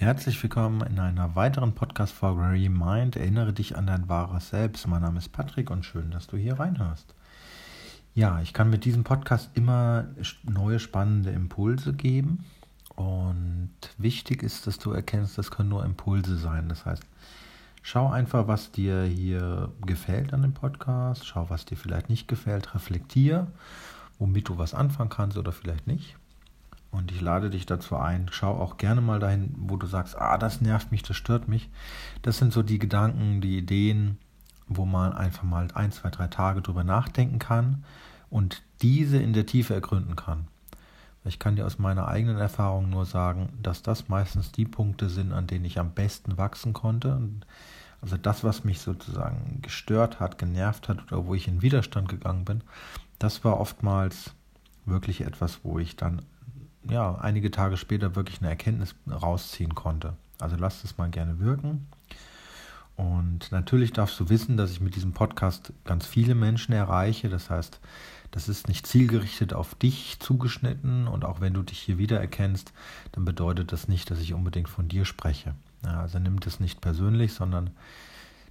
Herzlich 0.00 0.42
willkommen 0.42 0.80
in 0.80 0.98
einer 0.98 1.36
weiteren 1.36 1.74
Podcast-Folge 1.74 2.52
Remind. 2.52 3.16
Erinnere 3.16 3.52
dich 3.52 3.76
an 3.76 3.86
dein 3.86 4.08
wahres 4.08 4.48
Selbst. 4.48 4.88
Mein 4.88 5.02
Name 5.02 5.18
ist 5.18 5.28
Patrick 5.28 5.70
und 5.70 5.84
schön, 5.84 6.10
dass 6.10 6.26
du 6.26 6.38
hier 6.38 6.58
reinhörst. 6.58 7.14
Ja, 8.14 8.40
ich 8.40 8.54
kann 8.54 8.70
mit 8.70 8.86
diesem 8.86 9.04
Podcast 9.04 9.50
immer 9.52 10.06
neue 10.42 10.78
spannende 10.78 11.28
Impulse 11.32 11.92
geben. 11.92 12.46
Und 12.96 13.74
wichtig 13.98 14.42
ist, 14.42 14.66
dass 14.66 14.78
du 14.78 14.92
erkennst, 14.92 15.36
das 15.36 15.50
können 15.50 15.68
nur 15.68 15.84
Impulse 15.84 16.38
sein. 16.38 16.70
Das 16.70 16.86
heißt, 16.86 17.02
schau 17.82 18.08
einfach, 18.08 18.48
was 18.48 18.72
dir 18.72 19.02
hier 19.02 19.70
gefällt 19.84 20.32
an 20.32 20.40
dem 20.40 20.54
Podcast. 20.54 21.26
Schau, 21.26 21.50
was 21.50 21.66
dir 21.66 21.76
vielleicht 21.76 22.08
nicht 22.08 22.26
gefällt. 22.26 22.74
Reflektier, 22.74 23.48
womit 24.18 24.48
du 24.48 24.56
was 24.56 24.72
anfangen 24.72 25.10
kannst 25.10 25.36
oder 25.36 25.52
vielleicht 25.52 25.86
nicht. 25.86 26.16
Und 26.90 27.12
ich 27.12 27.20
lade 27.20 27.50
dich 27.50 27.66
dazu 27.66 27.96
ein, 27.96 28.26
schau 28.30 28.52
auch 28.58 28.76
gerne 28.76 29.00
mal 29.00 29.20
dahin, 29.20 29.54
wo 29.56 29.76
du 29.76 29.86
sagst, 29.86 30.18
ah, 30.18 30.38
das 30.38 30.60
nervt 30.60 30.90
mich, 30.90 31.02
das 31.02 31.16
stört 31.16 31.46
mich. 31.46 31.70
Das 32.22 32.38
sind 32.38 32.52
so 32.52 32.62
die 32.62 32.80
Gedanken, 32.80 33.40
die 33.40 33.58
Ideen, 33.58 34.18
wo 34.66 34.84
man 34.86 35.12
einfach 35.12 35.44
mal 35.44 35.68
ein, 35.74 35.92
zwei, 35.92 36.10
drei 36.10 36.26
Tage 36.26 36.62
drüber 36.62 36.84
nachdenken 36.84 37.38
kann 37.38 37.84
und 38.28 38.62
diese 38.82 39.18
in 39.18 39.32
der 39.32 39.46
Tiefe 39.46 39.74
ergründen 39.74 40.16
kann. 40.16 40.48
Ich 41.24 41.38
kann 41.38 41.54
dir 41.54 41.66
aus 41.66 41.78
meiner 41.78 42.08
eigenen 42.08 42.38
Erfahrung 42.38 42.88
nur 42.88 43.04
sagen, 43.04 43.50
dass 43.62 43.82
das 43.82 44.08
meistens 44.08 44.52
die 44.52 44.64
Punkte 44.64 45.10
sind, 45.10 45.32
an 45.32 45.46
denen 45.46 45.66
ich 45.66 45.78
am 45.78 45.92
besten 45.92 46.38
wachsen 46.38 46.72
konnte. 46.72 47.20
Also 48.00 48.16
das, 48.16 48.42
was 48.42 48.64
mich 48.64 48.80
sozusagen 48.80 49.60
gestört 49.60 50.18
hat, 50.18 50.38
genervt 50.38 50.88
hat 50.88 51.12
oder 51.12 51.26
wo 51.26 51.34
ich 51.34 51.46
in 51.46 51.60
Widerstand 51.60 52.08
gegangen 52.08 52.46
bin, 52.46 52.62
das 53.18 53.44
war 53.44 53.60
oftmals 53.60 54.32
wirklich 54.86 55.20
etwas, 55.20 55.60
wo 55.62 55.78
ich 55.78 55.96
dann 55.96 56.22
ja, 56.88 57.14
einige 57.16 57.50
Tage 57.50 57.76
später 57.76 58.16
wirklich 58.16 58.40
eine 58.40 58.48
Erkenntnis 58.48 58.94
rausziehen 59.10 59.74
konnte. 59.74 60.14
Also 60.38 60.56
lass 60.56 60.84
es 60.84 60.98
mal 60.98 61.10
gerne 61.10 61.38
wirken. 61.38 61.86
Und 62.96 63.50
natürlich 63.50 63.92
darfst 63.92 64.20
du 64.20 64.28
wissen, 64.28 64.56
dass 64.56 64.70
ich 64.70 64.80
mit 64.80 64.94
diesem 64.94 65.12
Podcast 65.12 65.72
ganz 65.84 66.06
viele 66.06 66.34
Menschen 66.34 66.72
erreiche. 66.72 67.30
Das 67.30 67.48
heißt, 67.48 67.80
das 68.30 68.48
ist 68.48 68.68
nicht 68.68 68.86
zielgerichtet 68.86 69.54
auf 69.54 69.74
dich 69.74 70.18
zugeschnitten. 70.20 71.08
Und 71.08 71.24
auch 71.24 71.40
wenn 71.40 71.54
du 71.54 71.62
dich 71.62 71.78
hier 71.78 71.98
wiedererkennst, 71.98 72.72
dann 73.12 73.24
bedeutet 73.24 73.72
das 73.72 73.88
nicht, 73.88 74.10
dass 74.10 74.20
ich 74.20 74.34
unbedingt 74.34 74.68
von 74.68 74.88
dir 74.88 75.04
spreche. 75.04 75.54
Also 75.82 76.18
nimm 76.18 76.40
das 76.40 76.60
nicht 76.60 76.80
persönlich, 76.80 77.32
sondern 77.32 77.70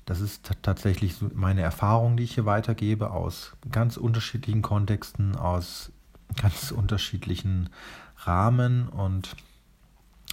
das 0.05 0.21
ist 0.21 0.51
tatsächlich 0.63 1.17
meine 1.35 1.61
Erfahrung, 1.61 2.17
die 2.17 2.23
ich 2.23 2.33
hier 2.33 2.45
weitergebe 2.45 3.11
aus 3.11 3.53
ganz 3.69 3.95
unterschiedlichen 3.97 4.63
Kontexten, 4.63 5.35
aus 5.35 5.91
ganz 6.41 6.71
unterschiedlichen 6.75 7.69
Rahmen 8.25 8.87
und 8.89 9.35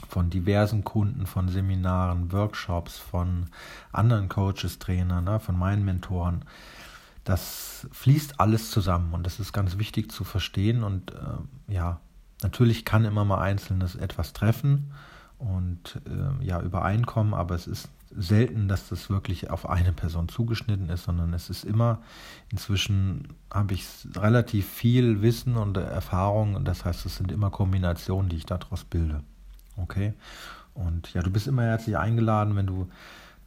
von 0.09 0.31
diversen 0.31 0.85
Kunden, 0.85 1.27
von 1.27 1.49
Seminaren, 1.49 2.33
Workshops, 2.33 2.99
von 2.99 3.47
anderen 3.93 4.29
Coaches, 4.29 4.79
Trainern, 4.79 5.25
ne, 5.25 5.41
von 5.41 5.59
meinen 5.59 5.85
Mentoren. 5.85 6.45
Das 7.25 7.89
fließt 7.93 8.39
alles 8.39 8.71
zusammen 8.71 9.13
und 9.13 9.25
das 9.25 9.41
ist 9.41 9.53
ganz 9.53 9.79
wichtig 9.79 10.13
zu 10.13 10.23
verstehen. 10.23 10.85
Und 10.85 11.13
äh, 11.13 11.73
ja, 11.73 12.01
natürlich 12.43 12.85
kann 12.85 13.05
immer 13.05 13.25
mal 13.25 13.41
Einzelnes 13.41 13.97
etwas 13.97 14.33
treffen 14.33 14.93
und 15.39 16.01
äh, 16.07 16.45
ja 16.45 16.61
übereinkommen, 16.61 17.35
aber 17.35 17.55
es 17.55 17.67
ist 17.67 17.89
selten, 18.17 18.69
dass 18.69 18.89
das 18.89 19.11
wirklich 19.11 19.51
auf 19.51 19.69
eine 19.69 19.93
Person 19.93 20.29
zugeschnitten 20.29 20.89
ist, 20.89 21.05
sondern 21.05 21.33
es 21.35 21.51
ist 21.51 21.65
immer, 21.65 22.03
inzwischen 22.51 23.29
habe 23.53 23.75
ich 23.75 23.87
relativ 24.17 24.69
viel 24.69 25.23
Wissen 25.23 25.57
und 25.57 25.77
Erfahrung 25.77 26.55
und 26.55 26.67
das 26.67 26.85
heißt, 26.85 27.07
es 27.07 27.17
sind 27.17 27.33
immer 27.33 27.51
Kombinationen, 27.51 28.29
die 28.29 28.37
ich 28.37 28.47
daraus 28.47 28.85
bilde. 28.85 29.23
Okay? 29.77 30.15
Und 30.75 31.13
ja, 31.15 31.23
du 31.23 31.31
bist 31.31 31.47
immer 31.47 31.63
herzlich 31.63 31.97
eingeladen, 31.97 32.57
wenn 32.57 32.67
du 32.67 32.89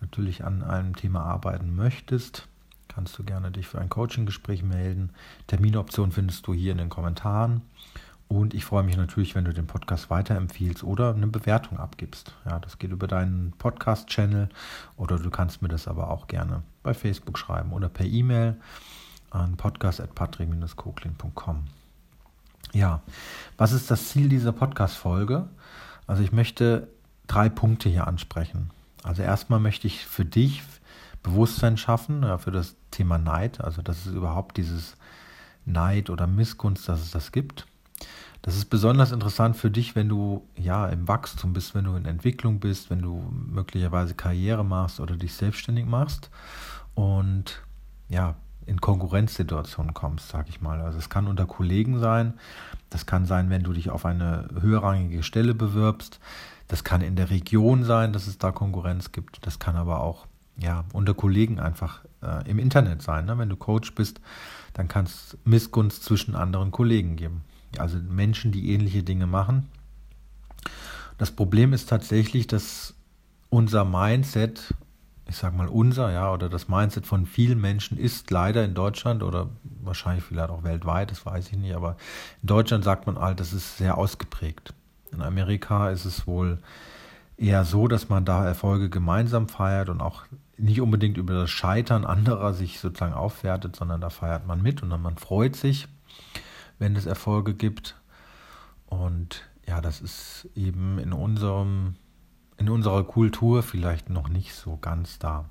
natürlich 0.02 0.44
an 0.44 0.64
einem 0.64 0.96
Thema 0.96 1.24
arbeiten 1.24 1.76
möchtest, 1.76 2.48
kannst 2.88 3.18
du 3.18 3.24
gerne 3.24 3.52
dich 3.52 3.68
für 3.68 3.80
ein 3.80 3.90
Coaching-Gespräch 3.90 4.64
melden. 4.64 5.12
Terminoption 5.48 6.12
findest 6.12 6.48
du 6.48 6.54
hier 6.54 6.72
in 6.72 6.78
den 6.78 6.90
Kommentaren. 6.90 7.62
Und 8.30 8.54
ich 8.54 8.64
freue 8.64 8.84
mich 8.84 8.96
natürlich, 8.96 9.34
wenn 9.34 9.46
du 9.46 9.54
den 9.54 9.66
Podcast 9.66 10.12
weiterempfiehlst 10.12 10.84
oder 10.84 11.16
eine 11.16 11.26
Bewertung 11.26 11.80
abgibst. 11.80 12.36
Ja, 12.46 12.60
das 12.60 12.78
geht 12.78 12.92
über 12.92 13.08
deinen 13.08 13.54
Podcast-Channel 13.58 14.50
oder 14.98 15.18
du 15.18 15.32
kannst 15.32 15.64
mir 15.64 15.68
das 15.68 15.88
aber 15.88 16.12
auch 16.12 16.28
gerne 16.28 16.62
bei 16.84 16.94
Facebook 16.94 17.40
schreiben 17.40 17.74
oder 17.74 17.90
per 17.90 18.06
E-Mail 18.06 18.56
an 19.32 19.58
podcast.patrick-kokling.com. 19.58 21.64
Ja, 22.74 23.02
was 23.58 23.72
ist 23.72 23.90
das 23.90 24.10
Ziel 24.10 24.30
dieser 24.30 24.52
Podcast-Folge? 24.52 25.50
Also 26.06 26.22
ich 26.22 26.32
möchte 26.32 26.88
drei 27.26 27.50
Punkte 27.50 27.90
hier 27.90 28.06
ansprechen. 28.06 28.70
Also 29.02 29.24
erstmal 29.24 29.60
möchte 29.60 29.88
ich 29.88 30.06
für 30.06 30.26
dich 30.26 30.62
Bewusstsein 31.24 31.78
schaffen, 31.78 32.22
ja, 32.22 32.38
für 32.38 32.52
das 32.52 32.76
Thema 32.92 33.18
Neid, 33.18 33.60
also 33.60 33.82
dass 33.82 34.06
es 34.06 34.14
überhaupt 34.14 34.58
dieses 34.58 34.98
Neid 35.66 36.12
oder 36.12 36.28
Missgunst, 36.28 36.88
dass 36.88 37.02
es 37.02 37.10
das 37.10 37.32
gibt. 37.32 37.66
Das 38.42 38.56
ist 38.56 38.66
besonders 38.66 39.12
interessant 39.12 39.58
für 39.58 39.70
dich, 39.70 39.96
wenn 39.96 40.08
du 40.08 40.48
ja 40.56 40.88
im 40.88 41.08
Wachstum 41.08 41.52
bist, 41.52 41.76
wenn 41.76 41.86
du 41.86 41.96
in 41.96 42.06
Entwicklung 42.06 42.60
bist, 42.60 42.90
wenn 42.90 43.02
du 43.02 43.22
möglicherweise 43.32 44.14
Karriere 44.14 44.64
machst 44.64 45.00
oder 45.00 45.18
dich 45.18 45.34
selbstständig 45.34 45.86
machst 45.86 46.30
und 46.96 47.62
ja, 48.08 48.36
in 48.66 48.80
Konkurrenzsituationen 48.80 49.94
kommst, 49.94 50.30
sag 50.30 50.48
ich 50.48 50.62
mal. 50.62 50.80
Also 50.80 51.00
es 51.00 51.10
kann 51.10 51.28
unter 51.28 51.48
Kollegen 51.48 52.00
sein, 52.00 52.34
das 52.90 53.06
kann 53.06 53.26
sein, 53.26 53.50
wenn 53.50 53.64
du 53.64 53.74
dich 53.74 53.90
auf 53.90 54.06
eine 54.06 54.48
höherrangige 54.62 55.24
Stelle 55.24 55.54
bewirbst, 55.54 56.20
das 56.68 56.84
kann 56.84 57.02
in 57.02 57.16
der 57.16 57.32
Region 57.32 57.84
sein, 57.84 58.14
dass 58.14 58.28
es 58.28 58.38
da 58.38 58.52
Konkurrenz 58.52 59.12
gibt, 59.12 59.46
das 59.46 59.60
kann 59.60 59.76
aber 59.76 60.02
auch 60.02 60.28
ja, 60.56 60.86
unter 60.94 61.14
Kollegen 61.14 61.60
einfach 61.60 62.02
äh, 62.22 62.50
im 62.50 62.60
Internet 62.60 63.02
sein. 63.02 63.26
Ne? 63.26 63.38
Wenn 63.38 63.50
du 63.50 63.56
Coach 63.56 63.96
bist, 63.96 64.22
dann 64.74 64.88
kann 64.88 65.06
es 65.06 65.38
Missgunst 65.46 66.04
zwischen 66.04 66.36
anderen 66.36 66.72
Kollegen 66.72 67.16
geben 67.16 67.44
also 67.78 67.98
Menschen, 67.98 68.52
die 68.52 68.72
ähnliche 68.74 69.04
Dinge 69.04 69.28
machen. 69.28 69.68
Das 71.18 71.32
Problem 71.32 71.74
ist 71.74 71.90
tatsächlich, 71.90 72.48
dass 72.48 72.96
unser 73.50 73.84
Mindset, 73.86 74.74
ich 75.28 75.36
sage 75.36 75.56
mal 75.56 75.68
unser, 75.68 76.12
ja, 76.12 76.32
oder 76.32 76.50
das 76.50 76.68
Mindset 76.68 77.06
von 77.06 77.26
vielen 77.26 77.60
Menschen 77.60 77.98
ist 77.98 78.32
leider 78.32 78.64
in 78.64 78.74
Deutschland 78.74 79.22
oder 79.22 79.50
wahrscheinlich 79.82 80.24
vielleicht 80.24 80.50
auch 80.50 80.64
weltweit, 80.64 81.12
das 81.12 81.26
weiß 81.26 81.52
ich 81.52 81.58
nicht, 81.58 81.76
aber 81.76 81.98
in 82.42 82.48
Deutschland 82.48 82.84
sagt 82.84 83.06
man 83.06 83.20
halt, 83.20 83.40
das 83.40 83.54
ist 83.54 83.78
sehr 83.78 83.98
ausgeprägt. 83.98 84.74
In 85.12 85.22
Amerika 85.22 85.90
ist 85.90 86.06
es 86.06 86.26
wohl 86.26 86.60
eher 87.38 87.66
so, 87.66 87.88
dass 87.88 88.10
man 88.10 88.26
da 88.26 88.46
Erfolge 88.46 88.90
gemeinsam 88.90 89.48
feiert 89.48 89.90
und 89.90 90.02
auch 90.02 90.24
nicht 90.58 90.82
unbedingt 90.82 91.18
über 91.18 91.34
das 91.34 91.50
Scheitern 91.50 92.06
anderer 92.06 92.54
sich 92.54 92.80
sozusagen 92.80 93.14
aufwertet, 93.14 93.76
sondern 93.76 94.02
da 94.02 94.10
feiert 94.10 94.46
man 94.46 94.62
mit 94.62 94.84
und 94.84 94.90
dann 94.90 95.02
man 95.02 95.18
freut 95.18 95.56
sich 95.56 95.88
wenn 96.80 96.96
es 96.96 97.06
Erfolge 97.06 97.54
gibt. 97.54 97.96
Und 98.88 99.48
ja, 99.68 99.82
das 99.82 100.02
ist 100.02 100.50
eben 100.56 100.98
in 100.98 101.14
unserem, 101.14 101.96
in 102.58 102.70
unserer 102.70 103.04
Kultur 103.04 103.62
vielleicht 103.62 104.10
noch 104.10 104.30
nicht 104.30 104.56
so 104.56 104.78
ganz 104.78 105.20
da. 105.20 105.46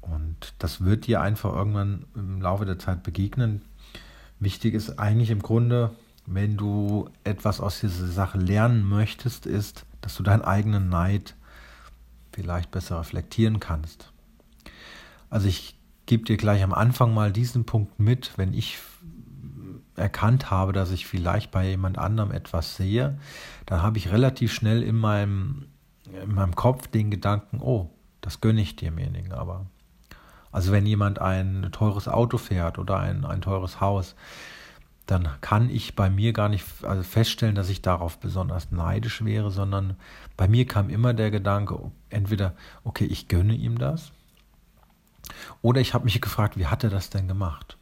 Und 0.00 0.54
das 0.58 0.82
wird 0.82 1.06
dir 1.06 1.20
einfach 1.20 1.54
irgendwann 1.54 2.06
im 2.14 2.40
Laufe 2.40 2.64
der 2.64 2.78
Zeit 2.78 3.02
begegnen. 3.02 3.62
Wichtig 4.38 4.74
ist 4.74 4.98
eigentlich 4.98 5.30
im 5.30 5.42
Grunde, 5.42 5.90
wenn 6.24 6.56
du 6.56 7.10
etwas 7.24 7.60
aus 7.60 7.80
dieser 7.80 8.06
Sache 8.06 8.38
lernen 8.38 8.88
möchtest, 8.88 9.44
ist, 9.44 9.84
dass 10.00 10.14
du 10.14 10.22
deinen 10.22 10.42
eigenen 10.42 10.88
Neid 10.88 11.34
vielleicht 12.32 12.70
besser 12.70 13.00
reflektieren 13.00 13.60
kannst. 13.60 14.12
Also 15.28 15.48
ich 15.48 15.76
gebe 16.06 16.24
dir 16.24 16.36
gleich 16.36 16.62
am 16.62 16.72
Anfang 16.72 17.12
mal 17.12 17.32
diesen 17.32 17.64
Punkt 17.66 18.00
mit, 18.00 18.32
wenn 18.36 18.54
ich 18.54 18.78
erkannt 20.00 20.50
habe, 20.50 20.72
dass 20.72 20.90
ich 20.90 21.06
vielleicht 21.06 21.50
bei 21.50 21.68
jemand 21.68 21.98
anderem 21.98 22.32
etwas 22.32 22.76
sehe, 22.76 23.18
dann 23.66 23.82
habe 23.82 23.98
ich 23.98 24.10
relativ 24.10 24.52
schnell 24.52 24.82
in 24.82 24.96
meinem, 24.96 25.66
in 26.22 26.34
meinem 26.34 26.56
Kopf 26.56 26.88
den 26.88 27.10
Gedanken, 27.10 27.60
oh, 27.60 27.90
das 28.20 28.40
gönne 28.40 28.60
ich 28.60 28.76
demjenigen 28.76 29.32
aber. 29.32 29.66
Also 30.52 30.72
wenn 30.72 30.86
jemand 30.86 31.20
ein 31.20 31.68
teures 31.72 32.08
Auto 32.08 32.38
fährt 32.38 32.78
oder 32.78 32.98
ein, 32.98 33.24
ein 33.24 33.40
teures 33.40 33.80
Haus, 33.80 34.16
dann 35.06 35.28
kann 35.40 35.70
ich 35.70 35.96
bei 35.96 36.08
mir 36.08 36.32
gar 36.32 36.48
nicht 36.48 36.64
also 36.82 37.02
feststellen, 37.02 37.54
dass 37.54 37.68
ich 37.68 37.82
darauf 37.82 38.18
besonders 38.18 38.70
neidisch 38.70 39.24
wäre, 39.24 39.50
sondern 39.50 39.96
bei 40.36 40.48
mir 40.48 40.66
kam 40.66 40.88
immer 40.88 41.14
der 41.14 41.30
Gedanke, 41.30 41.90
entweder, 42.10 42.54
okay, 42.84 43.06
ich 43.06 43.28
gönne 43.28 43.54
ihm 43.54 43.78
das, 43.78 44.12
oder 45.62 45.80
ich 45.80 45.94
habe 45.94 46.04
mich 46.04 46.20
gefragt, 46.20 46.56
wie 46.56 46.66
hat 46.66 46.84
er 46.84 46.90
das 46.90 47.10
denn 47.10 47.28
gemacht? 47.28 47.76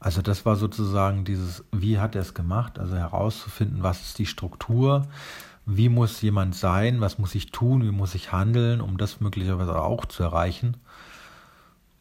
Also 0.00 0.22
das 0.22 0.46
war 0.46 0.56
sozusagen 0.56 1.24
dieses, 1.24 1.64
wie 1.72 1.98
hat 1.98 2.14
er 2.14 2.22
es 2.22 2.34
gemacht? 2.34 2.78
Also 2.78 2.96
herauszufinden, 2.96 3.82
was 3.82 4.00
ist 4.02 4.18
die 4.18 4.26
Struktur, 4.26 5.06
wie 5.66 5.88
muss 5.88 6.22
jemand 6.22 6.54
sein, 6.54 7.00
was 7.00 7.18
muss 7.18 7.34
ich 7.34 7.50
tun, 7.50 7.82
wie 7.82 7.90
muss 7.90 8.14
ich 8.14 8.32
handeln, 8.32 8.80
um 8.80 8.96
das 8.96 9.20
möglicherweise 9.20 9.80
auch 9.80 10.06
zu 10.06 10.22
erreichen. 10.22 10.76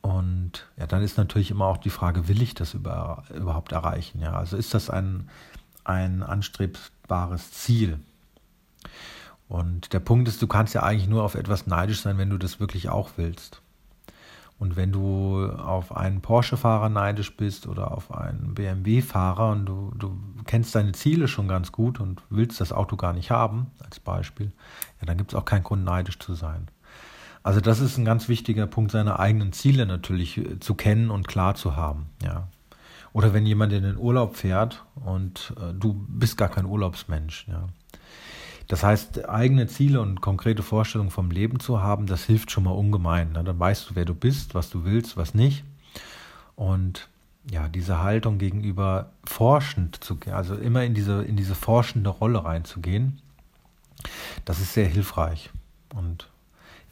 Und 0.01 0.67
ja, 0.77 0.87
dann 0.87 1.01
ist 1.01 1.17
natürlich 1.17 1.51
immer 1.51 1.65
auch 1.65 1.77
die 1.77 1.89
Frage, 1.89 2.27
will 2.27 2.41
ich 2.41 2.53
das 2.53 2.73
über, 2.73 3.23
überhaupt 3.33 3.71
erreichen? 3.71 4.21
Ja, 4.21 4.33
also 4.33 4.55
ist 4.55 4.73
das 4.73 4.89
ein, 4.89 5.29
ein 5.83 6.23
anstrebbares 6.23 7.51
Ziel? 7.51 7.99
Und 9.49 9.91
der 9.93 9.99
Punkt 9.99 10.27
ist, 10.27 10.41
du 10.41 10.47
kannst 10.47 10.73
ja 10.73 10.83
eigentlich 10.83 11.09
nur 11.09 11.23
auf 11.23 11.35
etwas 11.35 11.67
neidisch 11.67 12.01
sein, 12.01 12.17
wenn 12.17 12.29
du 12.29 12.37
das 12.37 12.59
wirklich 12.59 12.89
auch 12.89 13.11
willst. 13.17 13.61
Und 14.59 14.75
wenn 14.75 14.91
du 14.91 15.45
auf 15.51 15.95
einen 15.95 16.21
Porsche-Fahrer 16.21 16.89
neidisch 16.89 17.37
bist 17.37 17.67
oder 17.67 17.91
auf 17.91 18.11
einen 18.11 18.55
BMW-Fahrer 18.55 19.51
und 19.51 19.65
du, 19.65 19.91
du 19.95 20.17
kennst 20.45 20.73
deine 20.73 20.93
Ziele 20.93 21.27
schon 21.27 21.47
ganz 21.47 21.71
gut 21.71 21.99
und 21.99 22.23
willst 22.29 22.59
das 22.59 22.73
Auto 22.73 22.95
gar 22.95 23.13
nicht 23.13 23.29
haben, 23.29 23.67
als 23.83 23.99
Beispiel, 23.99 24.51
ja, 24.99 25.05
dann 25.05 25.17
gibt 25.17 25.31
es 25.31 25.35
auch 25.35 25.45
keinen 25.45 25.63
Grund, 25.63 25.83
neidisch 25.83 26.17
zu 26.17 26.33
sein. 26.33 26.69
Also 27.43 27.61
das 27.61 27.79
ist 27.79 27.97
ein 27.97 28.05
ganz 28.05 28.27
wichtiger 28.27 28.67
Punkt, 28.67 28.91
seine 28.91 29.19
eigenen 29.19 29.53
Ziele 29.53 29.85
natürlich 29.85 30.37
äh, 30.37 30.59
zu 30.59 30.73
kennen 30.73 31.11
und 31.11 31.27
klar 31.27 31.55
zu 31.55 31.75
haben. 31.75 32.07
Ja. 32.23 32.47
Oder 33.13 33.33
wenn 33.33 33.45
jemand 33.45 33.73
in 33.73 33.83
den 33.83 33.97
Urlaub 33.97 34.35
fährt 34.35 34.85
und 34.95 35.53
äh, 35.59 35.73
du 35.73 35.93
bist 36.09 36.35
gar 36.37 36.49
kein 36.49 36.65
Urlaubsmensch. 36.65 37.47
Ja. 37.47 37.67
Das 38.67 38.83
heißt, 38.83 39.29
eigene 39.29 39.67
Ziele 39.67 40.01
und 40.01 40.19
konkrete 40.19 40.61
Vorstellungen 40.61 41.11
vom 41.11 41.31
Leben 41.31 41.59
zu 41.59 41.81
haben, 41.81 42.05
das 42.05 42.25
hilft 42.25 42.51
schon 42.51 42.65
mal 42.65 42.71
ungemein. 42.71 43.33
Dann 43.33 43.59
weißt 43.59 43.89
du, 43.89 43.95
wer 43.95 44.05
du 44.05 44.13
bist, 44.13 44.55
was 44.55 44.69
du 44.69 44.83
willst, 44.83 45.15
was 45.15 45.33
nicht. 45.33 45.63
Und 46.55 47.07
ja, 47.49 47.69
diese 47.69 48.03
Haltung 48.03 48.39
gegenüber 48.39 49.11
forschend 49.23 50.03
zu 50.03 50.17
gehen, 50.17 50.33
also 50.33 50.55
immer 50.55 50.83
in 50.83 50.93
diese, 50.93 51.23
in 51.23 51.37
diese 51.37 51.55
forschende 51.55 52.09
Rolle 52.09 52.43
reinzugehen, 52.43 53.21
das 54.43 54.59
ist 54.59 54.73
sehr 54.73 54.87
hilfreich. 54.87 55.49
Und 55.95 56.29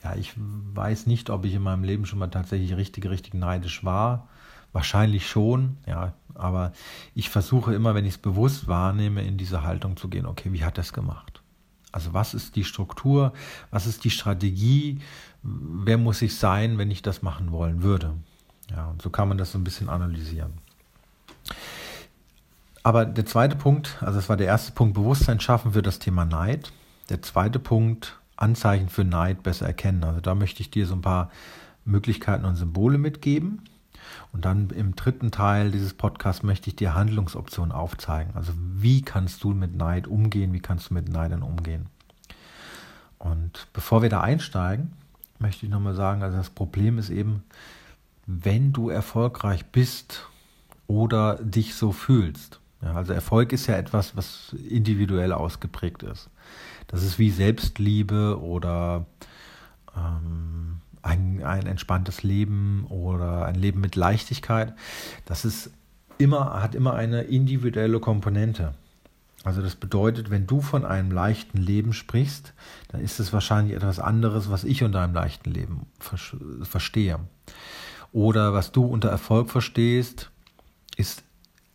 ja, 0.04 0.16
ich 0.16 0.34
weiß 0.38 1.08
nicht, 1.08 1.30
ob 1.30 1.44
ich 1.46 1.54
in 1.56 1.62
meinem 1.62 1.84
Leben 1.84 2.06
schon 2.06 2.20
mal 2.20 2.28
tatsächlich 2.28 2.76
richtig, 2.78 3.10
richtig 3.10 3.34
neidisch 3.34 3.84
war. 3.84 4.28
Wahrscheinlich 4.72 5.28
schon, 5.28 5.78
ja, 5.88 6.14
aber 6.36 6.74
ich 7.16 7.30
versuche 7.30 7.74
immer, 7.74 7.96
wenn 7.96 8.06
ich 8.06 8.16
es 8.16 8.18
bewusst 8.18 8.68
wahrnehme, 8.68 9.24
in 9.24 9.38
diese 9.38 9.64
Haltung 9.64 9.98
zu 9.98 10.10
gehen, 10.10 10.26
okay, 10.26 10.52
wie 10.54 10.64
hat 10.64 10.78
es 10.78 10.94
gemacht? 10.94 11.35
Also 11.96 12.14
was 12.14 12.34
ist 12.34 12.58
die 12.58 12.66
Struktur, 12.66 13.32
was 13.72 13.88
ist 13.88 14.04
die 14.04 14.10
Strategie, 14.10 15.00
wer 15.44 15.98
muss 15.98 16.22
ich 16.22 16.36
sein, 16.36 16.78
wenn 16.78 16.92
ich 16.92 17.02
das 17.02 17.22
machen 17.22 17.54
wollen 17.54 17.84
würde? 17.84 18.12
Ja, 18.70 18.88
und 18.90 19.02
so 19.02 19.10
kann 19.10 19.30
man 19.30 19.38
das 19.38 19.54
so 19.54 19.58
ein 19.58 19.64
bisschen 19.64 19.88
analysieren. 19.88 20.52
Aber 22.84 23.06
der 23.06 23.26
zweite 23.26 23.56
Punkt, 23.56 23.98
also 24.02 24.20
das 24.20 24.28
war 24.28 24.36
der 24.36 24.48
erste 24.48 24.74
Punkt, 24.74 24.94
Bewusstsein 24.94 25.40
schaffen 25.40 25.72
für 25.72 25.82
das 25.82 26.00
Thema 26.00 26.26
Neid. 26.26 26.74
Der 27.08 27.22
zweite 27.22 27.60
Punkt, 27.60 28.20
Anzeichen 28.36 28.90
für 28.90 29.06
Neid 29.06 29.42
besser 29.42 29.66
erkennen. 29.66 30.04
Also 30.04 30.20
da 30.20 30.36
möchte 30.36 30.60
ich 30.60 30.72
dir 30.72 30.86
so 30.86 30.96
ein 30.96 31.02
paar 31.02 31.32
Möglichkeiten 31.86 32.44
und 32.44 32.58
Symbole 32.58 32.98
mitgeben. 32.98 33.62
Und 34.32 34.46
dann 34.46 34.70
im 34.70 34.96
dritten 34.96 35.32
Teil 35.32 35.72
dieses 35.72 35.94
Podcasts 35.94 36.44
möchte 36.44 36.70
ich 36.70 36.76
dir 36.76 36.94
Handlungsoptionen 36.94 37.72
aufzeigen. 37.72 38.34
Also 38.36 38.54
wie 38.56 39.02
kannst 39.02 39.44
du 39.44 39.52
mit 39.52 39.76
Neid 39.76 40.08
umgehen, 40.08 40.54
wie 40.54 40.60
kannst 40.60 40.90
du 40.90 40.94
mit 40.94 41.10
Neidern 41.10 41.42
umgehen. 41.42 41.88
Und 43.18 43.68
bevor 43.74 44.02
wir 44.02 44.10
da 44.10 44.22
einsteigen, 44.22 44.92
möchte 45.40 45.66
ich 45.66 45.72
nochmal 45.72 45.96
sagen, 45.96 46.24
also 46.24 46.38
das 46.38 46.50
Problem 46.50 46.98
ist 46.98 47.10
eben, 47.10 47.44
wenn 48.28 48.74
du 48.74 48.90
erfolgreich 48.90 49.66
bist 49.66 50.28
oder 50.88 51.36
dich 51.36 51.76
so 51.76 51.92
fühlst. 51.92 52.60
Ja, 52.82 52.94
also 52.94 53.14
Erfolg 53.14 53.52
ist 53.54 53.68
ja 53.68 53.76
etwas, 53.76 54.16
was 54.16 54.54
individuell 54.70 55.32
ausgeprägt 55.32 56.04
ist. 56.04 56.30
Das 56.88 57.04
ist 57.04 57.18
wie 57.18 57.32
Selbstliebe 57.32 58.40
oder 58.40 59.06
ähm, 59.96 60.75
ein, 61.06 61.44
ein 61.44 61.68
entspanntes 61.68 62.24
Leben 62.24 62.86
oder 62.90 63.46
ein 63.46 63.56
Leben 63.56 63.80
mit 63.80 63.96
Leichtigkeit, 63.96 64.74
das 65.26 65.46
ist 65.46 65.72
immer, 66.18 66.62
hat 66.62 66.76
immer 66.76 66.94
eine 66.94 67.22
individuelle 67.22 68.00
Komponente. 68.00 68.74
Also 69.44 69.62
das 69.62 69.76
bedeutet, 69.76 70.32
wenn 70.32 70.48
du 70.48 70.60
von 70.62 70.86
einem 70.86 71.12
leichten 71.12 71.60
Leben 71.60 71.94
sprichst, 71.94 72.54
dann 72.88 73.02
ist 73.02 73.20
es 73.20 73.32
wahrscheinlich 73.32 73.76
etwas 73.76 74.00
anderes, 74.00 74.50
was 74.50 74.64
ich 74.64 74.84
unter 74.84 75.02
einem 75.02 75.14
leichten 75.14 75.52
Leben 75.52 75.86
verstehe. 76.64 77.20
Oder 78.12 78.54
was 78.54 78.72
du 78.72 78.86
unter 78.86 79.10
Erfolg 79.10 79.52
verstehst, 79.52 80.32
ist 80.98 81.24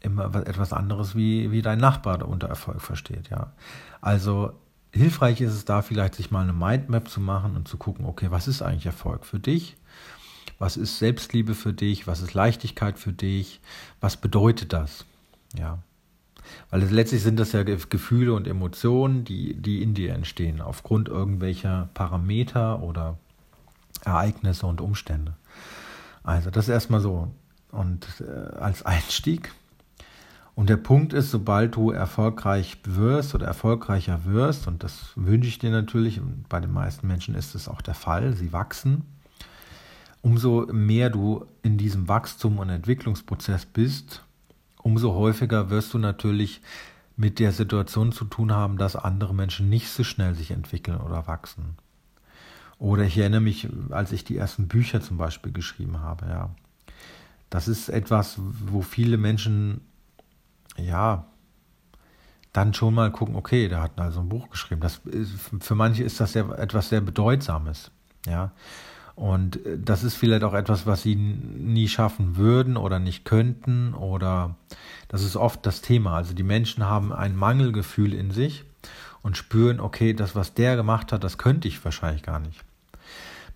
immer 0.00 0.34
etwas 0.34 0.72
anderes, 0.72 1.14
wie, 1.14 1.52
wie 1.52 1.62
dein 1.62 1.78
Nachbar 1.78 2.26
unter 2.26 2.48
Erfolg 2.48 2.80
versteht. 2.80 3.30
Ja. 3.30 3.52
Also 4.00 4.54
hilfreich 4.92 5.40
ist 5.40 5.52
es 5.52 5.64
da 5.64 5.82
vielleicht, 5.82 6.14
sich 6.14 6.30
mal 6.30 6.42
eine 6.42 6.52
Mindmap 6.52 7.08
zu 7.08 7.20
machen 7.20 7.56
und 7.56 7.68
zu 7.68 7.76
gucken, 7.76 8.06
okay, 8.06 8.30
was 8.30 8.48
ist 8.48 8.62
eigentlich 8.62 8.86
Erfolg 8.86 9.24
für 9.24 9.38
dich? 9.38 9.76
Was 10.58 10.76
ist 10.76 10.98
Selbstliebe 10.98 11.54
für 11.54 11.72
dich? 11.72 12.06
Was 12.06 12.20
ist 12.20 12.34
Leichtigkeit 12.34 12.98
für 12.98 13.12
dich? 13.12 13.60
Was 14.00 14.16
bedeutet 14.16 14.72
das? 14.72 15.06
Ja. 15.56 15.78
Weil 16.70 16.82
letztlich 16.82 17.22
sind 17.22 17.38
das 17.38 17.52
ja 17.52 17.62
Gefühle 17.62 18.34
und 18.34 18.46
Emotionen, 18.46 19.24
die, 19.24 19.54
die 19.54 19.82
in 19.82 19.94
dir 19.94 20.14
entstehen, 20.14 20.60
aufgrund 20.60 21.08
irgendwelcher 21.08 21.88
Parameter 21.94 22.82
oder 22.82 23.18
Ereignisse 24.04 24.66
und 24.66 24.80
Umstände. 24.80 25.34
Also 26.22 26.50
das 26.50 26.66
ist 26.66 26.72
erstmal 26.72 27.00
so. 27.00 27.32
Und 27.70 28.06
äh, 28.20 28.56
als 28.56 28.84
Einstieg 28.84 29.52
und 30.54 30.68
der 30.68 30.76
Punkt 30.76 31.12
ist, 31.12 31.30
sobald 31.30 31.76
du 31.76 31.90
erfolgreich 31.90 32.78
wirst 32.84 33.34
oder 33.34 33.46
erfolgreicher 33.46 34.24
wirst, 34.24 34.66
und 34.66 34.82
das 34.82 35.12
wünsche 35.16 35.48
ich 35.48 35.58
dir 35.58 35.70
natürlich, 35.70 36.20
und 36.20 36.48
bei 36.48 36.60
den 36.60 36.72
meisten 36.72 37.06
Menschen 37.06 37.34
ist 37.34 37.54
es 37.54 37.68
auch 37.68 37.80
der 37.80 37.94
Fall, 37.94 38.34
sie 38.34 38.52
wachsen, 38.52 39.04
umso 40.22 40.66
mehr 40.72 41.10
du 41.10 41.46
in 41.62 41.78
diesem 41.78 42.08
Wachstum 42.08 42.58
und 42.58 42.68
Entwicklungsprozess 42.68 43.64
bist, 43.66 44.24
umso 44.82 45.14
häufiger 45.14 45.70
wirst 45.70 45.94
du 45.94 45.98
natürlich 45.98 46.60
mit 47.16 47.38
der 47.38 47.52
Situation 47.52 48.12
zu 48.12 48.24
tun 48.24 48.52
haben, 48.52 48.78
dass 48.78 48.96
andere 48.96 49.34
Menschen 49.34 49.68
nicht 49.68 49.90
so 49.90 50.04
schnell 50.04 50.34
sich 50.34 50.50
entwickeln 50.50 50.98
oder 50.98 51.26
wachsen. 51.26 51.76
Oder 52.78 53.04
ich 53.04 53.18
erinnere 53.18 53.42
mich, 53.42 53.68
als 53.90 54.10
ich 54.10 54.24
die 54.24 54.38
ersten 54.38 54.68
Bücher 54.68 55.02
zum 55.02 55.18
Beispiel 55.18 55.52
geschrieben 55.52 56.00
habe, 56.00 56.26
ja. 56.26 56.50
Das 57.50 57.66
ist 57.66 57.88
etwas, 57.88 58.38
wo 58.38 58.80
viele 58.80 59.18
Menschen 59.18 59.80
ja, 60.82 61.26
dann 62.52 62.74
schon 62.74 62.94
mal 62.94 63.10
gucken, 63.12 63.36
okay, 63.36 63.68
der 63.68 63.82
hat 63.82 63.92
also 64.00 64.20
ein 64.20 64.28
Buch 64.28 64.50
geschrieben. 64.50 64.80
Das 64.80 64.98
ist, 65.04 65.32
für 65.60 65.74
manche 65.74 66.02
ist 66.02 66.20
das 66.20 66.34
ja 66.34 66.52
etwas 66.54 66.88
sehr 66.88 67.00
Bedeutsames, 67.00 67.90
ja. 68.26 68.52
Und 69.14 69.64
äh, 69.66 69.78
das 69.78 70.02
ist 70.02 70.16
vielleicht 70.16 70.44
auch 70.44 70.54
etwas, 70.54 70.86
was 70.86 71.02
sie 71.02 71.14
nie 71.14 71.88
schaffen 71.88 72.36
würden 72.36 72.76
oder 72.76 72.98
nicht 72.98 73.24
könnten 73.24 73.94
oder 73.94 74.56
das 75.08 75.22
ist 75.22 75.36
oft 75.36 75.64
das 75.66 75.82
Thema. 75.82 76.14
Also 76.14 76.34
die 76.34 76.42
Menschen 76.42 76.86
haben 76.86 77.12
ein 77.12 77.36
Mangelgefühl 77.36 78.14
in 78.14 78.30
sich 78.30 78.64
und 79.22 79.36
spüren, 79.36 79.80
okay, 79.80 80.14
das, 80.14 80.34
was 80.34 80.54
der 80.54 80.76
gemacht 80.76 81.12
hat, 81.12 81.22
das 81.22 81.38
könnte 81.38 81.68
ich 81.68 81.84
wahrscheinlich 81.84 82.22
gar 82.22 82.40
nicht. 82.40 82.64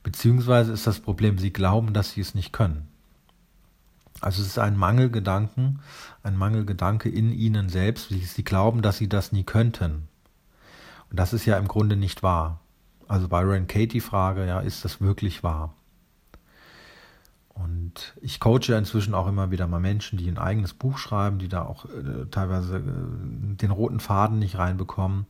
Beziehungsweise 0.03 0.73
ist 0.73 0.87
das 0.87 1.01
Problem, 1.01 1.39
sie 1.39 1.53
glauben, 1.53 1.95
dass 1.95 2.13
sie 2.13 2.21
es 2.21 2.35
nicht 2.35 2.53
können. 2.53 2.89
Also 4.25 4.41
es 4.41 4.49
ist 4.49 4.59
ein 4.59 4.79
Mangelgedanken, 4.79 5.81
ein 6.23 6.35
Mangelgedanke 6.37 7.11
in 7.11 7.31
ihnen 7.31 7.69
selbst. 7.69 8.09
Sie 8.09 8.45
glauben, 8.45 8.81
dass 8.81 8.97
sie 8.97 9.09
das 9.09 9.33
nie 9.33 9.45
könnten. 9.45 10.09
Und 11.11 11.21
das 11.21 11.35
ist 11.35 11.45
ja 11.45 11.59
im 11.59 11.69
Grunde 11.69 11.97
nicht 11.97 12.23
wahr. 12.23 12.61
Also 13.07 13.29
Byron 13.29 13.67
Katie 13.67 14.01
Frage, 14.01 14.47
ja, 14.47 14.61
ist 14.61 14.83
das 14.83 15.03
wirklich 15.03 15.43
wahr? 15.43 15.75
Und 17.51 18.15
ich 18.23 18.41
coache 18.41 18.75
inzwischen 18.75 19.13
auch 19.13 19.29
immer 19.29 19.51
wieder 19.51 19.69
mal 19.69 19.79
Menschen, 19.79 20.19
die 20.19 20.29
ein 20.29 20.39
eigenes 20.39 20.73
Buch 20.73 20.97
schreiben, 20.97 21.39
die 21.39 21.49
da 21.49 21.63
auch 21.63 21.85
äh, 21.85 22.25
teilweise 22.31 22.79
äh, 22.79 22.83
den 22.83 23.71
roten 23.71 24.01
Faden 24.01 24.39
nicht 24.39 24.57
reinbekommen. 24.57 25.27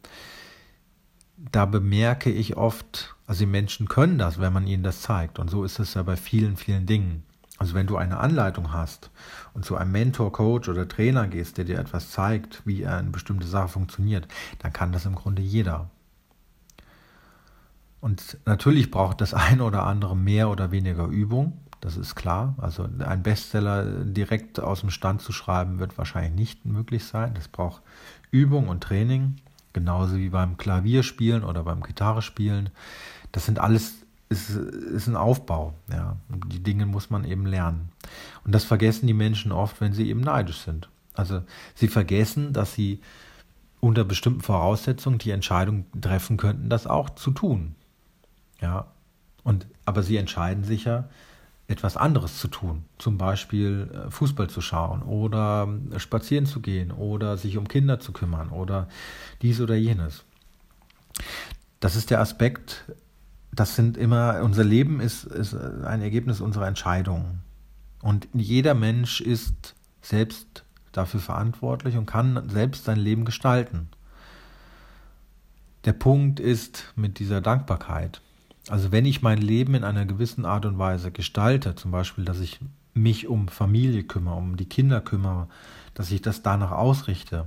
Da 1.36 1.66
bemerke 1.66 2.30
ich 2.30 2.56
oft, 2.56 3.16
also 3.26 3.40
die 3.40 3.50
Menschen 3.50 3.88
können 3.88 4.18
das, 4.18 4.38
wenn 4.38 4.52
man 4.52 4.68
ihnen 4.68 4.84
das 4.84 5.02
zeigt. 5.02 5.40
Und 5.40 5.50
so 5.50 5.64
ist 5.64 5.80
es 5.80 5.94
ja 5.94 6.04
bei 6.04 6.16
vielen, 6.16 6.56
vielen 6.56 6.86
Dingen. 6.86 7.24
Also 7.58 7.74
wenn 7.74 7.86
du 7.86 7.96
eine 7.96 8.18
Anleitung 8.18 8.72
hast 8.72 9.10
und 9.52 9.64
zu 9.64 9.76
einem 9.76 9.92
Mentor, 9.92 10.32
Coach 10.32 10.68
oder 10.68 10.88
Trainer 10.88 11.28
gehst, 11.28 11.56
der 11.56 11.64
dir 11.64 11.78
etwas 11.78 12.10
zeigt, 12.10 12.62
wie 12.66 12.86
eine 12.86 13.10
bestimmte 13.10 13.46
Sache 13.46 13.68
funktioniert, 13.68 14.26
dann 14.58 14.72
kann 14.72 14.92
das 14.92 15.06
im 15.06 15.14
Grunde 15.14 15.42
jeder. 15.42 15.88
Und 18.00 18.38
natürlich 18.44 18.90
braucht 18.90 19.20
das 19.20 19.34
eine 19.34 19.64
oder 19.64 19.84
andere 19.84 20.16
mehr 20.16 20.50
oder 20.50 20.72
weniger 20.72 21.06
Übung, 21.06 21.60
das 21.84 21.98
ist 21.98 22.14
klar. 22.14 22.54
Also 22.56 22.88
ein 22.98 23.22
Bestseller 23.22 23.84
direkt 24.04 24.58
aus 24.58 24.80
dem 24.80 24.88
Stand 24.88 25.20
zu 25.20 25.32
schreiben, 25.32 25.78
wird 25.78 25.98
wahrscheinlich 25.98 26.34
nicht 26.34 26.64
möglich 26.64 27.04
sein. 27.04 27.34
Das 27.34 27.46
braucht 27.46 27.82
Übung 28.30 28.68
und 28.68 28.82
Training, 28.82 29.36
genauso 29.74 30.16
wie 30.16 30.30
beim 30.30 30.56
Klavierspielen 30.56 31.44
oder 31.44 31.62
beim 31.62 31.82
Gitarrespielen. 31.82 32.70
Das 33.32 33.44
sind 33.44 33.58
alles 33.58 34.03
ist, 34.34 34.50
ist 34.50 35.06
ein 35.06 35.16
Aufbau. 35.16 35.74
Ja. 35.90 36.16
Die 36.46 36.62
Dinge 36.62 36.86
muss 36.86 37.10
man 37.10 37.24
eben 37.24 37.46
lernen. 37.46 37.90
Und 38.44 38.52
das 38.52 38.64
vergessen 38.64 39.06
die 39.06 39.14
Menschen 39.14 39.52
oft, 39.52 39.80
wenn 39.80 39.92
sie 39.92 40.08
eben 40.08 40.20
neidisch 40.20 40.58
sind. 40.58 40.88
Also 41.14 41.42
sie 41.74 41.88
vergessen, 41.88 42.52
dass 42.52 42.74
sie 42.74 43.00
unter 43.80 44.04
bestimmten 44.04 44.40
Voraussetzungen 44.40 45.18
die 45.18 45.30
Entscheidung 45.30 45.86
treffen 46.00 46.36
könnten, 46.36 46.68
das 46.68 46.86
auch 46.86 47.10
zu 47.10 47.30
tun. 47.30 47.74
Ja. 48.60 48.86
Und, 49.42 49.66
aber 49.84 50.02
sie 50.02 50.16
entscheiden 50.16 50.64
sich 50.64 50.84
ja, 50.84 51.08
etwas 51.66 51.96
anderes 51.96 52.38
zu 52.38 52.48
tun. 52.48 52.84
Zum 52.98 53.16
Beispiel 53.16 53.90
äh, 53.92 54.10
Fußball 54.10 54.48
zu 54.50 54.60
schauen 54.60 55.02
oder 55.02 55.68
äh, 55.92 55.98
spazieren 55.98 56.46
zu 56.46 56.60
gehen 56.60 56.90
oder 56.90 57.36
sich 57.36 57.56
um 57.56 57.68
Kinder 57.68 58.00
zu 58.00 58.12
kümmern 58.12 58.50
oder 58.50 58.88
dies 59.42 59.60
oder 59.60 59.74
jenes. 59.74 60.24
das 61.80 61.96
ist 61.96 62.10
der 62.10 62.20
Aspekt, 62.20 62.84
das 63.54 63.76
sind 63.76 63.96
immer, 63.96 64.40
unser 64.42 64.64
Leben 64.64 65.00
ist, 65.00 65.24
ist 65.24 65.54
ein 65.54 66.02
Ergebnis 66.02 66.40
unserer 66.40 66.66
Entscheidungen. 66.66 67.40
Und 68.02 68.28
jeder 68.32 68.74
Mensch 68.74 69.20
ist 69.20 69.74
selbst 70.02 70.64
dafür 70.92 71.20
verantwortlich 71.20 71.96
und 71.96 72.06
kann 72.06 72.48
selbst 72.48 72.84
sein 72.84 72.98
Leben 72.98 73.24
gestalten. 73.24 73.88
Der 75.84 75.92
Punkt 75.92 76.40
ist 76.40 76.92
mit 76.96 77.18
dieser 77.18 77.40
Dankbarkeit. 77.40 78.20
Also 78.68 78.92
wenn 78.92 79.04
ich 79.04 79.20
mein 79.20 79.38
Leben 79.38 79.74
in 79.74 79.84
einer 79.84 80.06
gewissen 80.06 80.46
Art 80.46 80.64
und 80.64 80.78
Weise 80.78 81.10
gestalte, 81.10 81.74
zum 81.74 81.90
Beispiel, 81.90 82.24
dass 82.24 82.40
ich 82.40 82.60
mich 82.94 83.26
um 83.26 83.48
Familie 83.48 84.04
kümmere, 84.04 84.36
um 84.36 84.56
die 84.56 84.68
Kinder 84.68 85.00
kümmere, 85.00 85.48
dass 85.92 86.10
ich 86.10 86.22
das 86.22 86.42
danach 86.42 86.70
ausrichte, 86.70 87.46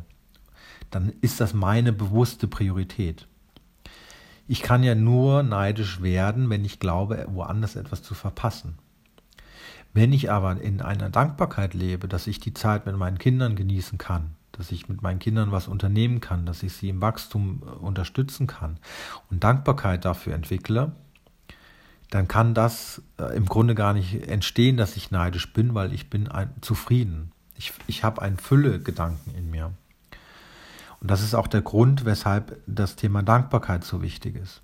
dann 0.91 1.13
ist 1.21 1.41
das 1.41 1.53
meine 1.53 1.93
bewusste 1.93 2.47
Priorität. 2.47 3.27
Ich 4.47 4.61
kann 4.61 4.83
ja 4.83 4.95
nur 4.95 5.43
neidisch 5.43 6.01
werden, 6.01 6.49
wenn 6.49 6.63
ich 6.63 6.79
glaube, 6.79 7.25
woanders 7.29 7.75
etwas 7.75 8.01
zu 8.01 8.15
verpassen. 8.15 8.77
Wenn 9.93 10.13
ich 10.13 10.31
aber 10.31 10.61
in 10.61 10.81
einer 10.81 11.09
Dankbarkeit 11.09 11.73
lebe, 11.73 12.07
dass 12.07 12.27
ich 12.27 12.39
die 12.39 12.53
Zeit 12.53 12.85
mit 12.85 12.95
meinen 12.95 13.17
Kindern 13.17 13.55
genießen 13.55 13.97
kann, 13.97 14.35
dass 14.51 14.71
ich 14.71 14.89
mit 14.89 15.01
meinen 15.01 15.19
Kindern 15.19 15.51
was 15.51 15.67
unternehmen 15.67 16.21
kann, 16.21 16.45
dass 16.45 16.63
ich 16.63 16.73
sie 16.73 16.89
im 16.89 17.01
Wachstum 17.01 17.63
äh, 17.65 17.69
unterstützen 17.69 18.47
kann 18.47 18.77
und 19.29 19.43
Dankbarkeit 19.43 20.05
dafür 20.05 20.33
entwickle, 20.33 20.93
dann 22.09 22.27
kann 22.27 22.53
das 22.53 23.01
äh, 23.19 23.35
im 23.35 23.45
Grunde 23.45 23.75
gar 23.75 23.93
nicht 23.93 24.27
entstehen, 24.27 24.77
dass 24.77 24.95
ich 24.97 25.11
neidisch 25.11 25.51
bin, 25.53 25.73
weil 25.73 25.93
ich 25.93 26.09
bin 26.09 26.27
ein, 26.27 26.49
zufrieden. 26.61 27.31
Ich, 27.55 27.73
ich 27.87 28.03
habe 28.03 28.21
einen 28.21 28.37
Fülle-Gedanken 28.37 29.35
in 29.35 29.51
mir. 29.51 29.71
Und 31.01 31.11
das 31.11 31.21
ist 31.21 31.35
auch 31.35 31.47
der 31.47 31.61
Grund, 31.61 32.05
weshalb 32.05 32.59
das 32.65 32.95
Thema 32.95 33.23
Dankbarkeit 33.23 33.83
so 33.83 34.01
wichtig 34.01 34.35
ist. 34.35 34.61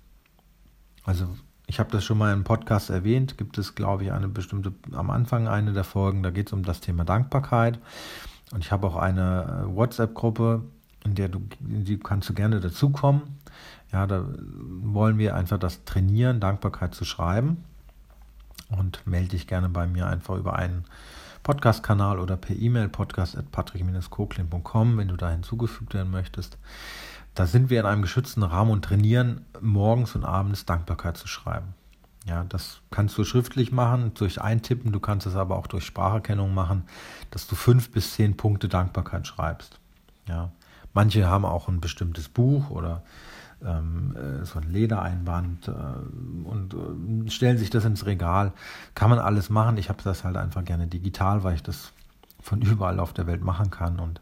Also 1.04 1.28
ich 1.66 1.78
habe 1.78 1.90
das 1.90 2.04
schon 2.04 2.18
mal 2.18 2.32
im 2.32 2.44
Podcast 2.44 2.90
erwähnt, 2.90 3.38
gibt 3.38 3.56
es, 3.58 3.74
glaube 3.74 4.04
ich, 4.04 4.12
eine 4.12 4.28
bestimmte, 4.28 4.72
am 4.92 5.10
Anfang 5.10 5.48
eine 5.48 5.72
der 5.72 5.84
Folgen, 5.84 6.22
da 6.22 6.30
geht 6.30 6.48
es 6.48 6.52
um 6.52 6.62
das 6.62 6.80
Thema 6.80 7.04
Dankbarkeit. 7.04 7.78
Und 8.52 8.64
ich 8.64 8.72
habe 8.72 8.86
auch 8.86 8.96
eine 8.96 9.64
äh, 9.64 9.74
WhatsApp-Gruppe, 9.74 10.62
in 11.04 11.14
der 11.14 11.28
du, 11.28 11.40
in 11.60 11.84
die 11.84 11.98
kannst 11.98 12.28
du 12.28 12.34
gerne 12.34 12.60
dazukommen. 12.60 13.22
Ja, 13.92 14.06
da 14.06 14.24
wollen 14.80 15.18
wir 15.18 15.34
einfach 15.34 15.58
das 15.58 15.84
trainieren, 15.84 16.40
Dankbarkeit 16.40 16.94
zu 16.94 17.04
schreiben. 17.04 17.64
Und 18.70 19.06
melde 19.06 19.30
dich 19.30 19.46
gerne 19.46 19.68
bei 19.68 19.86
mir 19.86 20.06
einfach 20.06 20.36
über 20.36 20.56
einen 20.56 20.84
Podcast-Kanal 21.44 22.18
oder 22.18 22.36
per 22.38 22.56
E-Mail 22.56 22.88
podcast.patrick-koklin.com, 22.88 24.96
wenn 24.96 25.08
du 25.08 25.16
da 25.16 25.30
hinzugefügt 25.30 25.92
werden 25.92 26.10
möchtest. 26.10 26.56
Da 27.34 27.44
sind 27.46 27.68
wir 27.68 27.80
in 27.80 27.86
einem 27.86 28.00
geschützten 28.00 28.42
Rahmen 28.42 28.70
und 28.70 28.82
trainieren 28.82 29.44
morgens 29.60 30.16
und 30.16 30.24
abends 30.24 30.64
Dankbarkeit 30.64 31.18
zu 31.18 31.28
schreiben. 31.28 31.74
Ja, 32.26 32.44
das 32.44 32.80
kannst 32.90 33.18
du 33.18 33.24
schriftlich 33.24 33.72
machen, 33.72 34.14
durch 34.14 34.40
Eintippen, 34.40 34.90
du 34.90 35.00
kannst 35.00 35.26
es 35.26 35.36
aber 35.36 35.58
auch 35.58 35.66
durch 35.66 35.84
Spracherkennung 35.84 36.54
machen, 36.54 36.84
dass 37.30 37.46
du 37.46 37.54
fünf 37.54 37.92
bis 37.92 38.14
zehn 38.14 38.38
Punkte 38.38 38.68
Dankbarkeit 38.68 39.26
schreibst. 39.26 39.78
Ja, 40.26 40.50
manche 40.94 41.26
haben 41.26 41.44
auch 41.44 41.68
ein 41.68 41.82
bestimmtes 41.82 42.30
Buch 42.30 42.70
oder 42.70 43.02
so 44.44 44.58
ein 44.58 44.70
Ledereinband 44.70 45.68
äh, 45.68 45.72
und 46.44 46.74
äh, 46.74 47.30
stellen 47.30 47.58
sich 47.58 47.70
das 47.70 47.84
ins 47.84 48.06
Regal. 48.06 48.52
Kann 48.94 49.10
man 49.10 49.18
alles 49.18 49.48
machen. 49.48 49.78
Ich 49.78 49.88
habe 49.88 50.02
das 50.02 50.24
halt 50.24 50.36
einfach 50.36 50.64
gerne 50.64 50.86
digital, 50.86 51.44
weil 51.44 51.54
ich 51.54 51.62
das 51.62 51.92
von 52.40 52.60
überall 52.60 53.00
auf 53.00 53.12
der 53.12 53.26
Welt 53.26 53.42
machen 53.42 53.70
kann 53.70 53.98
und 54.00 54.20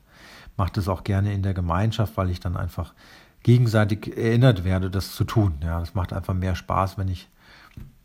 mache 0.56 0.72
das 0.75 0.88
auch 0.88 1.02
gerne 1.02 1.32
in 1.32 1.42
der 1.42 1.54
Gemeinschaft, 1.54 2.16
weil 2.16 2.30
ich 2.30 2.40
dann 2.40 2.56
einfach 2.56 2.94
gegenseitig 3.42 4.16
erinnert 4.16 4.64
werde, 4.64 4.90
das 4.90 5.14
zu 5.14 5.25
tun. 5.25 5.54
Ja, 5.62 5.80
das 5.80 5.94
macht 5.94 6.12
einfach 6.12 6.34
mehr 6.34 6.54
Spaß, 6.54 6.99
wenn 6.99 7.08
ich 7.08 7.28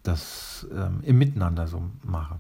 das 0.04 0.66
ähm, 0.74 1.02
im 1.04 1.18
Miteinander 1.18 1.68
so 1.68 1.84
mache. 2.04 2.40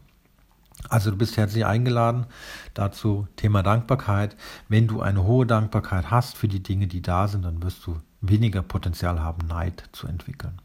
Also 0.90 1.12
du 1.12 1.18
bist 1.18 1.38
herzlich 1.38 1.66
eingeladen 1.66 2.26
dazu, 2.74 3.28
Thema 3.36 3.64
Dankbarkeit. 3.64 4.36
Wenn 4.70 4.88
du 4.88 5.02
eine 5.02 5.24
hohe 5.24 5.46
Dankbarkeit 5.46 6.12
hast 6.12 6.38
für 6.38 6.48
die 6.48 6.64
Dinge, 6.64 6.88
die 6.88 7.02
da 7.02 7.28
sind, 7.28 7.44
dann 7.46 7.62
wirst 7.62 7.86
du 7.86 8.00
weniger 8.30 8.62
Potenzial 8.62 9.20
haben, 9.22 9.48
Neid 9.48 9.90
zu 9.92 10.08
entwickeln. 10.08 10.60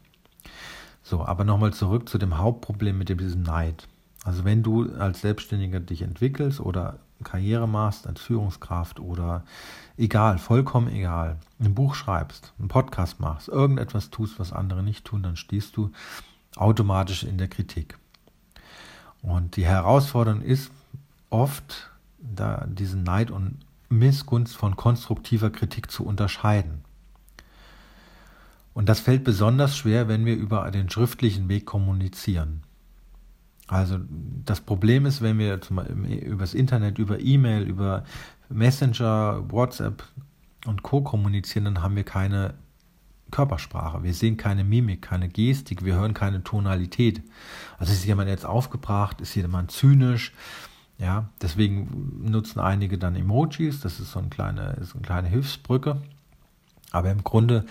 So, 1.03 1.25
aber 1.25 1.43
nochmal 1.43 1.73
zurück 1.73 2.07
zu 2.07 2.17
dem 2.17 2.37
Hauptproblem 2.37 2.97
mit 2.97 3.09
diesem 3.09 3.43
Neid. 3.43 3.87
Also 4.23 4.45
wenn 4.45 4.63
du 4.63 4.93
als 4.93 5.21
Selbstständiger 5.21 5.79
dich 5.79 6.01
entwickelst 6.01 6.59
oder 6.59 6.99
Karriere 7.23 7.67
machst 7.67 8.07
als 8.07 8.21
Führungskraft 8.21 8.99
oder 8.99 9.43
egal, 9.97 10.37
vollkommen 10.37 10.89
egal, 10.89 11.37
ein 11.59 11.73
Buch 11.73 11.95
schreibst, 11.95 12.53
einen 12.59 12.67
Podcast 12.67 13.19
machst, 13.19 13.47
irgendetwas 13.47 14.09
tust, 14.09 14.39
was 14.39 14.53
andere 14.53 14.83
nicht 14.83 15.05
tun, 15.05 15.23
dann 15.23 15.35
stehst 15.35 15.75
du 15.77 15.91
automatisch 16.55 17.23
in 17.23 17.37
der 17.37 17.47
Kritik. 17.47 17.97
Und 19.21 19.55
die 19.55 19.65
Herausforderung 19.65 20.41
ist 20.41 20.71
oft, 21.29 21.89
da 22.19 22.65
diesen 22.67 23.03
Neid 23.03 23.31
und 23.31 23.59
Missgunst 23.89 24.55
von 24.55 24.75
konstruktiver 24.75 25.49
Kritik 25.49 25.89
zu 25.89 26.05
unterscheiden. 26.05 26.83
Und 28.73 28.89
das 28.89 28.99
fällt 28.99 29.23
besonders 29.23 29.77
schwer, 29.77 30.07
wenn 30.07 30.25
wir 30.25 30.35
über 30.35 30.69
den 30.71 30.89
schriftlichen 30.89 31.47
Weg 31.49 31.65
kommunizieren. 31.65 32.63
Also 33.67 33.99
das 34.45 34.61
Problem 34.61 35.05
ist, 35.05 35.21
wenn 35.21 35.39
wir 35.39 35.61
zum 35.61 35.77
Beispiel 35.77 36.17
über 36.17 36.41
das 36.43 36.53
Internet, 36.53 36.99
über 36.99 37.19
E-Mail, 37.19 37.63
über 37.63 38.03
Messenger, 38.49 39.45
WhatsApp 39.49 40.03
und 40.65 40.83
Co 40.83 41.01
kommunizieren, 41.01 41.65
dann 41.65 41.81
haben 41.81 41.95
wir 41.95 42.03
keine 42.03 42.55
Körpersprache. 43.31 44.03
Wir 44.03 44.13
sehen 44.13 44.37
keine 44.37 44.63
Mimik, 44.63 45.01
keine 45.01 45.27
Gestik, 45.27 45.83
wir 45.83 45.95
hören 45.95 46.13
keine 46.13 46.43
Tonalität. 46.43 47.21
Also 47.79 47.91
ist 47.91 48.05
jemand 48.05 48.29
jetzt 48.29 48.45
aufgebracht, 48.45 49.21
ist 49.21 49.35
jemand 49.35 49.71
zynisch. 49.71 50.33
Ja, 50.99 51.29
deswegen 51.41 52.21
nutzen 52.23 52.59
einige 52.59 52.97
dann 52.97 53.15
Emojis, 53.15 53.79
das 53.79 53.99
ist 53.99 54.11
so 54.11 54.19
eine 54.19 54.29
kleine, 54.29 54.77
ist 54.79 54.93
eine 54.93 55.01
kleine 55.01 55.27
Hilfsbrücke. 55.27 56.01
Aber 56.91 57.09
im 57.09 57.23
Grunde 57.23 57.65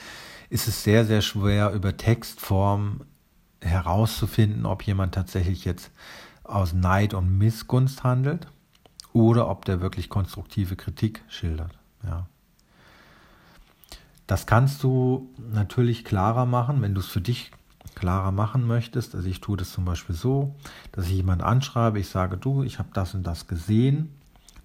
ist 0.53 0.69
es 0.69 0.85
sehr, 0.85 1.07
sehr 1.07 1.23
schwer, 1.23 1.73
über 1.73 1.97
Textform 1.97 3.05
herauszufinden, 3.63 4.67
ob 4.67 4.83
jemand 4.83 5.15
tatsächlich 5.15 5.65
jetzt 5.65 5.91
aus 6.45 6.75
Neid 6.75 7.15
und 7.15 7.39
Missgunst 7.39 8.05
handelt 8.05 8.49
oder 9.15 9.49
ob 9.49 9.65
der 9.65 9.81
wirklich 9.81 10.11
konstruktive 10.11 10.77
Kritik 10.77 11.23
schildert. 11.29 11.79
Ja. 12.05 12.27
Das 14.27 14.45
kannst 14.45 14.83
du 14.83 15.31
natürlich 15.39 16.05
klarer 16.05 16.45
machen, 16.45 16.83
wenn 16.83 16.95
du 16.95 17.01
es 17.01 17.09
für 17.09 17.23
dich 17.23 17.51
klarer 17.95 18.31
machen 18.31 18.67
möchtest. 18.67 19.15
Also 19.15 19.29
ich 19.29 19.41
tue 19.41 19.57
das 19.57 19.73
zum 19.73 19.87
Beispiel 19.87 20.15
so, 20.15 20.55
dass 20.93 21.07
ich 21.07 21.13
jemand 21.13 21.43
anschreibe, 21.43 21.99
ich 21.99 22.11
sage, 22.11 22.37
du, 22.37 22.63
ich 22.63 22.79
habe 22.79 22.91
das 22.93 23.15
und 23.15 23.23
das 23.23 23.47
gesehen, 23.47 24.11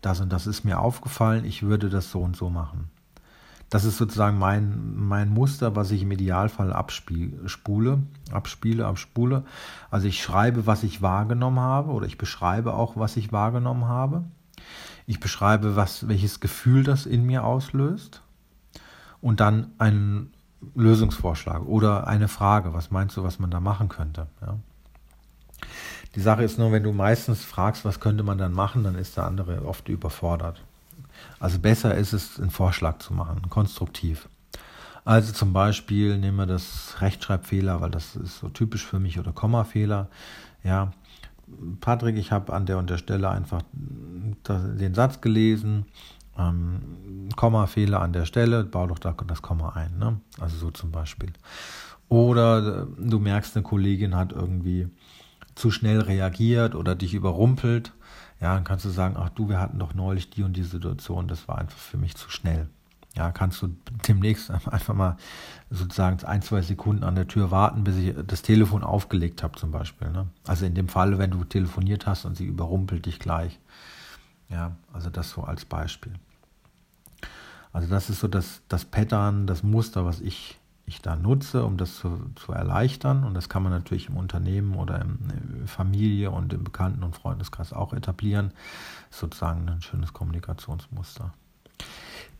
das 0.01 0.19
und 0.19 0.33
das 0.33 0.47
ist 0.47 0.65
mir 0.65 0.79
aufgefallen, 0.79 1.45
ich 1.45 1.63
würde 1.63 1.89
das 1.89 2.11
so 2.11 2.19
und 2.19 2.35
so 2.35 2.49
machen. 2.49 2.89
Das 3.69 3.83
ist 3.83 3.97
sozusagen 3.97 4.37
mein, 4.37 4.95
mein 4.95 5.29
Muster, 5.29 5.75
was 5.75 5.91
ich 5.91 6.03
im 6.03 6.11
Idealfall 6.11 6.71
abspule, 6.71 7.99
abspiele, 8.31 8.85
abspule. 8.85 9.43
Also 9.91 10.07
ich 10.07 10.21
schreibe, 10.21 10.65
was 10.65 10.83
ich 10.83 11.01
wahrgenommen 11.01 11.59
habe 11.59 11.91
oder 11.91 12.05
ich 12.05 12.17
beschreibe 12.17 12.73
auch, 12.73 12.95
was 12.95 13.17
ich 13.17 13.33
wahrgenommen 13.33 13.85
habe. 13.85 14.23
Ich 15.05 15.19
beschreibe, 15.19 15.75
was, 15.75 16.07
welches 16.07 16.39
Gefühl 16.39 16.83
das 16.83 17.05
in 17.05 17.25
mir 17.25 17.43
auslöst 17.43 18.21
und 19.21 19.39
dann 19.41 19.71
einen 19.77 20.33
Lösungsvorschlag 20.75 21.65
oder 21.65 22.07
eine 22.07 22.27
Frage. 22.29 22.73
Was 22.73 22.89
meinst 22.91 23.17
du, 23.17 23.23
was 23.23 23.39
man 23.39 23.51
da 23.51 23.59
machen 23.59 23.89
könnte? 23.89 24.27
Ja. 24.41 24.57
Die 26.15 26.21
Sache 26.21 26.43
ist 26.43 26.57
nur, 26.57 26.71
wenn 26.71 26.83
du 26.83 26.93
meistens 26.93 27.43
fragst, 27.43 27.85
was 27.85 27.99
könnte 27.99 28.23
man 28.23 28.37
dann 28.37 28.53
machen, 28.53 28.83
dann 28.83 28.95
ist 28.95 29.17
der 29.17 29.25
andere 29.25 29.65
oft 29.65 29.89
überfordert. 29.89 30.63
Also 31.39 31.59
besser 31.59 31.95
ist 31.95 32.13
es, 32.13 32.39
einen 32.39 32.49
Vorschlag 32.49 32.99
zu 32.99 33.13
machen, 33.13 33.49
konstruktiv. 33.49 34.27
Also 35.05 35.31
zum 35.31 35.53
Beispiel 35.53 36.17
nehmen 36.17 36.37
wir 36.37 36.45
das 36.45 36.95
Rechtschreibfehler, 36.99 37.79
weil 37.79 37.91
das 37.91 38.15
ist 38.15 38.39
so 38.39 38.49
typisch 38.49 38.85
für 38.85 38.99
mich, 38.99 39.19
oder 39.19 39.31
Kommafehler. 39.31 40.09
Ja, 40.63 40.91
Patrick, 41.79 42.17
ich 42.17 42.31
habe 42.31 42.53
an 42.53 42.65
der 42.65 42.77
und 42.77 42.89
der 42.89 42.97
Stelle 42.97 43.29
einfach 43.29 43.61
den 43.71 44.93
Satz 44.93 45.21
gelesen, 45.21 45.85
ähm, 46.37 47.29
Kommafehler 47.35 48.01
an 48.01 48.13
der 48.13 48.25
Stelle, 48.25 48.63
bau 48.63 48.87
doch 48.87 48.99
da 48.99 49.15
das 49.27 49.41
Komma 49.41 49.69
ein. 49.69 49.97
Ne? 49.97 50.19
Also 50.39 50.57
so 50.57 50.71
zum 50.71 50.91
Beispiel. 50.91 51.31
Oder 52.09 52.83
äh, 52.83 52.85
du 52.97 53.19
merkst, 53.19 53.55
eine 53.55 53.63
Kollegin 53.63 54.15
hat 54.15 54.33
irgendwie 54.33 54.89
zu 55.55 55.71
schnell 55.71 56.01
reagiert 56.01 56.75
oder 56.75 56.95
dich 56.95 57.13
überrumpelt 57.13 57.93
ja, 58.39 58.53
dann 58.53 58.63
kannst 58.63 58.85
du 58.85 58.89
sagen, 58.89 59.15
ach 59.17 59.29
du, 59.29 59.49
wir 59.49 59.59
hatten 59.59 59.79
doch 59.79 59.93
neulich 59.93 60.29
die 60.29 60.43
und 60.43 60.53
die 60.53 60.63
Situation, 60.63 61.27
das 61.27 61.47
war 61.47 61.57
einfach 61.57 61.77
für 61.77 61.97
mich 61.97 62.15
zu 62.15 62.29
schnell. 62.29 62.67
Ja, 63.15 63.31
kannst 63.31 63.61
du 63.63 63.75
demnächst 64.07 64.51
einfach 64.51 64.93
mal 64.93 65.17
sozusagen 65.71 66.23
ein, 66.23 66.43
zwei 66.43 66.61
Sekunden 66.61 67.03
an 67.03 67.15
der 67.15 67.27
Tür 67.27 67.49
warten, 67.49 67.83
bis 67.83 67.97
ich 67.97 68.13
das 68.27 68.43
Telefon 68.43 68.83
aufgelegt 68.83 69.41
habe 69.41 69.57
zum 69.57 69.71
Beispiel. 69.71 70.11
Ne? 70.11 70.27
Also 70.45 70.65
in 70.65 70.75
dem 70.75 70.87
Fall, 70.87 71.17
wenn 71.17 71.31
du 71.31 71.43
telefoniert 71.43 72.05
hast 72.05 72.25
und 72.25 72.37
sie 72.37 72.45
überrumpelt 72.45 73.05
dich 73.07 73.19
gleich. 73.19 73.59
Ja, 74.49 74.75
also 74.93 75.09
das 75.09 75.31
so 75.31 75.43
als 75.43 75.65
Beispiel. 75.65 76.13
Also 77.73 77.89
das 77.89 78.09
ist 78.09 78.19
so 78.19 78.27
das, 78.27 78.61
das 78.69 78.85
Pattern, 78.85 79.47
das 79.47 79.63
Muster, 79.63 80.05
was 80.05 80.21
ich 80.21 80.57
ich 80.87 81.01
da 81.01 81.17
nutze, 81.17 81.65
um 81.65 81.75
das 81.77 81.97
zu, 81.97 82.31
zu 82.35 82.53
erleichtern. 82.53 83.25
Und 83.25 83.33
das 83.33 83.49
kann 83.49 83.61
man 83.61 83.73
natürlich 83.73 84.07
im 84.07 84.17
Unternehmen 84.17 84.75
oder 84.75 85.01
in 85.01 85.17
der 85.59 85.67
Familie 85.67 86.31
und 86.31 86.53
im 86.53 86.63
Bekannten- 86.63 87.03
und 87.03 87.15
Freundeskreis 87.15 87.73
auch 87.73 87.93
etablieren. 87.93 88.51
Sozusagen 89.11 89.67
ein 89.69 89.81
schönes 89.81 90.13
Kommunikationsmuster. 90.13 91.33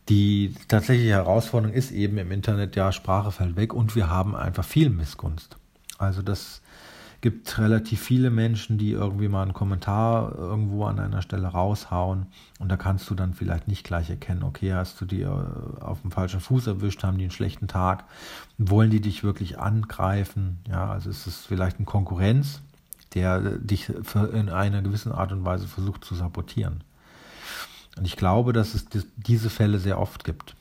Die 0.07 0.55
tatsächliche 0.69 1.11
Herausforderung 1.11 1.75
ist 1.75 1.91
eben 1.91 2.17
im 2.17 2.31
Internet, 2.31 2.77
ja, 2.77 2.93
Sprache 2.93 3.31
fällt 3.31 3.57
weg 3.57 3.73
und 3.73 3.95
wir 3.95 4.09
haben 4.09 4.35
einfach 4.35 4.63
viel 4.63 4.89
Missgunst. 4.89 5.57
Also 5.97 6.21
das 6.21 6.61
gibt 7.21 7.57
relativ 7.57 8.01
viele 8.01 8.29
Menschen, 8.29 8.77
die 8.77 8.91
irgendwie 8.91 9.27
mal 9.27 9.41
einen 9.41 9.53
Kommentar 9.53 10.35
irgendwo 10.35 10.85
an 10.85 10.99
einer 10.99 11.21
Stelle 11.21 11.47
raushauen 11.47 12.27
und 12.59 12.69
da 12.69 12.77
kannst 12.77 13.09
du 13.09 13.15
dann 13.15 13.33
vielleicht 13.33 13.67
nicht 13.67 13.83
gleich 13.83 14.09
erkennen, 14.09 14.43
okay, 14.43 14.73
hast 14.73 15.01
du 15.01 15.05
die 15.05 15.21
äh, 15.21 15.29
auf 15.79 16.01
dem 16.01 16.11
falschen 16.11 16.39
Fuß 16.39 16.67
erwischt, 16.67 17.03
haben 17.03 17.17
die 17.17 17.23
einen 17.23 17.31
schlechten 17.31 17.67
Tag, 17.67 18.05
wollen 18.57 18.91
die 18.91 19.01
dich 19.01 19.23
wirklich 19.23 19.59
angreifen, 19.59 20.59
ja, 20.67 20.89
also 20.89 21.09
ist 21.09 21.25
es 21.25 21.45
vielleicht 21.45 21.77
eine 21.77 21.85
Konkurrenz, 21.85 22.61
der 23.13 23.39
dich 23.57 23.89
in 24.33 24.49
einer 24.49 24.81
gewissen 24.81 25.11
Art 25.11 25.31
und 25.31 25.45
Weise 25.45 25.67
versucht 25.67 26.03
zu 26.03 26.13
sabotieren. 26.13 26.83
Und 27.97 28.05
ich 28.05 28.15
glaube, 28.15 28.53
dass 28.53 28.75
es 28.75 28.85
diese 29.15 29.49
Fälle 29.49 29.79
sehr 29.79 29.99
oft 29.99 30.23
gibt. 30.23 30.55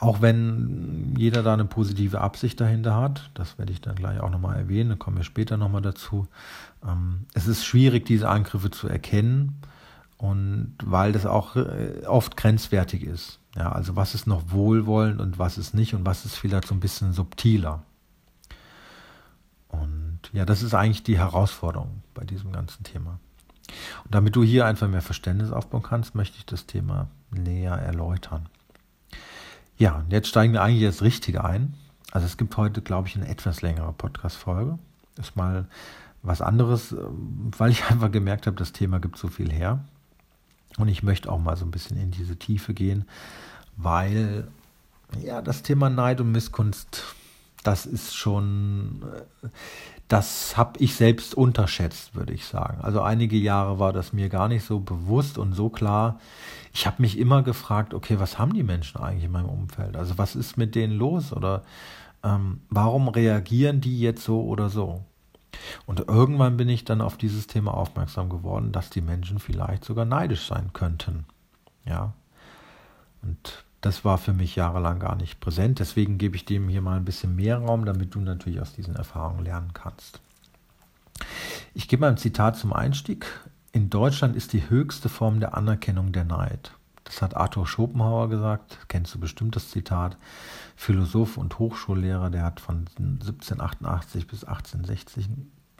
Auch 0.00 0.20
wenn 0.20 1.14
jeder 1.16 1.42
da 1.42 1.54
eine 1.54 1.64
positive 1.64 2.20
Absicht 2.20 2.60
dahinter 2.60 2.94
hat, 2.94 3.30
das 3.34 3.58
werde 3.58 3.72
ich 3.72 3.80
dann 3.80 3.96
gleich 3.96 4.20
auch 4.20 4.30
nochmal 4.30 4.56
erwähnen, 4.56 4.90
da 4.90 4.96
kommen 4.96 5.16
wir 5.16 5.24
später 5.24 5.56
nochmal 5.56 5.82
dazu. 5.82 6.28
Ähm, 6.86 7.26
es 7.34 7.48
ist 7.48 7.64
schwierig, 7.64 8.06
diese 8.06 8.28
Angriffe 8.28 8.70
zu 8.70 8.88
erkennen 8.88 9.60
und 10.16 10.76
weil 10.84 11.12
das 11.12 11.26
auch 11.26 11.56
äh, 11.56 12.04
oft 12.06 12.36
grenzwertig 12.36 13.02
ist. 13.02 13.40
Ja, 13.56 13.72
also 13.72 13.96
was 13.96 14.14
ist 14.14 14.28
noch 14.28 14.52
wohlwollend 14.52 15.20
und 15.20 15.38
was 15.38 15.58
ist 15.58 15.74
nicht 15.74 15.94
und 15.94 16.06
was 16.06 16.24
ist 16.24 16.36
vielleicht 16.36 16.68
so 16.68 16.74
ein 16.74 16.80
bisschen 16.80 17.12
subtiler. 17.12 17.82
Und 19.68 20.20
ja, 20.32 20.44
das 20.44 20.62
ist 20.62 20.74
eigentlich 20.74 21.02
die 21.02 21.18
Herausforderung 21.18 22.02
bei 22.14 22.24
diesem 22.24 22.52
ganzen 22.52 22.84
Thema. 22.84 23.18
Und 24.04 24.14
damit 24.14 24.36
du 24.36 24.44
hier 24.44 24.64
einfach 24.64 24.88
mehr 24.88 25.02
Verständnis 25.02 25.50
aufbauen 25.50 25.82
kannst, 25.82 26.14
möchte 26.14 26.38
ich 26.38 26.46
das 26.46 26.66
Thema 26.66 27.08
näher 27.30 27.72
erläutern. 27.72 28.48
Ja, 29.78 30.04
jetzt 30.10 30.28
steigen 30.28 30.52
wir 30.52 30.62
eigentlich 30.62 30.82
jetzt 30.82 31.02
richtig 31.02 31.40
ein. 31.40 31.74
Also 32.10 32.26
es 32.26 32.36
gibt 32.36 32.56
heute, 32.56 32.82
glaube 32.82 33.06
ich, 33.06 33.16
eine 33.16 33.28
etwas 33.28 33.62
längere 33.62 33.92
Podcast-Folge. 33.92 34.76
Ist 35.16 35.36
mal 35.36 35.66
was 36.22 36.42
anderes, 36.42 36.90
ähm, 36.92 37.52
weil 37.56 37.70
ich 37.70 37.84
einfach 37.90 38.10
gemerkt 38.10 38.46
habe, 38.46 38.56
das 38.56 38.72
Thema 38.72 38.98
gibt 38.98 39.18
so 39.18 39.28
viel 39.28 39.52
her. 39.52 39.84
Und 40.78 40.88
ich 40.88 41.04
möchte 41.04 41.30
auch 41.30 41.38
mal 41.38 41.56
so 41.56 41.64
ein 41.64 41.70
bisschen 41.70 41.96
in 41.96 42.10
diese 42.10 42.36
Tiefe 42.36 42.74
gehen, 42.74 43.04
weil 43.76 44.48
ja, 45.22 45.40
das 45.42 45.62
Thema 45.62 45.88
Neid 45.88 46.20
und 46.20 46.32
Misskunst, 46.32 47.04
das 47.62 47.86
ist 47.86 48.14
schon, 48.14 49.02
äh, 49.42 49.48
das 50.08 50.56
habe 50.56 50.78
ich 50.80 50.94
selbst 50.94 51.34
unterschätzt, 51.34 52.14
würde 52.14 52.32
ich 52.32 52.46
sagen. 52.46 52.80
Also 52.80 53.02
einige 53.02 53.36
Jahre 53.36 53.78
war 53.78 53.92
das 53.92 54.14
mir 54.14 54.30
gar 54.30 54.48
nicht 54.48 54.64
so 54.64 54.80
bewusst 54.80 55.36
und 55.36 55.52
so 55.52 55.68
klar. 55.68 56.18
Ich 56.72 56.86
habe 56.86 57.02
mich 57.02 57.18
immer 57.18 57.42
gefragt, 57.42 57.92
okay, 57.92 58.18
was 58.18 58.38
haben 58.38 58.54
die 58.54 58.62
Menschen 58.62 59.00
eigentlich 59.00 59.24
in 59.24 59.32
meinem 59.32 59.50
Umfeld? 59.50 59.96
Also 59.96 60.16
was 60.16 60.34
ist 60.34 60.56
mit 60.56 60.74
denen 60.74 60.94
los? 60.94 61.32
Oder 61.32 61.62
ähm, 62.24 62.62
warum 62.70 63.08
reagieren 63.08 63.82
die 63.82 64.00
jetzt 64.00 64.24
so 64.24 64.42
oder 64.44 64.70
so? 64.70 65.04
Und 65.84 66.00
irgendwann 66.08 66.56
bin 66.56 66.70
ich 66.70 66.84
dann 66.84 67.02
auf 67.02 67.18
dieses 67.18 67.46
Thema 67.46 67.74
aufmerksam 67.74 68.30
geworden, 68.30 68.72
dass 68.72 68.88
die 68.88 69.02
Menschen 69.02 69.38
vielleicht 69.38 69.84
sogar 69.84 70.06
neidisch 70.06 70.46
sein 70.46 70.72
könnten. 70.72 71.26
Ja. 71.84 72.14
Und 73.22 73.64
das 73.80 74.04
war 74.04 74.18
für 74.18 74.32
mich 74.32 74.56
jahrelang 74.56 74.98
gar 74.98 75.14
nicht 75.14 75.40
präsent. 75.40 75.78
Deswegen 75.78 76.18
gebe 76.18 76.36
ich 76.36 76.44
dem 76.44 76.68
hier 76.68 76.82
mal 76.82 76.96
ein 76.96 77.04
bisschen 77.04 77.36
mehr 77.36 77.58
Raum, 77.58 77.84
damit 77.84 78.14
du 78.14 78.20
natürlich 78.20 78.60
aus 78.60 78.72
diesen 78.72 78.96
Erfahrungen 78.96 79.44
lernen 79.44 79.72
kannst. 79.72 80.20
Ich 81.74 81.88
gebe 81.88 82.00
mal 82.00 82.10
ein 82.10 82.16
Zitat 82.16 82.56
zum 82.56 82.72
Einstieg. 82.72 83.26
In 83.72 83.90
Deutschland 83.90 84.34
ist 84.34 84.52
die 84.52 84.68
höchste 84.68 85.08
Form 85.08 85.40
der 85.40 85.56
Anerkennung 85.56 86.12
der 86.12 86.24
Neid. 86.24 86.72
Das 87.04 87.22
hat 87.22 87.36
Arthur 87.36 87.66
Schopenhauer 87.66 88.28
gesagt, 88.28 88.78
kennst 88.88 89.14
du 89.14 89.20
bestimmt 89.20 89.56
das 89.56 89.70
Zitat. 89.70 90.16
Philosoph 90.76 91.36
und 91.36 91.58
Hochschullehrer, 91.58 92.30
der 92.30 92.44
hat 92.44 92.60
von 92.60 92.86
1788 92.98 94.26
bis 94.26 94.44
1860, 94.44 95.28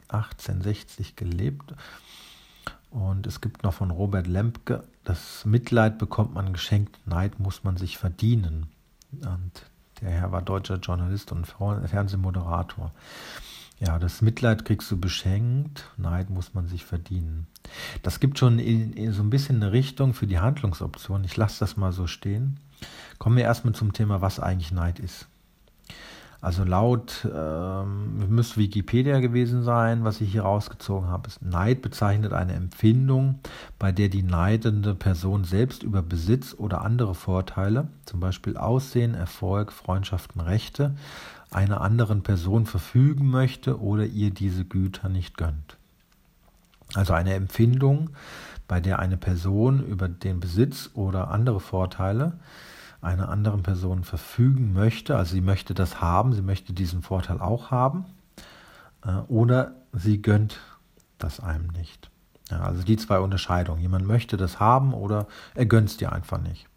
1860 0.07 1.15
gelebt 1.15 1.75
und 2.91 3.27
es 3.27 3.41
gibt 3.41 3.63
noch 3.63 3.73
von 3.73 3.91
Robert 3.91 4.27
Lempke, 4.27 4.83
das 5.03 5.45
Mitleid 5.45 5.97
bekommt 5.97 6.33
man 6.33 6.53
geschenkt, 6.53 6.99
Neid 7.05 7.39
muss 7.39 7.63
man 7.63 7.77
sich 7.77 7.97
verdienen. 7.97 8.67
Und 9.11 9.51
der 10.01 10.11
Herr 10.11 10.31
war 10.31 10.41
deutscher 10.41 10.77
Journalist 10.77 11.31
und 11.31 11.45
Fernsehmoderator. 11.45 12.91
Ja, 13.79 13.97
das 13.97 14.21
Mitleid 14.21 14.65
kriegst 14.65 14.91
du 14.91 14.99
beschenkt, 14.99 15.89
Neid 15.97 16.29
muss 16.29 16.53
man 16.53 16.67
sich 16.67 16.83
verdienen. 16.83 17.47
Das 18.03 18.19
gibt 18.19 18.37
schon 18.37 18.59
in, 18.59 18.93
in 18.93 19.13
so 19.13 19.23
ein 19.23 19.29
bisschen 19.29 19.57
eine 19.57 19.71
Richtung 19.71 20.13
für 20.13 20.27
die 20.27 20.39
Handlungsoption. 20.39 21.23
Ich 21.23 21.37
lasse 21.37 21.59
das 21.59 21.77
mal 21.77 21.93
so 21.93 22.05
stehen. 22.05 22.59
Kommen 23.19 23.37
wir 23.37 23.43
erstmal 23.43 23.73
zum 23.73 23.93
Thema, 23.93 24.21
was 24.21 24.39
eigentlich 24.39 24.71
Neid 24.71 24.99
ist. 24.99 25.27
Also 26.41 26.63
laut 26.63 27.27
ähm, 27.35 28.29
müsste 28.29 28.57
Wikipedia 28.61 29.19
gewesen 29.19 29.63
sein, 29.63 30.05
was 30.05 30.21
ich 30.21 30.31
hier 30.31 30.43
rausgezogen 30.43 31.09
habe. 31.09 31.27
Ist 31.27 31.41
Neid 31.41 31.81
bezeichnet 31.81 32.31
eine 32.31 32.53
Empfindung, 32.53 33.39
bei 33.77 33.91
der 33.91 34.07
die 34.07 34.23
neidende 34.23 34.95
Person 34.95 35.43
selbst 35.43 35.83
über 35.83 36.01
Besitz 36.01 36.55
oder 36.57 36.81
andere 36.81 37.13
Vorteile, 37.13 37.89
zum 38.05 38.21
Beispiel 38.21 38.55
Aussehen, 38.55 39.15
Erfolg, 39.15 39.73
Freundschaften, 39.73 40.39
Rechte, 40.39 40.95
einer 41.51 41.81
anderen 41.81 42.23
Person 42.23 42.65
verfügen 42.65 43.29
möchte 43.29 43.81
oder 43.81 44.05
ihr 44.05 44.31
diese 44.31 44.63
Güter 44.63 45.09
nicht 45.09 45.37
gönnt. 45.37 45.77
Also 46.93 47.13
eine 47.13 47.33
Empfindung, 47.33 48.11
bei 48.67 48.79
der 48.79 48.99
eine 48.99 49.17
Person 49.17 49.85
über 49.85 50.07
den 50.07 50.39
Besitz 50.39 50.91
oder 50.93 51.31
andere 51.31 51.59
Vorteile 51.59 52.33
einer 53.01 53.29
anderen 53.29 53.63
Person 53.63 54.03
verfügen 54.03 54.73
möchte, 54.73 55.15
also 55.15 55.33
sie 55.33 55.41
möchte 55.41 55.73
das 55.73 56.01
haben, 56.01 56.33
sie 56.33 56.41
möchte 56.41 56.73
diesen 56.73 57.01
Vorteil 57.01 57.39
auch 57.39 57.71
haben, 57.71 58.05
äh, 59.05 59.11
oder 59.27 59.75
sie 59.93 60.21
gönnt 60.21 60.59
das 61.17 61.39
einem 61.39 61.67
nicht. 61.67 62.09
Ja, 62.49 62.61
also 62.61 62.83
die 62.83 62.97
zwei 62.97 63.19
Unterscheidungen. 63.19 63.81
Jemand 63.81 64.07
möchte 64.07 64.35
das 64.35 64.59
haben 64.59 64.93
oder 64.93 65.27
er 65.53 65.65
gönnt 65.65 65.89
es 65.89 65.97
dir 65.97 66.11
einfach 66.11 66.41
nicht. 66.41 66.67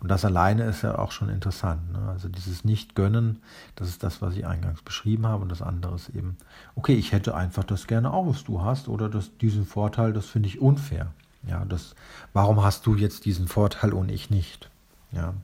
Und 0.00 0.10
das 0.10 0.24
alleine 0.24 0.64
ist 0.64 0.82
ja 0.82 0.98
auch 0.98 1.12
schon 1.12 1.28
interessant. 1.28 1.92
Ne? 1.92 2.08
Also 2.08 2.28
dieses 2.28 2.64
Nicht-Gönnen, 2.64 3.42
das 3.74 3.88
ist 3.88 4.02
das, 4.02 4.22
was 4.22 4.36
ich 4.36 4.46
eingangs 4.46 4.82
beschrieben 4.82 5.26
habe. 5.26 5.42
Und 5.42 5.50
das 5.50 5.62
andere 5.62 5.94
ist 5.94 6.08
eben, 6.10 6.36
okay, 6.76 6.94
ich 6.94 7.12
hätte 7.12 7.34
einfach 7.34 7.64
das 7.64 7.86
gerne 7.86 8.12
auch, 8.12 8.26
was 8.26 8.44
du 8.44 8.62
hast, 8.62 8.88
oder 8.88 9.08
das, 9.08 9.36
diesen 9.38 9.66
Vorteil, 9.66 10.12
das 10.12 10.26
finde 10.26 10.48
ich 10.48 10.60
unfair. 10.60 11.12
Ja, 11.46 11.64
das, 11.64 11.94
warum 12.32 12.62
hast 12.62 12.86
du 12.86 12.94
jetzt 12.94 13.24
diesen 13.24 13.48
Vorteil 13.48 13.92
und 13.92 14.10
ich 14.10 14.30
nicht? 14.30 14.70
Ja. 15.12 15.34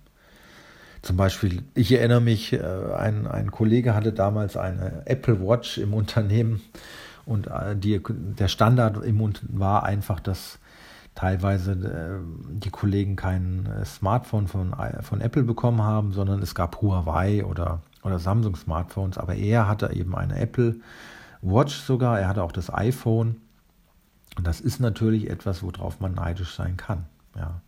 Zum 1.03 1.18
Beispiel, 1.18 1.62
ich 1.74 1.92
erinnere 1.92 2.22
mich, 2.22 2.55
äh, 2.55 2.62
ein, 2.96 3.27
ein 3.27 3.50
Kollege 3.50 3.94
hatte 3.94 4.12
damals 4.12 4.57
eine 4.57 5.03
Apple 5.05 5.46
Watch 5.46 5.77
im 5.77 5.92
Unternehmen 5.92 6.62
und 7.27 7.48
äh, 7.48 7.77
die, 7.77 8.00
der 8.09 8.48
Standard 8.48 9.05
im 9.05 9.20
Unternehmen 9.20 9.61
war 9.61 9.85
einfach, 9.85 10.18
dass 10.18 10.59
teilweise 11.14 11.72
äh, 11.72 12.55
die 12.55 12.70
Kollegen 12.70 13.16
kein 13.16 13.68
Smartphone 13.85 14.48
von, 14.48 14.74
von 15.03 15.20
Apple 15.20 15.42
bekommen 15.42 15.83
haben, 15.83 16.12
sondern 16.12 16.40
es 16.40 16.55
gab 16.55 16.81
Huawei 16.81 17.44
oder, 17.44 17.83
oder 18.03 18.18
Samsung 18.18 18.57
Smartphones, 18.57 19.18
aber 19.18 19.35
er 19.35 19.68
hatte 19.68 19.92
eben 19.92 20.16
eine 20.16 20.38
Apple 20.38 20.77
Watch 21.42 21.74
sogar, 21.74 22.18
er 22.18 22.29
hatte 22.29 22.42
auch 22.42 22.53
das 22.53 22.72
iPhone. 22.72 23.37
Und 24.37 24.46
das 24.46 24.61
ist 24.61 24.81
natürlich 24.81 25.29
etwas, 25.29 25.62
worauf 25.62 26.00
man 26.00 26.14
neidisch 26.14 26.55
sein 26.55 26.77
kann. 26.77 27.05
Ja. 27.37 27.61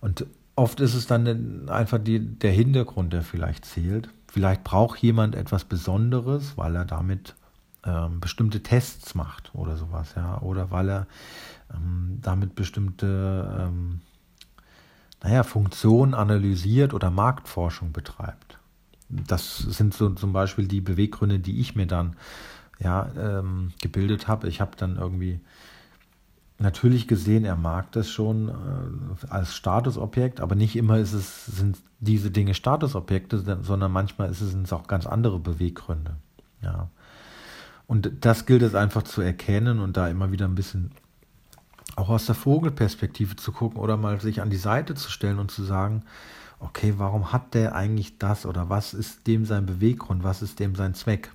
Und 0.00 0.26
oft 0.58 0.80
ist 0.80 0.94
es 0.94 1.06
dann 1.06 1.68
einfach 1.68 1.98
die, 1.98 2.18
der 2.18 2.50
Hintergrund, 2.50 3.12
der 3.12 3.22
vielleicht 3.22 3.64
zählt. 3.64 4.10
Vielleicht 4.26 4.64
braucht 4.64 4.98
jemand 4.98 5.34
etwas 5.34 5.64
Besonderes, 5.64 6.56
weil 6.56 6.74
er 6.74 6.84
damit 6.84 7.34
ähm, 7.84 8.20
bestimmte 8.20 8.62
Tests 8.62 9.14
macht 9.14 9.54
oder 9.54 9.76
sowas, 9.76 10.14
ja, 10.16 10.40
oder 10.42 10.70
weil 10.70 10.90
er 10.90 11.06
ähm, 11.72 12.18
damit 12.20 12.54
bestimmte, 12.56 13.56
ähm, 13.60 14.00
naja, 15.22 15.44
Funktionen 15.44 16.14
analysiert 16.14 16.92
oder 16.92 17.10
Marktforschung 17.10 17.92
betreibt. 17.92 18.58
Das 19.08 19.58
sind 19.58 19.94
so 19.94 20.10
zum 20.10 20.32
Beispiel 20.32 20.66
die 20.66 20.80
Beweggründe, 20.80 21.38
die 21.38 21.60
ich 21.60 21.76
mir 21.76 21.86
dann 21.86 22.16
ja 22.80 23.10
ähm, 23.16 23.72
gebildet 23.80 24.28
habe. 24.28 24.48
Ich 24.48 24.60
habe 24.60 24.72
dann 24.76 24.96
irgendwie 24.96 25.40
natürlich 26.58 27.06
gesehen, 27.06 27.44
er 27.44 27.56
mag 27.56 27.92
das 27.92 28.10
schon 28.10 28.48
äh, 28.48 29.26
als 29.30 29.54
Statusobjekt, 29.54 30.40
aber 30.40 30.54
nicht 30.54 30.76
immer 30.76 30.98
ist 30.98 31.12
es, 31.12 31.46
sind 31.46 31.78
diese 32.00 32.30
Dinge 32.30 32.54
Statusobjekte, 32.54 33.58
sondern 33.62 33.92
manchmal 33.92 34.30
ist 34.30 34.40
es, 34.40 34.50
sind 34.50 34.64
es 34.64 34.72
auch 34.72 34.86
ganz 34.86 35.06
andere 35.06 35.38
Beweggründe. 35.38 36.16
Ja. 36.62 36.88
Und 37.86 38.10
das 38.20 38.44
gilt 38.44 38.62
es 38.62 38.74
einfach 38.74 39.02
zu 39.02 39.22
erkennen 39.22 39.78
und 39.80 39.96
da 39.96 40.08
immer 40.08 40.30
wieder 40.32 40.46
ein 40.46 40.54
bisschen 40.54 40.90
auch 41.96 42.10
aus 42.10 42.26
der 42.26 42.34
Vogelperspektive 42.34 43.36
zu 43.36 43.50
gucken 43.50 43.80
oder 43.80 43.96
mal 43.96 44.20
sich 44.20 44.42
an 44.42 44.50
die 44.50 44.56
Seite 44.56 44.94
zu 44.94 45.10
stellen 45.10 45.38
und 45.38 45.50
zu 45.50 45.64
sagen, 45.64 46.04
okay, 46.60 46.94
warum 46.98 47.32
hat 47.32 47.54
der 47.54 47.74
eigentlich 47.74 48.18
das 48.18 48.46
oder 48.46 48.68
was 48.68 48.94
ist 48.94 49.26
dem 49.26 49.44
sein 49.44 49.66
Beweggrund, 49.66 50.22
was 50.22 50.42
ist 50.42 50.60
dem 50.60 50.74
sein 50.74 50.94
Zweck? 50.94 51.30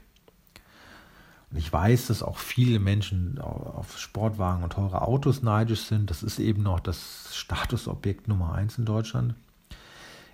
Und 1.54 1.60
ich 1.60 1.72
weiß, 1.72 2.08
dass 2.08 2.24
auch 2.24 2.38
viele 2.38 2.80
Menschen 2.80 3.38
auf 3.40 4.00
Sportwagen 4.00 4.64
und 4.64 4.74
teure 4.74 5.04
Autos 5.04 5.44
neidisch 5.44 5.82
sind. 5.82 6.10
Das 6.10 6.24
ist 6.24 6.40
eben 6.40 6.64
noch 6.64 6.80
das 6.80 7.30
Statusobjekt 7.36 8.28
Nummer 8.28 8.56
eins 8.56 8.80
in 8.80 8.86
Deutschland. 8.86 9.36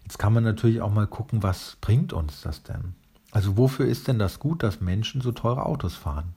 Jetzt 0.03 0.17
kann 0.17 0.31
man 0.31 0.45
natürlich 0.45 0.79
auch 0.79 0.93
mal 0.93 1.07
gucken, 1.07 1.43
was 1.43 1.75
bringt 1.81 2.13
uns 2.13 2.39
das 2.39 2.63
denn? 2.63 2.93
Also 3.31 3.57
wofür 3.57 3.85
ist 3.85 4.07
denn 4.07 4.17
das 4.17 4.39
gut, 4.39 4.63
dass 4.63 4.79
Menschen 4.79 5.19
so 5.19 5.33
teure 5.33 5.65
Autos 5.65 5.93
fahren? 5.93 6.35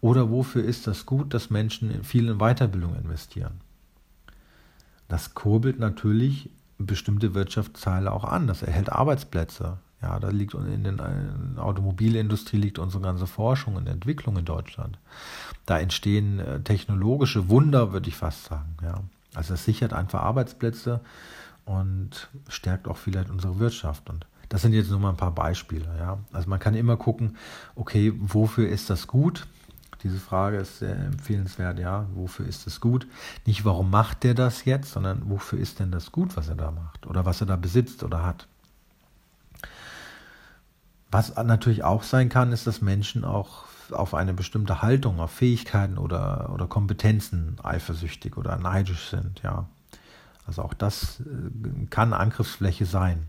Oder 0.00 0.30
wofür 0.30 0.62
ist 0.62 0.86
das 0.86 1.04
gut, 1.04 1.34
dass 1.34 1.50
Menschen 1.50 2.04
viel 2.04 2.28
in 2.28 2.38
Weiterbildung 2.38 2.94
investieren? 2.94 3.60
Das 5.08 5.34
kurbelt 5.34 5.80
natürlich 5.80 6.48
bestimmte 6.78 7.34
Wirtschaftsteile 7.34 8.12
auch 8.12 8.22
an. 8.22 8.46
Das 8.46 8.62
erhält 8.62 8.92
Arbeitsplätze. 8.92 9.78
Ja, 10.02 10.18
da 10.20 10.28
liegt 10.28 10.54
in 10.54 10.84
der 10.84 11.64
Automobilindustrie 11.64 12.58
liegt 12.58 12.78
unsere 12.78 13.02
ganze 13.02 13.26
Forschung 13.26 13.76
und 13.76 13.86
Entwicklung 13.86 14.36
in 14.36 14.44
Deutschland. 14.44 14.98
Da 15.64 15.78
entstehen 15.78 16.38
äh, 16.38 16.60
technologische 16.60 17.48
Wunder, 17.48 17.92
würde 17.92 18.08
ich 18.08 18.16
fast 18.16 18.44
sagen. 18.44 18.76
Ja. 18.82 19.00
Also 19.34 19.54
es 19.54 19.64
sichert 19.64 19.92
einfach 19.92 20.20
Arbeitsplätze 20.20 21.00
und 21.64 22.28
stärkt 22.48 22.88
auch 22.88 22.98
vielleicht 22.98 23.30
unsere 23.30 23.58
Wirtschaft. 23.58 24.10
Und 24.10 24.26
das 24.48 24.62
sind 24.62 24.74
jetzt 24.74 24.90
nur 24.90 25.00
mal 25.00 25.10
ein 25.10 25.16
paar 25.16 25.34
Beispiele. 25.34 25.86
Ja. 25.98 26.18
Also 26.32 26.48
man 26.48 26.60
kann 26.60 26.74
immer 26.74 26.96
gucken, 26.96 27.36
okay, 27.74 28.12
wofür 28.16 28.68
ist 28.68 28.90
das 28.90 29.06
gut? 29.06 29.46
Diese 30.02 30.18
Frage 30.18 30.58
ist 30.58 30.78
sehr 30.80 30.94
empfehlenswert, 30.94 31.78
ja, 31.78 32.06
wofür 32.14 32.46
ist 32.46 32.66
das 32.66 32.80
gut? 32.80 33.08
Nicht, 33.46 33.64
warum 33.64 33.90
macht 33.90 34.24
der 34.24 34.34
das 34.34 34.64
jetzt, 34.66 34.92
sondern 34.92 35.28
wofür 35.30 35.58
ist 35.58 35.80
denn 35.80 35.90
das 35.90 36.12
gut, 36.12 36.36
was 36.36 36.48
er 36.48 36.54
da 36.54 36.70
macht 36.70 37.06
oder 37.06 37.24
was 37.24 37.40
er 37.40 37.46
da 37.46 37.56
besitzt 37.56 38.04
oder 38.04 38.24
hat. 38.24 38.46
Was 41.10 41.34
natürlich 41.36 41.84
auch 41.84 42.02
sein 42.02 42.28
kann, 42.28 42.52
ist, 42.52 42.66
dass 42.66 42.82
Menschen 42.82 43.24
auch 43.24 43.64
auf 43.92 44.14
eine 44.14 44.34
bestimmte 44.34 44.82
Haltung, 44.82 45.20
auf 45.20 45.30
Fähigkeiten 45.30 45.98
oder, 45.98 46.50
oder 46.52 46.66
Kompetenzen 46.66 47.56
eifersüchtig 47.62 48.36
oder 48.36 48.56
neidisch 48.56 49.10
sind, 49.10 49.42
ja. 49.42 49.68
Also 50.46 50.62
auch 50.62 50.74
das 50.74 51.20
äh, 51.20 51.86
kann 51.90 52.12
Angriffsfläche 52.12 52.86
sein. 52.86 53.26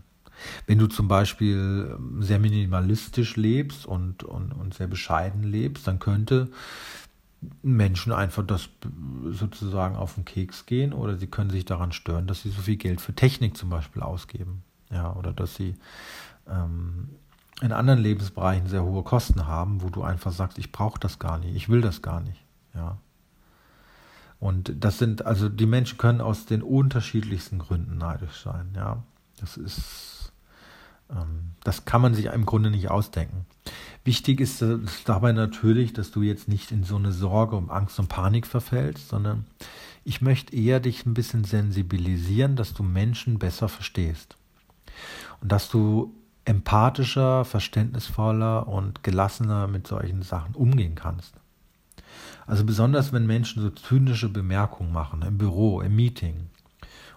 Wenn 0.66 0.78
du 0.78 0.86
zum 0.86 1.08
Beispiel 1.08 1.96
ähm, 1.96 2.22
sehr 2.22 2.38
minimalistisch 2.38 3.36
lebst 3.36 3.86
und, 3.86 4.22
und, 4.22 4.52
und 4.52 4.74
sehr 4.74 4.86
bescheiden 4.86 5.42
lebst, 5.42 5.86
dann 5.86 5.98
könnte 5.98 6.48
Menschen 7.62 8.12
einfach 8.12 8.44
das 8.46 8.68
sozusagen 9.30 9.96
auf 9.96 10.14
den 10.14 10.24
Keks 10.24 10.66
gehen 10.66 10.92
oder 10.92 11.16
sie 11.16 11.28
können 11.28 11.50
sich 11.50 11.64
daran 11.64 11.92
stören, 11.92 12.26
dass 12.26 12.42
sie 12.42 12.50
so 12.50 12.62
viel 12.62 12.76
Geld 12.76 13.00
für 13.00 13.14
Technik 13.14 13.56
zum 13.56 13.70
Beispiel 13.70 14.02
ausgeben. 14.02 14.62
Ja, 14.90 15.14
oder 15.14 15.32
dass 15.32 15.54
sie 15.54 15.74
ähm, 16.48 17.10
in 17.60 17.72
anderen 17.72 18.00
Lebensbereichen 18.00 18.68
sehr 18.68 18.84
hohe 18.84 19.02
Kosten 19.02 19.46
haben, 19.46 19.82
wo 19.82 19.88
du 19.88 20.02
einfach 20.02 20.32
sagst, 20.32 20.58
ich 20.58 20.70
brauche 20.72 21.00
das 21.00 21.18
gar 21.18 21.38
nicht, 21.38 21.54
ich 21.54 21.68
will 21.68 21.80
das 21.80 22.02
gar 22.02 22.20
nicht. 22.20 22.44
Ja. 22.74 22.98
Und 24.38 24.72
das 24.84 24.98
sind, 24.98 25.26
also 25.26 25.48
die 25.48 25.66
Menschen 25.66 25.98
können 25.98 26.20
aus 26.20 26.46
den 26.46 26.62
unterschiedlichsten 26.62 27.58
Gründen 27.58 27.98
neidisch 27.98 28.42
sein, 28.42 28.72
ja. 28.76 29.02
Das 29.40 29.56
ist 29.56 30.18
ähm, 31.10 31.52
das 31.64 31.84
kann 31.84 32.00
man 32.00 32.14
sich 32.14 32.26
im 32.26 32.46
Grunde 32.46 32.70
nicht 32.70 32.90
ausdenken. 32.90 33.46
Wichtig 34.04 34.40
ist 34.40 34.62
äh, 34.62 34.78
dabei 35.04 35.32
natürlich, 35.32 35.92
dass 35.92 36.10
du 36.10 36.22
jetzt 36.22 36.48
nicht 36.48 36.70
in 36.70 36.84
so 36.84 36.96
eine 36.96 37.12
Sorge 37.12 37.56
um 37.56 37.70
Angst 37.70 37.98
und 37.98 38.08
Panik 38.08 38.46
verfällst, 38.46 39.08
sondern 39.08 39.46
ich 40.04 40.20
möchte 40.20 40.54
eher 40.54 40.80
dich 40.80 41.04
ein 41.04 41.14
bisschen 41.14 41.44
sensibilisieren, 41.44 42.56
dass 42.56 42.72
du 42.74 42.82
Menschen 42.82 43.38
besser 43.38 43.68
verstehst. 43.68 44.36
Und 45.40 45.52
dass 45.52 45.68
du 45.68 46.14
empathischer, 46.48 47.44
verständnisvoller 47.44 48.66
und 48.66 49.04
gelassener 49.04 49.66
mit 49.66 49.86
solchen 49.86 50.22
Sachen 50.22 50.54
umgehen 50.54 50.94
kannst. 50.94 51.34
Also 52.46 52.64
besonders 52.64 53.12
wenn 53.12 53.26
Menschen 53.26 53.62
so 53.62 53.68
zynische 53.68 54.30
Bemerkungen 54.30 54.90
machen 54.90 55.20
im 55.22 55.36
Büro, 55.36 55.82
im 55.82 55.94
Meeting, 55.94 56.48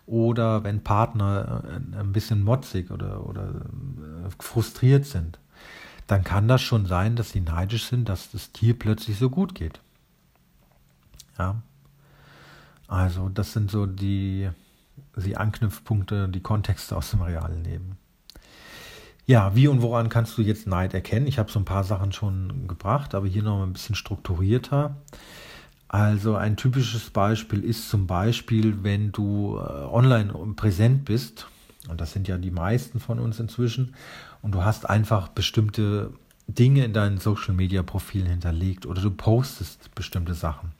oder 0.05 0.65
wenn 0.65 0.83
Partner 0.83 1.63
äh, 1.63 1.99
ein 1.99 2.11
bisschen 2.11 2.43
motzig 2.43 2.91
oder, 2.91 3.25
oder 3.25 3.43
äh, 3.43 4.29
frustriert 4.39 5.05
sind, 5.05 5.39
dann 6.07 6.25
kann 6.25 6.49
das 6.49 6.61
schon 6.61 6.85
sein, 6.85 7.15
dass 7.15 7.29
sie 7.31 7.39
neidisch 7.39 7.85
sind, 7.85 8.09
dass 8.09 8.31
das 8.31 8.51
Tier 8.51 8.77
plötzlich 8.77 9.17
so 9.17 9.29
gut 9.29 9.55
geht. 9.55 9.79
Ja. 11.39 11.61
Also 12.89 13.29
das 13.29 13.53
sind 13.53 13.71
so 13.71 13.85
die, 13.85 14.49
die 15.15 15.37
Anknüpfpunkte, 15.37 16.27
die 16.27 16.41
Kontexte 16.41 16.97
aus 16.97 17.11
dem 17.11 17.21
realen 17.21 17.63
Leben. 17.63 18.00
Ja, 19.27 19.55
wie 19.55 19.67
und 19.67 19.81
woran 19.81 20.09
kannst 20.09 20.37
du 20.37 20.41
jetzt 20.41 20.67
Neid 20.67 20.93
erkennen? 20.93 21.27
Ich 21.27 21.39
habe 21.39 21.51
so 21.51 21.59
ein 21.59 21.65
paar 21.65 21.83
Sachen 21.83 22.11
schon 22.11 22.67
gebracht, 22.67 23.15
aber 23.15 23.27
hier 23.27 23.43
noch 23.43 23.63
ein 23.63 23.73
bisschen 23.73 23.95
strukturierter. 23.95 24.97
Also 25.87 26.35
ein 26.35 26.57
typisches 26.57 27.09
Beispiel 27.09 27.63
ist 27.63 27.89
zum 27.89 28.07
Beispiel, 28.07 28.83
wenn 28.83 29.11
du 29.11 29.57
äh, 29.57 29.61
online 29.61 30.33
präsent 30.55 31.05
bist, 31.05 31.47
und 31.89 31.99
das 31.99 32.13
sind 32.13 32.27
ja 32.27 32.37
die 32.37 32.51
meisten 32.51 32.99
von 32.99 33.19
uns 33.19 33.39
inzwischen, 33.39 33.93
und 34.41 34.53
du 34.53 34.63
hast 34.63 34.89
einfach 34.89 35.27
bestimmte 35.27 36.11
Dinge 36.47 36.85
in 36.85 36.93
deinen 36.93 37.17
Social-Media-Profilen 37.17 38.27
hinterlegt 38.27 38.85
oder 38.85 39.01
du 39.01 39.11
postest 39.11 39.93
bestimmte 39.93 40.33
Sachen, 40.33 40.71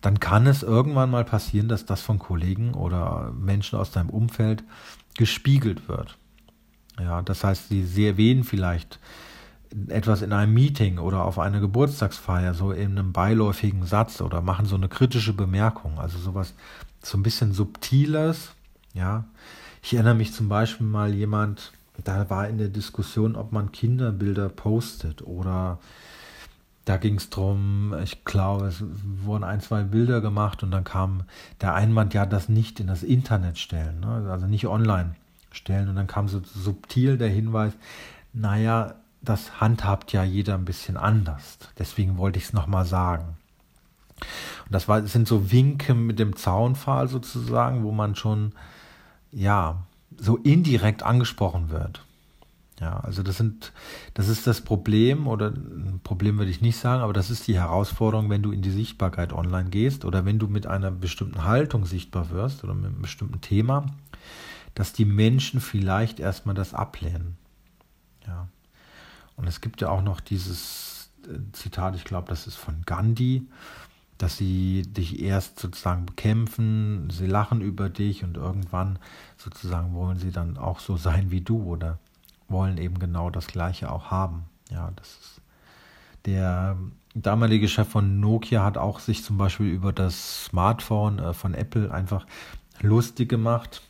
dann 0.00 0.20
kann 0.20 0.46
es 0.46 0.62
irgendwann 0.62 1.10
mal 1.10 1.24
passieren, 1.24 1.68
dass 1.68 1.84
das 1.84 2.00
von 2.00 2.18
Kollegen 2.18 2.74
oder 2.74 3.32
Menschen 3.32 3.78
aus 3.78 3.90
deinem 3.90 4.10
Umfeld 4.10 4.64
gespiegelt 5.16 5.88
wird. 5.88 6.16
Ja, 7.02 7.22
das 7.22 7.44
heißt, 7.44 7.68
sie, 7.68 7.84
sie 7.84 8.06
erwähnen 8.06 8.44
vielleicht 8.44 8.98
etwas 9.88 10.22
in 10.22 10.32
einem 10.32 10.52
Meeting 10.52 10.98
oder 10.98 11.24
auf 11.24 11.38
einer 11.38 11.60
Geburtstagsfeier 11.60 12.54
so 12.54 12.72
in 12.72 12.98
einem 12.98 13.12
beiläufigen 13.12 13.84
Satz 13.86 14.20
oder 14.20 14.40
machen 14.40 14.66
so 14.66 14.74
eine 14.74 14.88
kritische 14.88 15.32
Bemerkung, 15.32 15.98
also 15.98 16.18
sowas 16.18 16.54
so 17.02 17.16
ein 17.16 17.22
bisschen 17.22 17.52
subtiles, 17.52 18.50
ja. 18.94 19.24
Ich 19.82 19.94
erinnere 19.94 20.14
mich 20.14 20.34
zum 20.34 20.48
Beispiel 20.48 20.86
mal 20.86 21.14
jemand, 21.14 21.72
da 22.04 22.28
war 22.28 22.48
in 22.48 22.58
der 22.58 22.68
Diskussion, 22.68 23.36
ob 23.36 23.52
man 23.52 23.72
Kinderbilder 23.72 24.48
postet 24.50 25.22
oder 25.22 25.78
da 26.84 26.96
ging 26.96 27.16
es 27.16 27.30
darum, 27.30 27.94
ich 28.02 28.24
glaube, 28.24 28.66
es 28.66 28.82
wurden 29.24 29.44
ein, 29.44 29.60
zwei 29.60 29.84
Bilder 29.84 30.20
gemacht 30.20 30.62
und 30.62 30.70
dann 30.70 30.84
kam 30.84 31.22
der 31.60 31.74
Einwand, 31.74 32.12
ja, 32.12 32.26
das 32.26 32.48
nicht 32.48 32.80
in 32.80 32.88
das 32.88 33.02
Internet 33.02 33.58
stellen, 33.58 34.00
ne? 34.00 34.28
also 34.30 34.46
nicht 34.46 34.66
online 34.66 35.14
stellen. 35.50 35.88
Und 35.88 35.96
dann 35.96 36.06
kam 36.06 36.28
so 36.28 36.40
subtil 36.44 37.18
der 37.18 37.28
Hinweis, 37.28 37.72
naja, 38.32 38.94
das 39.22 39.60
handhabt 39.60 40.12
ja 40.12 40.24
jeder 40.24 40.54
ein 40.54 40.64
bisschen 40.64 40.96
anders. 40.96 41.58
Deswegen 41.78 42.16
wollte 42.16 42.38
ich 42.38 42.46
es 42.46 42.52
nochmal 42.52 42.84
sagen. 42.84 43.36
Und 44.64 44.72
das, 44.72 44.88
war, 44.88 45.00
das 45.00 45.12
sind 45.12 45.28
so 45.28 45.50
Winke 45.50 45.94
mit 45.94 46.18
dem 46.18 46.36
Zaunpfahl 46.36 47.08
sozusagen, 47.08 47.84
wo 47.84 47.92
man 47.92 48.14
schon, 48.14 48.52
ja, 49.32 49.82
so 50.16 50.36
indirekt 50.36 51.02
angesprochen 51.02 51.70
wird. 51.70 52.04
Ja, 52.80 52.98
also 53.00 53.22
das 53.22 53.36
sind, 53.36 53.72
das 54.14 54.28
ist 54.28 54.46
das 54.46 54.62
Problem, 54.62 55.26
oder 55.26 55.48
ein 55.48 56.00
Problem 56.02 56.38
würde 56.38 56.50
ich 56.50 56.62
nicht 56.62 56.78
sagen, 56.78 57.02
aber 57.02 57.12
das 57.12 57.30
ist 57.30 57.46
die 57.46 57.56
Herausforderung, 57.56 58.30
wenn 58.30 58.42
du 58.42 58.52
in 58.52 58.62
die 58.62 58.70
Sichtbarkeit 58.70 59.34
online 59.34 59.68
gehst 59.68 60.06
oder 60.06 60.24
wenn 60.24 60.38
du 60.38 60.48
mit 60.48 60.66
einer 60.66 60.90
bestimmten 60.90 61.44
Haltung 61.44 61.84
sichtbar 61.84 62.30
wirst 62.30 62.64
oder 62.64 62.72
mit 62.72 62.86
einem 62.86 63.02
bestimmten 63.02 63.42
Thema, 63.42 63.84
dass 64.74 64.92
die 64.92 65.04
Menschen 65.04 65.60
vielleicht 65.60 66.20
erstmal 66.20 66.54
das 66.54 66.74
ablehnen. 66.74 67.36
Ja. 68.26 68.48
Und 69.36 69.46
es 69.46 69.60
gibt 69.60 69.80
ja 69.80 69.88
auch 69.88 70.02
noch 70.02 70.20
dieses 70.20 71.10
äh, 71.24 71.38
Zitat, 71.52 71.96
ich 71.96 72.04
glaube, 72.04 72.28
das 72.28 72.46
ist 72.46 72.56
von 72.56 72.82
Gandhi, 72.86 73.46
dass 74.18 74.36
sie 74.36 74.82
dich 74.82 75.20
erst 75.20 75.58
sozusagen 75.58 76.04
bekämpfen, 76.04 77.08
sie 77.10 77.26
lachen 77.26 77.62
über 77.62 77.88
dich 77.88 78.22
und 78.22 78.36
irgendwann 78.36 78.98
sozusagen 79.38 79.94
wollen 79.94 80.18
sie 80.18 80.30
dann 80.30 80.58
auch 80.58 80.78
so 80.78 80.96
sein 80.98 81.30
wie 81.30 81.40
du 81.40 81.62
oder 81.62 81.98
wollen 82.48 82.76
eben 82.76 82.98
genau 82.98 83.30
das 83.30 83.46
Gleiche 83.46 83.90
auch 83.90 84.10
haben. 84.10 84.44
Ja, 84.70 84.92
das 84.96 85.08
ist 85.08 85.40
der 86.26 86.76
damalige 87.14 87.68
Chef 87.68 87.88
von 87.88 88.20
Nokia 88.20 88.62
hat 88.62 88.76
auch 88.76 89.00
sich 89.00 89.24
zum 89.24 89.38
Beispiel 89.38 89.68
über 89.68 89.92
das 89.92 90.44
Smartphone 90.44 91.18
äh, 91.18 91.32
von 91.32 91.54
Apple 91.54 91.90
einfach 91.90 92.26
lustig 92.80 93.28
gemacht 93.28 93.82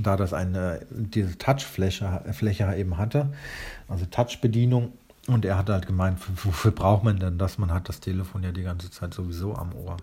da 0.00 0.16
das 0.16 0.32
eine, 0.32 0.86
diese 0.90 1.38
Touchfläche 1.38 2.24
Fläche 2.32 2.74
eben 2.76 2.96
hatte, 2.98 3.32
also 3.88 4.04
Touchbedienung. 4.06 4.92
Und 5.26 5.44
er 5.44 5.56
hat 5.56 5.70
halt 5.70 5.86
gemeint, 5.86 6.18
wofür 6.44 6.70
braucht 6.70 7.04
man 7.04 7.18
denn 7.18 7.38
das? 7.38 7.56
Man 7.56 7.72
hat 7.72 7.88
das 7.88 8.00
Telefon 8.00 8.42
ja 8.42 8.52
die 8.52 8.62
ganze 8.62 8.90
Zeit 8.90 9.14
sowieso 9.14 9.54
am 9.54 9.74
Ohr. 9.74 9.96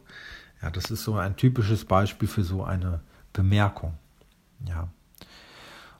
Ja, 0.61 0.71
das 0.71 0.89
ist 0.89 1.03
so 1.03 1.15
ein 1.15 1.35
typisches 1.35 1.85
Beispiel 1.85 2.27
für 2.27 2.43
so 2.43 2.63
eine 2.63 3.01
Bemerkung. 3.33 3.93
Ja. 4.67 4.87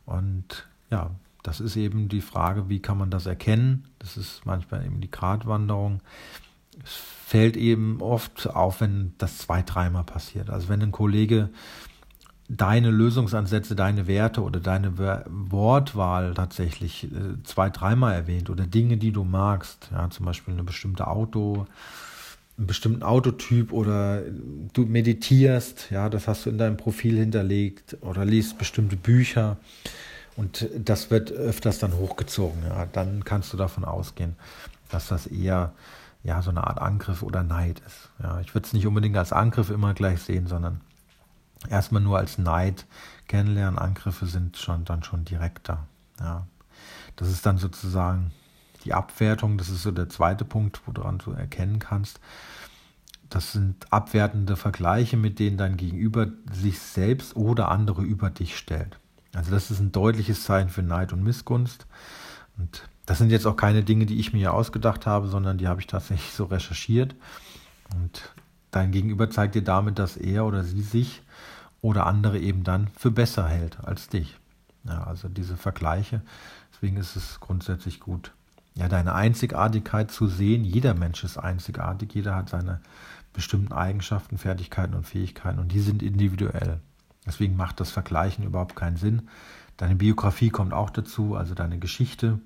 Und 0.06 0.68
ja, 0.90 1.12
das 1.44 1.60
ist 1.60 1.76
eben 1.76 2.10
die 2.10 2.22
Frage, 2.22 2.70
wie 2.70 2.80
kann 2.80 2.98
man 2.98 3.10
das 3.10 3.26
erkennen? 3.26 3.86
Das 4.00 4.18
ist 4.18 4.46
manchmal 4.46 4.86
eben 4.86 5.02
die 5.02 5.12
Gratwanderung. 5.12 6.02
Es 6.84 6.94
fällt 6.94 7.58
eben 7.58 8.02
oft 8.02 8.48
auf, 8.50 8.82
wenn 8.82 9.14
das 9.18 9.38
zwei, 9.40 9.62
dreimal 9.62 10.04
passiert. 10.04 10.50
Also 10.50 10.70
wenn 10.70 10.82
ein 10.82 10.92
Kollege 10.92 11.50
deine 12.58 12.92
Lösungsansätze, 12.92 13.76
deine 13.76 14.08
Werte 14.08 14.42
oder 14.42 14.60
deine 14.60 14.98
Wortwahl 14.98 16.34
tatsächlich 16.34 17.06
äh, 17.06 17.42
zwei, 17.44 17.70
dreimal 17.70 18.14
erwähnt 18.14 18.50
oder 18.50 18.68
Dinge, 18.68 18.98
die 18.98 19.12
du 19.12 19.24
magst, 19.24 19.90
ja, 19.92 20.10
zum 20.10 20.26
Beispiel 20.26 20.54
eine 20.54 20.64
bestimmte 20.64 21.08
Auto, 21.08 21.66
einen 22.58 22.68
bestimmten 22.68 23.04
Autotyp 23.04 23.72
oder 23.72 24.22
du 24.74 24.86
meditierst, 24.86 25.92
ja, 25.92 26.10
das 26.10 26.28
hast 26.28 26.46
du 26.46 26.50
in 26.50 26.58
deinem 26.58 26.76
Profil 26.76 27.18
hinterlegt 27.18 27.98
oder 28.02 28.26
liest 28.26 28.58
bestimmte 28.58 28.98
Bücher 28.98 29.56
und 30.36 30.68
das 30.78 31.10
wird 31.10 31.32
öfters 31.32 31.80
dann 31.80 31.94
hochgezogen, 31.94 32.64
ja, 32.68 32.86
dann 32.92 33.24
kannst 33.24 33.54
du 33.54 33.58
davon 33.58 33.86
ausgehen, 33.86 34.36
dass 34.90 35.08
das 35.08 35.26
eher 35.26 35.72
ja 36.24 36.42
so 36.42 36.50
eine 36.50 36.68
Art 36.68 36.82
Angriff 36.82 37.24
oder 37.24 37.44
Neid 37.44 37.82
ist. 37.88 38.10
Ja, 38.22 38.42
ich 38.42 38.54
würde 38.54 38.68
es 38.68 38.74
nicht 38.74 38.86
unbedingt 38.86 39.16
als 39.16 39.32
Angriff 39.32 39.70
immer 39.70 39.94
gleich 39.94 40.22
sehen, 40.22 40.48
sondern 40.48 40.82
erstmal 41.70 42.02
nur 42.02 42.18
als 42.18 42.38
Neid 42.38 42.86
kennenlernen. 43.28 43.80
Angriffe 43.80 44.26
sind 44.26 44.58
schon 44.58 44.86
dann 44.86 45.04
schon 45.04 45.26
direkter. 45.26 45.88
Ja, 46.20 46.46
das 47.16 47.30
ist 47.30 47.46
dann 47.46 47.58
sozusagen 47.58 48.32
die 48.84 48.94
Abwertung, 48.94 49.58
das 49.58 49.70
ist 49.70 49.84
so 49.84 49.92
der 49.92 50.10
zweite 50.10 50.46
Punkt, 50.46 50.82
woran 50.86 51.20
du 51.20 51.32
erkennen 51.32 51.80
kannst. 51.80 52.20
Das 53.30 53.54
sind 53.54 53.92
abwertende 53.94 54.56
Vergleiche, 54.56 55.18
mit 55.18 55.40
denen 55.40 55.58
dein 55.58 55.78
Gegenüber 55.78 56.28
sich 56.52 56.80
selbst 56.80 57.36
oder 57.36 57.70
andere 57.70 58.02
über 58.02 58.30
dich 58.30 58.58
stellt. 58.58 59.00
Also 59.34 59.52
das 59.52 59.72
ist 59.72 59.80
ein 59.80 59.92
deutliches 59.92 60.44
Zeichen 60.44 60.70
für 60.70 60.84
Neid 60.84 61.14
und 61.14 61.24
Missgunst. 61.24 61.86
Und 62.58 62.90
das 63.06 63.20
sind 63.20 63.30
jetzt 63.30 63.48
auch 63.48 63.56
keine 63.56 63.84
Dinge, 63.84 64.06
die 64.06 64.20
ich 64.20 64.34
mir 64.34 64.54
ausgedacht 64.54 65.06
habe, 65.06 65.28
sondern 65.28 65.58
die 65.58 65.68
habe 65.68 65.80
ich 65.80 65.88
tatsächlich 65.88 66.34
so 66.34 66.46
recherchiert. 66.46 67.16
Und 67.96 68.34
dein 68.72 68.92
Gegenüber 68.92 69.30
zeigt 69.30 69.56
dir 69.56 69.64
damit, 69.64 70.00
dass 70.00 70.18
er 70.18 70.46
oder 70.46 70.64
sie 70.64 70.82
sich 70.82 71.22
oder 71.82 72.06
andere 72.06 72.40
eben 72.40 72.64
dann 72.64 72.88
für 72.98 73.12
besser 73.12 73.48
hält 73.48 73.80
als 73.84 74.08
dich. 74.08 74.38
Ja, 74.84 75.04
also 75.04 75.30
diese 75.30 75.58
Vergleiche. 75.58 76.22
Deswegen 76.74 76.98
ist 76.98 77.16
es 77.16 77.40
grundsätzlich 77.40 78.00
gut, 78.00 78.34
ja, 78.74 78.88
deine 78.88 79.14
Einzigartigkeit 79.14 80.12
zu 80.12 80.28
sehen. 80.28 80.64
Jeder 80.64 80.94
Mensch 80.94 81.24
ist 81.24 81.38
einzigartig, 81.38 82.14
jeder 82.14 82.36
hat 82.36 82.50
seine 82.50 82.82
bestimmten 83.34 83.74
Eigenschaften, 83.74 84.38
Fertigkeiten 84.38 84.96
und 84.96 85.06
Fähigkeiten 85.06 85.60
und 85.60 85.72
die 85.72 85.80
sind 85.80 86.02
individuell. 86.02 86.80
Deswegen 87.26 87.56
macht 87.56 87.80
das 87.80 87.92
Vergleichen 87.92 88.44
überhaupt 88.44 88.76
keinen 88.76 88.98
Sinn. 88.98 89.30
Deine 89.78 89.96
Biografie 89.96 90.50
kommt 90.50 90.74
auch 90.74 90.90
dazu, 90.90 91.36
also 91.36 91.54
deine 91.54 91.80
Geschichte. 91.80 92.40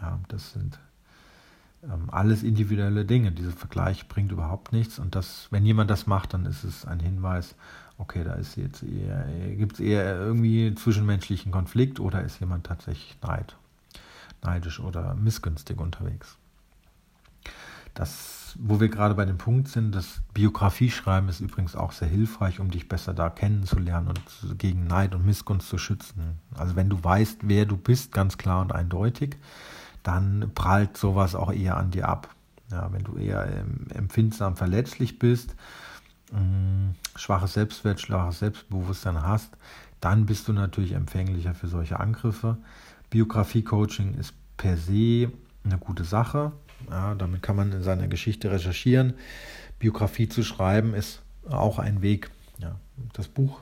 Ja, 0.00 0.18
das 0.28 0.52
sind 0.52 0.78
ähm, 1.82 2.08
alles 2.10 2.42
individuelle 2.42 3.04
Dinge. 3.04 3.32
Dieser 3.32 3.52
Vergleich 3.52 4.08
bringt 4.08 4.32
überhaupt 4.32 4.72
nichts. 4.72 4.98
Und 4.98 5.14
das, 5.14 5.48
wenn 5.50 5.64
jemand 5.64 5.90
das 5.90 6.06
macht, 6.06 6.34
dann 6.34 6.46
ist 6.46 6.64
es 6.64 6.84
ein 6.84 7.00
Hinweis, 7.00 7.54
okay, 7.98 8.24
da 8.24 8.34
ist 8.34 8.56
jetzt 8.56 8.82
eher, 8.82 9.24
gibt 9.56 9.74
es 9.74 9.80
eher 9.80 10.16
irgendwie 10.16 10.74
zwischenmenschlichen 10.74 11.52
Konflikt 11.52 12.00
oder 12.00 12.22
ist 12.22 12.40
jemand 12.40 12.66
tatsächlich 12.66 13.16
neid 13.22 13.56
neidisch 14.44 14.80
oder 14.80 15.14
missgünstig 15.14 15.80
unterwegs. 15.80 16.36
Das, 17.94 18.56
wo 18.58 18.80
wir 18.80 18.88
gerade 18.88 19.14
bei 19.14 19.24
dem 19.24 19.38
Punkt 19.38 19.68
sind, 19.68 19.94
das 19.94 20.20
Biografieschreiben 20.32 21.28
ist 21.28 21.40
übrigens 21.40 21.76
auch 21.76 21.92
sehr 21.92 22.08
hilfreich, 22.08 22.58
um 22.58 22.70
dich 22.70 22.88
besser 22.88 23.14
da 23.14 23.30
kennenzulernen 23.30 24.08
und 24.08 24.58
gegen 24.58 24.86
Neid 24.86 25.14
und 25.14 25.24
Missgunst 25.24 25.68
zu 25.68 25.78
schützen. 25.78 26.40
Also 26.56 26.74
wenn 26.74 26.88
du 26.88 27.02
weißt, 27.02 27.40
wer 27.42 27.66
du 27.66 27.76
bist, 27.76 28.12
ganz 28.12 28.36
klar 28.36 28.62
und 28.62 28.72
eindeutig, 28.72 29.36
dann 30.02 30.50
prallt 30.54 30.96
sowas 30.96 31.34
auch 31.34 31.52
eher 31.52 31.76
an 31.76 31.92
dir 31.92 32.08
ab. 32.08 32.34
Ja, 32.70 32.92
wenn 32.92 33.04
du 33.04 33.16
eher 33.16 33.64
empfindsam 33.90 34.56
verletzlich 34.56 35.18
bist, 35.18 35.54
mh, 36.32 36.40
mm, 36.40 36.94
schwaches 37.16 37.54
Selbstwert, 37.54 38.00
schwaches 38.00 38.40
Selbstbewusstsein 38.40 39.22
hast, 39.22 39.56
dann 40.00 40.26
bist 40.26 40.48
du 40.48 40.52
natürlich 40.52 40.92
empfänglicher 40.92 41.54
für 41.54 41.68
solche 41.68 42.00
Angriffe. 42.00 42.58
Biografie-Coaching 43.10 44.14
ist 44.14 44.34
per 44.56 44.76
se 44.76 45.30
eine 45.64 45.78
gute 45.78 46.04
Sache. 46.04 46.52
Ja, 46.90 47.14
damit 47.14 47.42
kann 47.42 47.56
man 47.56 47.72
in 47.72 47.82
seiner 47.82 48.08
Geschichte 48.08 48.50
recherchieren. 48.50 49.14
Biografie 49.78 50.28
zu 50.28 50.42
schreiben 50.42 50.94
ist 50.94 51.22
auch 51.48 51.78
ein 51.78 52.02
Weg. 52.02 52.30
Ja, 52.58 52.76
das 53.12 53.28
Buch, 53.28 53.60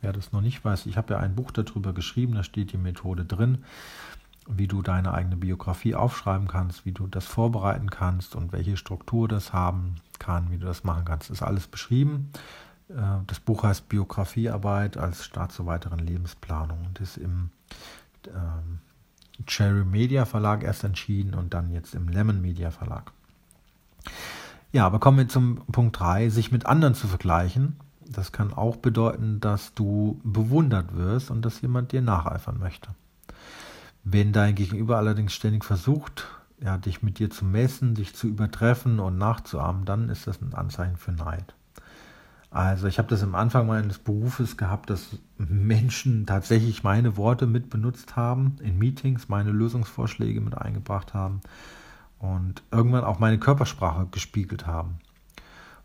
wer 0.00 0.12
das 0.12 0.32
noch 0.32 0.40
nicht 0.40 0.64
weiß, 0.64 0.86
ich 0.86 0.96
habe 0.96 1.14
ja 1.14 1.20
ein 1.20 1.34
Buch 1.34 1.50
darüber 1.50 1.92
geschrieben, 1.92 2.34
da 2.34 2.42
steht 2.42 2.72
die 2.72 2.78
Methode 2.78 3.24
drin, 3.24 3.64
wie 4.48 4.66
du 4.66 4.82
deine 4.82 5.12
eigene 5.12 5.36
Biografie 5.36 5.94
aufschreiben 5.94 6.48
kannst, 6.48 6.86
wie 6.86 6.92
du 6.92 7.06
das 7.06 7.26
vorbereiten 7.26 7.90
kannst 7.90 8.34
und 8.34 8.52
welche 8.52 8.76
Struktur 8.76 9.28
das 9.28 9.52
haben 9.52 9.96
kann, 10.18 10.50
wie 10.50 10.58
du 10.58 10.66
das 10.66 10.84
machen 10.84 11.04
kannst. 11.04 11.30
Ist 11.30 11.42
alles 11.42 11.66
beschrieben. 11.66 12.30
Äh, 12.90 13.24
das 13.26 13.40
Buch 13.40 13.62
heißt 13.62 13.88
Biografiearbeit 13.88 14.96
als 14.96 15.24
Start 15.24 15.52
zur 15.52 15.66
weiteren 15.66 15.98
Lebensplanung 15.98 16.86
und 16.86 17.00
ist 17.00 17.16
im 17.16 17.50
ähm, 18.26 18.80
Cherry 19.46 19.84
Media 19.84 20.24
Verlag 20.24 20.62
erst 20.62 20.84
entschieden 20.84 21.34
und 21.34 21.54
dann 21.54 21.70
jetzt 21.70 21.94
im 21.94 22.08
Lemon 22.08 22.40
Media 22.40 22.70
Verlag. 22.70 23.12
Ja, 24.72 24.86
aber 24.86 25.00
kommen 25.00 25.18
wir 25.18 25.28
zum 25.28 25.56
Punkt 25.72 25.98
3, 25.98 26.28
sich 26.28 26.52
mit 26.52 26.66
anderen 26.66 26.94
zu 26.94 27.08
vergleichen. 27.08 27.76
Das 28.06 28.32
kann 28.32 28.52
auch 28.52 28.76
bedeuten, 28.76 29.40
dass 29.40 29.74
du 29.74 30.20
bewundert 30.22 30.96
wirst 30.96 31.30
und 31.30 31.42
dass 31.42 31.60
jemand 31.60 31.92
dir 31.92 32.02
nacheifern 32.02 32.58
möchte. 32.58 32.90
Wenn 34.04 34.32
dein 34.32 34.54
Gegenüber 34.54 34.96
allerdings 34.96 35.32
ständig 35.32 35.64
versucht, 35.64 36.26
ja, 36.60 36.76
dich 36.76 37.02
mit 37.02 37.18
dir 37.18 37.30
zu 37.30 37.44
messen, 37.44 37.94
dich 37.94 38.14
zu 38.14 38.26
übertreffen 38.26 39.00
und 39.00 39.18
nachzuahmen, 39.18 39.84
dann 39.84 40.08
ist 40.08 40.26
das 40.26 40.40
ein 40.40 40.54
Anzeichen 40.54 40.96
für 40.96 41.12
Neid. 41.12 41.54
Also 42.50 42.88
ich 42.88 42.98
habe 42.98 43.08
das 43.08 43.22
am 43.22 43.36
Anfang 43.36 43.68
meines 43.68 43.98
Berufes 43.98 44.56
gehabt, 44.56 44.90
dass 44.90 45.18
Menschen 45.38 46.26
tatsächlich 46.26 46.82
meine 46.82 47.16
Worte 47.16 47.46
mit 47.46 47.70
benutzt 47.70 48.16
haben 48.16 48.56
in 48.60 48.76
Meetings, 48.76 49.28
meine 49.28 49.52
Lösungsvorschläge 49.52 50.40
mit 50.40 50.58
eingebracht 50.58 51.14
haben 51.14 51.40
und 52.18 52.62
irgendwann 52.72 53.04
auch 53.04 53.20
meine 53.20 53.38
Körpersprache 53.38 54.06
gespiegelt 54.10 54.66
haben. 54.66 54.98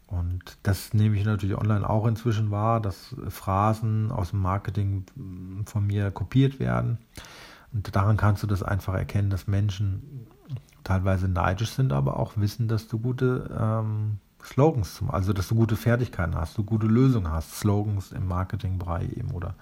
Und 0.08 0.58
das 0.64 0.94
nehme 0.94 1.18
ich 1.18 1.26
natürlich 1.26 1.58
online 1.58 1.88
auch 1.88 2.08
inzwischen 2.08 2.50
wahr, 2.50 2.80
dass 2.80 3.16
Phrasen 3.30 4.12
aus 4.12 4.32
dem 4.32 4.42
Marketing 4.42 5.06
von 5.66 5.86
mir 5.86 6.10
kopiert 6.12 6.60
werden. 6.60 6.98
Und 7.74 7.96
daran 7.96 8.18
kannst 8.18 8.42
du 8.42 8.48
das 8.48 8.64
einfach 8.64 8.94
erkennen, 8.94 9.30
dass 9.30 9.48
Menschen 9.48 10.28
teilweise 10.84 11.28
neidisch 11.28 11.72
sind, 11.72 11.92
aber 11.92 12.20
auch 12.20 12.38
wissen, 12.38 12.68
dass 12.68 12.88
du 12.88 13.00
gute 13.00 13.50
ähm, 13.60 14.20
Slogans 14.46 14.96
zum, 14.96 15.12
also 15.12 15.34
dass 15.34 15.48
du 15.48 15.56
gute 15.56 15.76
Fertigkeiten 15.76 16.36
hast, 16.36 16.58
du 16.58 16.64
gute 16.64 16.88
Lösungen 16.88 17.32
hast, 17.32 17.60
Slogans 17.60 18.12
im 18.12 18.28
Marketingbereich 18.28 19.10
eben 19.18 19.32
oder 19.32 19.56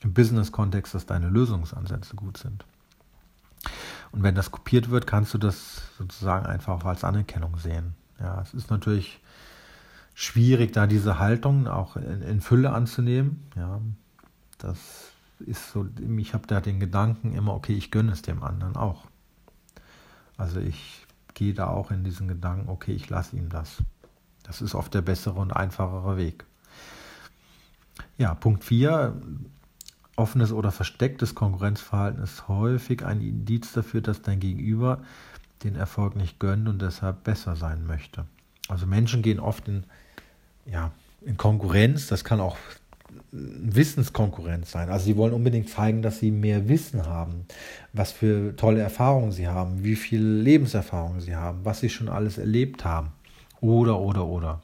im 0.00 0.12
Business-Kontext, 0.12 0.94
dass 0.94 1.06
deine 1.06 1.28
Lösungsansätze 1.28 2.14
gut 2.14 2.36
sind. 2.36 2.64
Und 4.12 4.22
wenn 4.22 4.34
das 4.34 4.50
kopiert 4.50 4.90
wird, 4.90 5.06
kannst 5.06 5.34
du 5.34 5.38
das 5.38 5.82
sozusagen 5.98 6.46
einfach 6.46 6.74
auch 6.74 6.84
als 6.84 7.02
Anerkennung 7.02 7.58
sehen. 7.58 7.94
Ja, 8.20 8.40
es 8.42 8.54
ist 8.54 8.70
natürlich 8.70 9.20
schwierig, 10.14 10.72
da 10.72 10.86
diese 10.86 11.18
Haltung 11.18 11.66
auch 11.66 11.96
in, 11.96 12.22
in 12.22 12.40
Fülle 12.40 12.72
anzunehmen. 12.72 13.48
Ja, 13.56 13.80
das 14.58 14.78
ist 15.40 15.72
so, 15.72 15.88
ich 16.18 16.34
habe 16.34 16.46
da 16.46 16.60
den 16.60 16.78
Gedanken 16.78 17.34
immer, 17.34 17.54
okay, 17.54 17.74
ich 17.74 17.90
gönne 17.90 18.12
es 18.12 18.22
dem 18.22 18.42
anderen 18.42 18.76
auch. 18.76 19.06
Also 20.36 20.60
ich 20.60 21.06
gehe 21.34 21.54
da 21.54 21.66
auch 21.66 21.90
in 21.90 22.04
diesen 22.04 22.28
Gedanken, 22.28 22.68
okay, 22.68 22.92
ich 22.92 23.10
lasse 23.10 23.36
ihm 23.36 23.48
das. 23.48 23.82
Das 24.44 24.62
ist 24.62 24.74
oft 24.74 24.94
der 24.94 25.02
bessere 25.02 25.40
und 25.40 25.52
einfachere 25.52 26.16
Weg. 26.16 26.44
Ja, 28.16 28.34
Punkt 28.34 28.64
4. 28.64 29.20
Offenes 30.16 30.52
oder 30.52 30.70
verstecktes 30.70 31.34
Konkurrenzverhalten 31.34 32.22
ist 32.22 32.46
häufig 32.46 33.04
ein 33.04 33.20
Indiz 33.20 33.72
dafür, 33.72 34.00
dass 34.00 34.22
dein 34.22 34.38
Gegenüber 34.38 35.02
den 35.64 35.74
Erfolg 35.74 36.14
nicht 36.14 36.38
gönnt 36.38 36.68
und 36.68 36.80
deshalb 36.80 37.24
besser 37.24 37.56
sein 37.56 37.84
möchte. 37.86 38.24
Also 38.68 38.86
Menschen 38.86 39.22
gehen 39.22 39.40
oft 39.40 39.66
in, 39.66 39.84
ja, 40.66 40.92
in 41.22 41.36
Konkurrenz, 41.36 42.06
das 42.06 42.22
kann 42.22 42.40
auch 42.40 42.56
Wissenskonkurrenz 43.32 44.70
sein. 44.70 44.88
Also 44.88 45.06
sie 45.06 45.16
wollen 45.16 45.32
unbedingt 45.32 45.68
zeigen, 45.68 46.02
dass 46.02 46.18
sie 46.20 46.30
mehr 46.30 46.68
Wissen 46.68 47.06
haben, 47.06 47.46
was 47.92 48.12
für 48.12 48.54
tolle 48.56 48.80
Erfahrungen 48.80 49.32
sie 49.32 49.48
haben, 49.48 49.82
wie 49.82 49.96
viel 49.96 50.22
Lebenserfahrung 50.22 51.20
sie 51.20 51.34
haben, 51.34 51.64
was 51.64 51.80
sie 51.80 51.88
schon 51.88 52.08
alles 52.08 52.38
erlebt 52.38 52.84
haben. 52.84 53.12
Oder, 53.64 53.98
oder, 53.98 54.26
oder. 54.26 54.62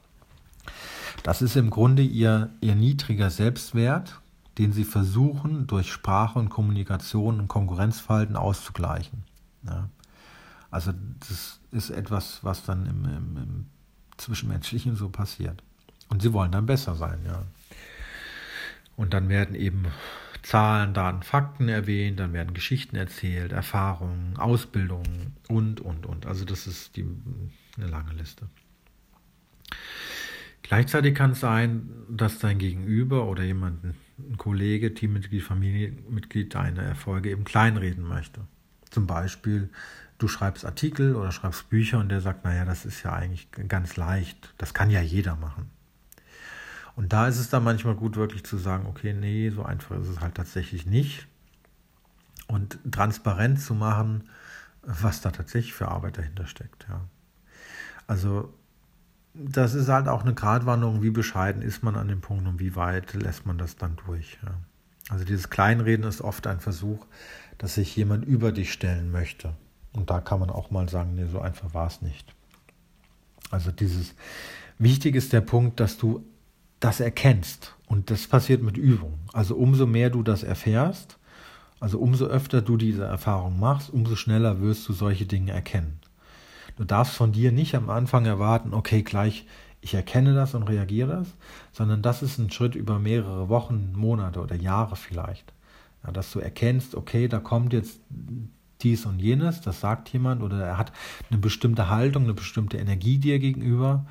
Das 1.23 1.41
ist 1.41 1.55
im 1.55 1.71
Grunde 1.71 2.03
ihr, 2.03 2.51
ihr 2.61 2.75
niedriger 2.75 3.31
Selbstwert, 3.31 4.21
den 4.59 4.73
sie 4.73 4.83
versuchen, 4.83 5.65
durch 5.65 5.91
Sprache 5.91 6.37
und 6.37 6.49
Kommunikation 6.49 7.39
und 7.39 7.47
Konkurrenzverhalten 7.47 8.35
auszugleichen. 8.35 9.23
Ja. 9.65 9.89
Also 10.69 10.93
das 11.19 11.59
ist 11.71 11.89
etwas, 11.89 12.43
was 12.43 12.63
dann 12.63 12.85
im, 12.85 13.05
im, 13.05 13.37
im, 13.37 13.65
Zwischenmenschlichen 14.17 14.95
so 14.95 15.09
passiert. 15.09 15.63
Und 16.09 16.21
sie 16.21 16.31
wollen 16.31 16.51
dann 16.51 16.67
besser 16.67 16.93
sein, 16.93 17.21
ja. 17.25 17.41
Und 18.97 19.15
dann 19.15 19.29
werden 19.29 19.55
eben 19.55 19.87
Zahlen, 20.43 20.93
Daten, 20.93 21.23
Fakten 21.23 21.69
erwähnt, 21.69 22.19
dann 22.19 22.33
werden 22.33 22.53
Geschichten 22.53 22.95
erzählt, 22.97 23.51
Erfahrungen, 23.51 24.37
Ausbildungen 24.37 25.35
und, 25.49 25.81
und, 25.81 26.05
und. 26.05 26.27
Also 26.27 26.45
das 26.45 26.67
ist 26.67 26.95
die, 26.97 27.07
eine 27.77 27.87
lange 27.87 28.13
Liste. 28.13 28.47
Gleichzeitig 30.63 31.15
kann 31.15 31.31
es 31.31 31.39
sein, 31.39 31.89
dass 32.09 32.39
dein 32.39 32.57
Gegenüber 32.57 33.25
oder 33.25 33.43
jemanden 33.43 33.95
ein 34.17 34.37
Kollege, 34.37 34.93
Teammitglied, 34.93 35.43
Familienmitglied 35.43 36.55
deine 36.55 36.81
Erfolge 36.81 37.29
eben 37.29 37.43
kleinreden 37.43 38.07
möchte. 38.07 38.41
Zum 38.89 39.07
Beispiel, 39.07 39.69
du 40.17 40.27
schreibst 40.27 40.65
Artikel 40.65 41.15
oder 41.15 41.31
schreibst 41.31 41.69
Bücher 41.69 41.99
und 41.99 42.09
der 42.09 42.21
sagt, 42.21 42.45
naja, 42.45 42.65
das 42.65 42.85
ist 42.85 43.03
ja 43.03 43.13
eigentlich 43.13 43.49
ganz 43.67 43.97
leicht, 43.97 44.53
das 44.57 44.73
kann 44.73 44.89
ja 44.89 45.01
jeder 45.01 45.35
machen. 45.35 45.69
Und 46.95 47.13
da 47.13 47.27
ist 47.27 47.39
es 47.39 47.49
dann 47.49 47.63
manchmal 47.63 47.95
gut, 47.95 48.15
wirklich 48.15 48.43
zu 48.43 48.57
sagen, 48.57 48.85
okay, 48.85 49.13
nee, 49.13 49.49
so 49.49 49.63
einfach 49.63 49.99
ist 49.99 50.07
es 50.07 50.19
halt 50.19 50.35
tatsächlich 50.35 50.85
nicht. 50.85 51.27
Und 52.47 52.79
transparent 52.89 53.59
zu 53.59 53.73
machen, 53.73 54.29
was 54.83 55.21
da 55.21 55.31
tatsächlich 55.31 55.73
für 55.73 55.87
Arbeit 55.87 56.17
dahinter 56.17 56.47
steckt. 56.47 56.85
Ja. 56.89 57.01
Also 58.07 58.53
das 59.33 59.73
ist 59.73 59.87
halt 59.87 60.07
auch 60.07 60.23
eine 60.23 60.33
Gratwanderung, 60.33 61.01
wie 61.01 61.09
bescheiden 61.09 61.61
ist 61.61 61.83
man 61.83 61.95
an 61.95 62.07
dem 62.07 62.21
Punkt 62.21 62.47
und 62.47 62.59
wie 62.59 62.75
weit 62.75 63.13
lässt 63.13 63.45
man 63.45 63.57
das 63.57 63.77
dann 63.77 63.95
durch. 64.05 64.37
Ja. 64.43 64.55
Also 65.09 65.25
dieses 65.25 65.49
Kleinreden 65.49 66.05
ist 66.05 66.21
oft 66.21 66.47
ein 66.47 66.59
Versuch, 66.59 67.05
dass 67.57 67.75
sich 67.75 67.95
jemand 67.95 68.25
über 68.25 68.51
dich 68.51 68.71
stellen 68.71 69.11
möchte. 69.11 69.53
Und 69.93 70.09
da 70.09 70.19
kann 70.21 70.39
man 70.39 70.49
auch 70.49 70.71
mal 70.71 70.89
sagen, 70.89 71.15
nee, 71.15 71.27
so 71.27 71.39
einfach 71.39 71.73
war 71.73 71.87
es 71.87 72.01
nicht. 72.01 72.33
Also 73.49 73.71
dieses 73.71 74.15
Wichtig 74.81 75.15
ist 75.15 75.31
der 75.31 75.41
Punkt, 75.41 75.79
dass 75.79 75.99
du 75.99 76.25
das 76.79 77.01
erkennst. 77.01 77.75
Und 77.85 78.09
das 78.09 78.25
passiert 78.25 78.63
mit 78.63 78.77
Übung. 78.77 79.19
Also 79.31 79.55
umso 79.55 79.85
mehr 79.85 80.09
du 80.09 80.23
das 80.23 80.41
erfährst, 80.41 81.19
also 81.79 81.99
umso 81.99 82.25
öfter 82.25 82.63
du 82.63 82.77
diese 82.77 83.03
Erfahrung 83.03 83.59
machst, 83.59 83.91
umso 83.91 84.15
schneller 84.15 84.59
wirst 84.59 84.89
du 84.89 84.93
solche 84.93 85.27
Dinge 85.27 85.51
erkennen. 85.51 85.99
Du 86.77 86.83
darfst 86.83 87.15
von 87.15 87.31
dir 87.31 87.51
nicht 87.51 87.75
am 87.75 87.89
Anfang 87.89 88.25
erwarten, 88.25 88.73
okay, 88.73 89.01
gleich 89.01 89.45
ich 89.81 89.95
erkenne 89.95 90.35
das 90.35 90.53
und 90.53 90.63
reagiere 90.63 91.17
das, 91.17 91.35
sondern 91.71 92.01
das 92.01 92.21
ist 92.21 92.37
ein 92.37 92.51
Schritt 92.51 92.75
über 92.75 92.99
mehrere 92.99 93.49
Wochen, 93.49 93.93
Monate 93.95 94.39
oder 94.39 94.55
Jahre 94.55 94.95
vielleicht. 94.95 95.53
Ja, 96.05 96.11
dass 96.11 96.31
du 96.31 96.39
erkennst, 96.39 96.95
okay, 96.95 97.27
da 97.27 97.39
kommt 97.39 97.73
jetzt 97.73 97.99
dies 98.81 99.05
und 99.05 99.19
jenes, 99.19 99.61
das 99.61 99.81
sagt 99.81 100.09
jemand 100.09 100.41
oder 100.41 100.63
er 100.63 100.77
hat 100.77 100.91
eine 101.29 101.39
bestimmte 101.39 101.89
Haltung, 101.89 102.23
eine 102.23 102.33
bestimmte 102.33 102.77
Energie 102.77 103.17
dir 103.17 103.39
gegenüber. 103.39 104.05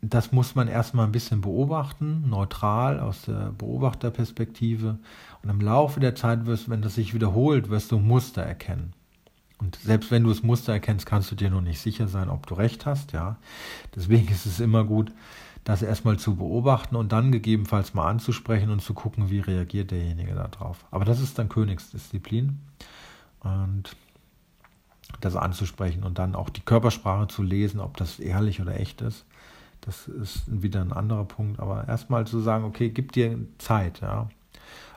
Das 0.00 0.32
muss 0.32 0.54
man 0.54 0.68
erstmal 0.68 1.06
ein 1.06 1.12
bisschen 1.12 1.42
beobachten, 1.42 2.28
neutral 2.28 3.00
aus 3.00 3.22
der 3.22 3.52
Beobachterperspektive. 3.52 4.98
Und 5.42 5.48
im 5.48 5.60
Laufe 5.60 6.00
der 6.00 6.14
Zeit 6.14 6.46
wirst, 6.46 6.68
wenn 6.68 6.82
das 6.82 6.96
sich 6.96 7.14
wiederholt, 7.14 7.70
wirst 7.70 7.92
du 7.92 7.98
Muster 7.98 8.42
erkennen. 8.42 8.94
Und 9.62 9.76
selbst 9.76 10.10
wenn 10.10 10.24
du 10.24 10.30
das 10.30 10.42
Muster 10.42 10.72
erkennst, 10.72 11.06
kannst 11.06 11.30
du 11.30 11.36
dir 11.36 11.48
noch 11.48 11.60
nicht 11.60 11.80
sicher 11.80 12.08
sein, 12.08 12.28
ob 12.28 12.48
du 12.48 12.54
recht 12.54 12.84
hast, 12.84 13.12
ja. 13.12 13.36
Deswegen 13.94 14.26
ist 14.28 14.44
es 14.44 14.58
immer 14.58 14.82
gut, 14.82 15.12
das 15.62 15.82
erstmal 15.82 16.18
zu 16.18 16.34
beobachten 16.34 16.96
und 16.96 17.12
dann 17.12 17.30
gegebenenfalls 17.30 17.94
mal 17.94 18.08
anzusprechen 18.08 18.70
und 18.70 18.82
zu 18.82 18.92
gucken, 18.92 19.30
wie 19.30 19.38
reagiert 19.38 19.92
derjenige 19.92 20.34
darauf. 20.34 20.84
Aber 20.90 21.04
das 21.04 21.20
ist 21.20 21.38
dann 21.38 21.48
Königsdisziplin. 21.48 22.58
Und 23.38 23.94
das 25.20 25.36
anzusprechen 25.36 26.02
und 26.02 26.18
dann 26.18 26.34
auch 26.34 26.50
die 26.50 26.62
Körpersprache 26.62 27.28
zu 27.28 27.42
lesen, 27.44 27.78
ob 27.78 27.96
das 27.96 28.18
ehrlich 28.18 28.60
oder 28.60 28.80
echt 28.80 29.00
ist. 29.00 29.24
Das 29.80 30.08
ist 30.08 30.42
wieder 30.46 30.80
ein 30.80 30.92
anderer 30.92 31.24
Punkt. 31.24 31.60
Aber 31.60 31.86
erstmal 31.86 32.26
zu 32.26 32.40
sagen, 32.40 32.64
okay, 32.64 32.90
gib 32.90 33.12
dir 33.12 33.38
Zeit, 33.58 34.00
ja. 34.00 34.28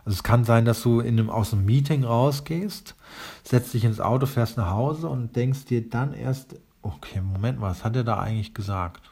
Also 0.06 0.18
es 0.18 0.24
kann 0.24 0.44
sein, 0.44 0.65
dass 0.65 0.84
du 0.84 1.00
in 1.00 1.20
einem, 1.20 1.30
aus 1.30 1.52
einem 1.52 1.65
Meeting 1.65 2.04
rausgehst, 2.04 2.96
setzt 3.44 3.74
dich 3.74 3.84
ins 3.84 4.00
Auto, 4.00 4.28
fährst 4.28 4.56
nach 4.56 4.70
Hause 4.70 5.10
und 5.10 5.36
denkst 5.36 5.65
dir 5.65 5.89
dann 5.89 6.13
erst, 6.13 6.56
okay, 6.84 7.22
Moment 7.22 7.60
mal, 7.60 7.72
was 7.72 7.84
hat 7.84 7.96
er 7.96 8.04
da 8.04 8.20
eigentlich 8.20 8.54
gesagt? 8.54 9.12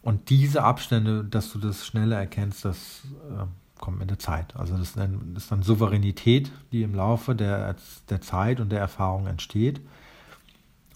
Und 0.00 0.30
diese 0.30 0.64
Abstände, 0.64 1.22
dass 1.24 1.52
du 1.52 1.58
das 1.58 1.86
schneller 1.86 2.16
erkennst, 2.16 2.64
das 2.64 3.02
äh, 3.30 3.44
kommt 3.78 3.98
mit 3.98 4.08
der 4.08 4.18
Zeit. 4.18 4.56
Also 4.56 4.76
das 4.76 4.96
ist 4.96 5.50
dann 5.50 5.62
Souveränität, 5.62 6.50
die 6.72 6.82
im 6.82 6.94
Laufe 6.94 7.34
der, 7.34 7.76
der 8.08 8.20
Zeit 8.22 8.60
und 8.60 8.70
der 8.70 8.80
Erfahrung 8.80 9.26
entsteht. 9.26 9.80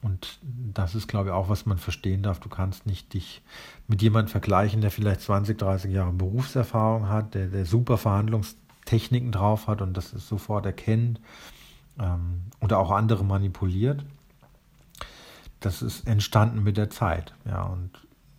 Und 0.02 0.40
das 0.42 0.96
ist, 0.96 1.06
glaube 1.06 1.28
ich, 1.28 1.32
auch, 1.32 1.48
was 1.48 1.64
man 1.64 1.78
verstehen 1.78 2.22
darf. 2.24 2.40
Du 2.40 2.48
kannst 2.48 2.86
nicht 2.86 3.14
dich 3.14 3.40
mit 3.86 4.02
jemandem 4.02 4.32
vergleichen, 4.32 4.80
der 4.80 4.90
vielleicht 4.90 5.20
20, 5.20 5.56
30 5.58 5.92
Jahre 5.92 6.12
Berufserfahrung 6.12 7.08
hat, 7.08 7.34
der, 7.34 7.46
der 7.46 7.66
super 7.66 7.98
Verhandlungstechniken 8.82 9.32
drauf 9.32 9.66
hat 9.66 9.82
und 9.82 9.96
das 9.96 10.10
sofort 10.10 10.66
erkennt 10.66 11.20
ähm, 11.98 12.42
oder 12.60 12.78
auch 12.78 12.90
andere 12.90 13.24
manipuliert. 13.24 14.04
Das 15.60 15.82
ist 15.82 16.06
entstanden 16.06 16.62
mit 16.62 16.76
der 16.76 16.90
Zeit. 16.90 17.34
Ja, 17.44 17.62
und 17.62 17.90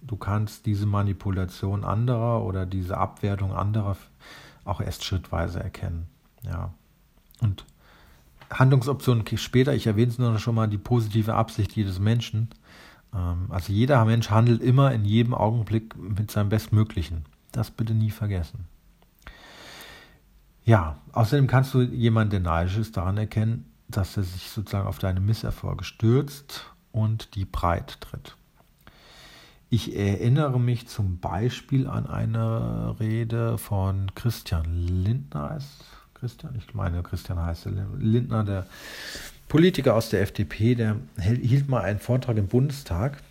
du 0.01 0.17
kannst 0.17 0.65
diese 0.65 0.85
Manipulation 0.85 1.83
anderer 1.85 2.43
oder 2.43 2.65
diese 2.65 2.97
Abwertung 2.97 3.53
anderer 3.53 3.95
auch 4.65 4.81
erst 4.81 5.03
schrittweise 5.03 5.61
erkennen. 5.61 6.07
Ja. 6.43 6.73
Und 7.41 7.65
Handlungsoptionen 8.51 9.25
später, 9.37 9.73
ich 9.73 9.87
erwähne 9.87 10.11
es 10.11 10.19
nur 10.19 10.37
schon 10.39 10.55
mal, 10.55 10.67
die 10.67 10.77
positive 10.77 11.33
Absicht 11.33 11.75
jedes 11.75 11.99
Menschen. 11.99 12.49
Ähm, 13.13 13.47
also 13.49 13.71
jeder 13.71 14.03
Mensch 14.05 14.29
handelt 14.29 14.61
immer 14.61 14.91
in 14.91 15.05
jedem 15.05 15.33
Augenblick 15.33 15.95
mit 15.97 16.29
seinem 16.29 16.49
Bestmöglichen. 16.49 17.25
Das 17.51 17.71
bitte 17.71 17.93
nie 17.93 18.11
vergessen. 18.11 18.67
Ja, 20.65 21.01
außerdem 21.11 21.47
kannst 21.47 21.73
du 21.73 21.81
jemanden, 21.81 22.31
der 22.31 22.39
neidisch 22.39 22.77
ist, 22.77 22.95
daran 22.95 23.17
erkennen, 23.17 23.65
dass 23.87 24.17
er 24.17 24.23
sich 24.23 24.49
sozusagen 24.49 24.87
auf 24.87 24.99
deine 24.99 25.19
Misserfolge 25.19 25.83
stürzt 25.83 26.65
und 26.91 27.35
die 27.35 27.45
breit 27.45 27.99
tritt. 27.99 28.37
Ich 29.69 29.95
erinnere 29.95 30.59
mich 30.59 30.87
zum 30.87 31.17
Beispiel 31.19 31.87
an 31.87 32.05
eine 32.05 32.95
Rede 32.99 33.57
von 33.57 34.13
Christian 34.13 34.65
Lindner. 34.71 35.57
Christian, 36.13 36.55
ich 36.55 36.73
meine 36.73 37.01
Christian 37.01 37.39
heißt 37.39 37.67
Lindner, 37.97 38.43
der 38.43 38.67
Politiker 39.49 39.95
aus 39.95 40.09
der 40.09 40.21
FDP, 40.21 40.75
der 40.75 40.97
hielt 41.19 41.69
mal 41.69 41.81
einen 41.81 41.99
Vortrag 41.99 42.37
im 42.37 42.47
Bundestag. 42.47 43.21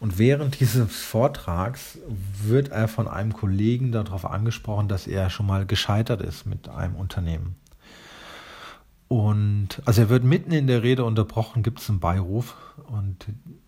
Und 0.00 0.18
während 0.18 0.60
dieses 0.60 1.02
Vortrags 1.02 1.98
wird 2.42 2.68
er 2.68 2.88
von 2.88 3.08
einem 3.08 3.32
Kollegen 3.32 3.92
darauf 3.92 4.24
angesprochen, 4.24 4.88
dass 4.88 5.06
er 5.06 5.30
schon 5.30 5.46
mal 5.46 5.66
gescheitert 5.66 6.20
ist 6.20 6.46
mit 6.46 6.68
einem 6.68 6.96
Unternehmen. 6.96 7.56
Und 9.08 9.82
also 9.84 10.02
er 10.02 10.08
wird 10.08 10.24
mitten 10.24 10.50
in 10.50 10.66
der 10.66 10.82
Rede 10.82 11.04
unterbrochen, 11.04 11.62
gibt 11.62 11.80
es 11.80 11.88
einen 11.88 12.00
Beiruf 12.00 12.56
und 12.88 13.26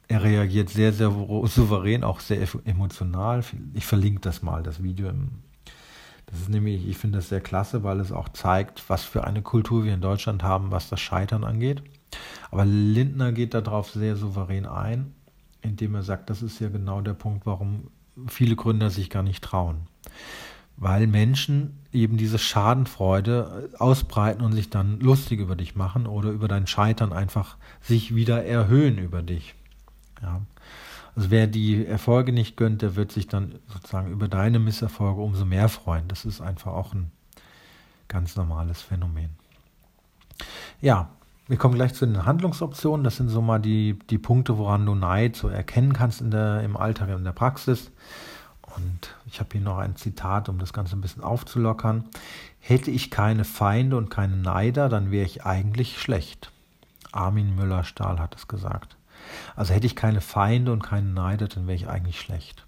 er 0.09 0.25
reagiert 0.25 0.69
sehr, 0.71 0.93
sehr 0.93 1.11
souverän, 1.11 2.03
auch 2.03 2.21
sehr 2.21 2.41
emotional. 2.65 3.45
Ich 3.75 3.87
verlinke 3.87 4.21
das 4.21 4.43
mal, 4.43 4.63
das 4.63 4.83
Video. 4.83 5.13
Das 6.27 6.41
ist 6.41 6.49
nämlich, 6.49 6.89
ich 6.89 6.99
finde 6.99 7.19
das 7.19 7.29
sehr 7.29 7.41
klasse, 7.41 7.85
weil 7.85 8.01
es 8.01 8.11
auch 8.11 8.29
zeigt, 8.31 8.89
was 8.89 9.05
für 9.05 9.25
eine 9.25 9.43
Kultur 9.43 9.85
wir 9.85 9.95
in 9.95 10.01
Deutschland 10.01 10.43
haben, 10.43 10.71
was 10.71 10.89
das 10.89 11.01
Scheitern 11.01 11.45
angeht. 11.45 11.83
Aber 12.51 12.65
Lindner 12.65 13.33
geht 13.33 13.55
darauf 13.55 13.91
sehr 13.91 14.17
souverän 14.17 14.67
ein, 14.67 15.15
indem 15.69 15.95
er 15.95 16.03
sagt, 16.03 16.31
das 16.31 16.43
ist 16.43 16.61
ja 16.61 16.69
genau 16.69 17.01
der 17.01 17.15
Punkt, 17.15 17.47
warum 17.47 17.89
viele 18.27 18.57
Gründer 18.57 18.91
sich 18.91 19.11
gar 19.11 19.23
nicht 19.23 19.43
trauen. 19.45 19.87
Weil 20.77 21.07
Menschen 21.07 21.79
eben 21.93 22.17
diese 22.17 22.39
Schadenfreude 22.39 23.71
ausbreiten 23.79 24.43
und 24.43 24.53
sich 24.53 24.71
dann 24.71 25.01
lustig 25.01 25.41
über 25.41 25.57
dich 25.57 25.75
machen 25.75 26.07
oder 26.07 26.31
über 26.31 26.49
dein 26.49 26.67
Scheitern 26.67 27.13
einfach 27.13 27.57
sich 27.81 28.15
wieder 28.15 28.45
erhöhen 28.45 28.99
über 28.99 29.23
dich. 29.23 29.55
Ja. 30.23 30.43
Also 31.17 31.31
wer 31.31 31.49
die 31.49 31.85
Erfolge 31.85 32.33
nicht 32.33 32.57
gönnt, 32.57 32.83
der 32.83 32.95
wird 32.95 33.11
sich 33.11 33.27
dann 33.27 33.57
sozusagen 33.67 34.13
über 34.13 34.29
deine 34.29 34.61
Misserfolge 34.61 35.21
umso 35.21 35.45
mehr 35.45 35.69
freuen. 35.69 36.07
Das 36.07 36.25
ist 36.25 36.41
einfach 36.41 36.73
auch 36.73 36.95
ein 36.95 37.11
ganz 38.07 38.37
normales 38.37 38.81
Phänomen. 38.81 39.31
Ja, 40.81 41.11
wir 41.49 41.57
kommen 41.57 41.75
gleich 41.75 41.95
zu 41.95 42.07
den 42.07 42.27
Handlungsoptionen. 42.27 43.05
Das 43.05 43.17
sind 43.17 43.29
so 43.29 43.41
mal 43.41 43.59
die, 43.59 43.99
die 44.11 44.19
Punkte, 44.19 44.59
woran 44.59 44.85
du 44.85 44.95
Neid 44.95 45.35
so 45.35 45.49
erkennen 45.49 45.95
kannst 45.95 46.21
in 46.21 46.31
der, 46.31 46.63
im 46.63 46.77
Alltag, 46.77 47.09
in 47.09 47.25
der 47.25 47.33
Praxis. 47.33 47.91
Und 48.77 49.15
ich 49.27 49.41
habe 49.41 49.51
hier 49.53 49.63
noch 49.63 49.79
ein 49.79 49.97
Zitat, 49.97 50.49
um 50.49 50.59
das 50.59 50.73
Ganze 50.73 50.97
ein 50.97 51.01
bisschen 51.01 51.25
aufzulockern. 51.25 52.05
Hätte 52.61 52.91
ich 52.91 53.11
keine 53.11 53.45
Feinde 53.45 53.97
und 53.97 54.11
keine 54.11 54.37
Neider, 54.37 54.89
dann 54.89 55.11
wäre 55.11 55.25
ich 55.25 55.47
eigentlich 55.47 55.99
schlecht. 55.99 56.53
Armin 57.13 57.57
Müller-Stahl 57.57 58.19
hat 58.19 58.37
es 58.37 58.47
gesagt. 58.47 58.97
Also 59.57 59.73
hätte 59.73 59.87
ich 59.87 59.97
keine 59.97 60.21
Feinde 60.21 60.73
und 60.73 60.83
keinen 60.83 61.15
Neider, 61.15 61.49
dann 61.49 61.67
wäre 61.67 61.77
ich 61.77 61.89
eigentlich 61.89 62.21
schlecht. 62.21 62.67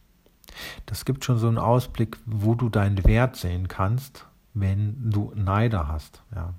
Das 0.87 1.05
gibt 1.05 1.25
schon 1.25 1.39
so 1.39 1.49
einen 1.49 1.59
Ausblick, 1.59 2.17
wo 2.25 2.55
du 2.55 2.71
deinen 2.71 3.05
Wert 3.05 3.37
sehen 3.37 3.69
kannst, 3.69 4.27
wenn 4.55 5.11
du 5.11 5.33
Neider 5.37 5.87
hast. 5.87 6.23
Ja. 6.35 6.55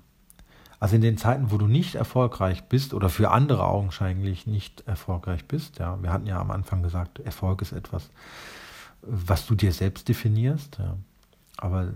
Also 0.82 0.96
in 0.96 1.00
den 1.00 1.16
Zeiten, 1.16 1.52
wo 1.52 1.58
du 1.58 1.68
nicht 1.68 1.94
erfolgreich 1.94 2.64
bist 2.64 2.92
oder 2.92 3.08
für 3.08 3.30
andere 3.30 3.66
augenscheinlich 3.66 4.48
nicht 4.48 4.80
erfolgreich 4.88 5.44
bist, 5.44 5.78
ja, 5.78 5.96
wir 6.02 6.12
hatten 6.12 6.26
ja 6.26 6.40
am 6.40 6.50
Anfang 6.50 6.82
gesagt, 6.82 7.20
Erfolg 7.20 7.62
ist 7.62 7.70
etwas, 7.70 8.10
was 9.00 9.46
du 9.46 9.54
dir 9.54 9.72
selbst 9.72 10.08
definierst, 10.08 10.78
ja. 10.80 10.96
aber 11.56 11.92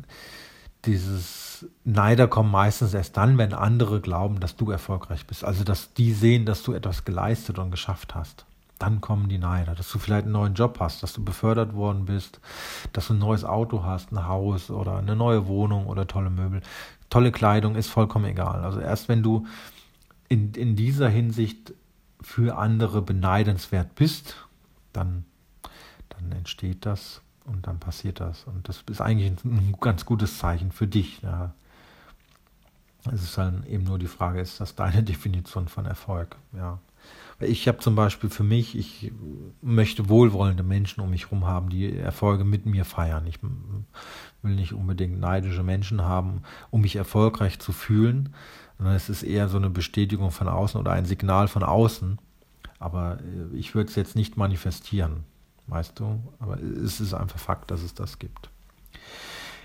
dieses 0.84 1.66
Neider 1.82 2.28
kommen 2.28 2.52
meistens 2.52 2.94
erst 2.94 3.16
dann, 3.16 3.38
wenn 3.38 3.54
andere 3.54 4.00
glauben, 4.00 4.38
dass 4.38 4.54
du 4.54 4.70
erfolgreich 4.70 5.26
bist. 5.26 5.42
Also 5.42 5.64
dass 5.64 5.92
die 5.92 6.12
sehen, 6.12 6.46
dass 6.46 6.62
du 6.62 6.72
etwas 6.72 7.04
geleistet 7.04 7.58
und 7.58 7.72
geschafft 7.72 8.14
hast. 8.14 8.46
Dann 8.78 9.00
kommen 9.00 9.28
die 9.28 9.38
Neider, 9.38 9.74
dass 9.74 9.90
du 9.90 9.98
vielleicht 9.98 10.24
einen 10.24 10.32
neuen 10.32 10.54
Job 10.54 10.78
hast, 10.80 11.02
dass 11.02 11.14
du 11.14 11.24
befördert 11.24 11.74
worden 11.74 12.04
bist, 12.04 12.40
dass 12.92 13.06
du 13.06 13.14
ein 13.14 13.18
neues 13.18 13.44
Auto 13.44 13.82
hast, 13.84 14.12
ein 14.12 14.26
Haus 14.26 14.70
oder 14.70 14.98
eine 14.98 15.16
neue 15.16 15.46
Wohnung 15.46 15.86
oder 15.86 16.06
tolle 16.06 16.28
Möbel. 16.28 16.60
Tolle 17.08 17.32
Kleidung 17.32 17.76
ist 17.76 17.88
vollkommen 17.88 18.26
egal. 18.26 18.62
Also 18.62 18.80
erst 18.80 19.08
wenn 19.08 19.22
du 19.22 19.46
in, 20.28 20.52
in 20.52 20.76
dieser 20.76 21.08
Hinsicht 21.08 21.72
für 22.20 22.58
andere 22.58 23.02
beneidenswert 23.02 23.94
bist, 23.94 24.36
dann, 24.92 25.24
dann 26.10 26.32
entsteht 26.32 26.84
das 26.84 27.22
und 27.44 27.66
dann 27.66 27.78
passiert 27.78 28.20
das. 28.20 28.44
Und 28.44 28.68
das 28.68 28.82
ist 28.90 29.00
eigentlich 29.00 29.32
ein, 29.44 29.76
ganz 29.80 30.04
gutes 30.04 30.38
Zeichen 30.38 30.72
für 30.72 30.86
dich. 30.86 31.22
Ja. 31.22 31.54
Es 33.12 33.22
ist 33.22 33.38
dann 33.38 33.64
eben 33.66 33.84
nur 33.84 33.98
die 33.98 34.08
Frage, 34.08 34.40
ist 34.40 34.60
das 34.60 34.74
deine 34.74 35.02
Definition 35.04 35.68
von 35.68 35.86
Erfolg? 35.86 36.36
Ja. 36.52 36.78
Ich 37.38 37.68
habe 37.68 37.78
zum 37.78 37.94
Beispiel 37.94 38.30
für 38.30 38.44
mich, 38.44 38.76
ich 38.76 39.12
möchte 39.60 40.08
wohlwollende 40.08 40.62
Menschen 40.62 41.02
um 41.02 41.10
mich 41.10 41.26
herum 41.26 41.46
haben, 41.46 41.68
die 41.68 41.94
Erfolge 41.94 42.44
mit 42.44 42.64
mir 42.64 42.84
feiern. 42.84 43.26
Ich 43.26 43.42
will 43.42 44.54
nicht 44.54 44.72
unbedingt 44.72 45.20
neidische 45.20 45.62
Menschen 45.62 46.02
haben, 46.02 46.42
um 46.70 46.80
mich 46.80 46.96
erfolgreich 46.96 47.58
zu 47.58 47.72
fühlen, 47.72 48.34
es 48.84 49.08
ist 49.08 49.22
eher 49.22 49.48
so 49.48 49.56
eine 49.56 49.70
Bestätigung 49.70 50.30
von 50.30 50.48
außen 50.48 50.78
oder 50.78 50.92
ein 50.92 51.06
Signal 51.06 51.48
von 51.48 51.62
außen. 51.62 52.18
Aber 52.78 53.18
äh, 53.20 53.56
ich 53.56 53.74
würde 53.74 53.88
es 53.88 53.96
jetzt 53.96 54.16
nicht 54.16 54.36
manifestieren, 54.36 55.24
weißt 55.66 55.98
du? 55.98 56.22
Aber 56.38 56.58
es 56.60 57.00
ist 57.00 57.14
einfach 57.14 57.38
Fakt, 57.38 57.70
dass 57.70 57.82
es 57.82 57.94
das 57.94 58.18
gibt. 58.18 58.50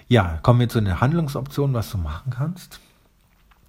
Ja, 0.07 0.39
kommen 0.43 0.59
wir 0.59 0.69
zu 0.69 0.81
den 0.81 0.99
Handlungsoptionen, 0.99 1.73
was 1.73 1.91
du 1.91 1.97
machen 1.97 2.31
kannst. 2.31 2.79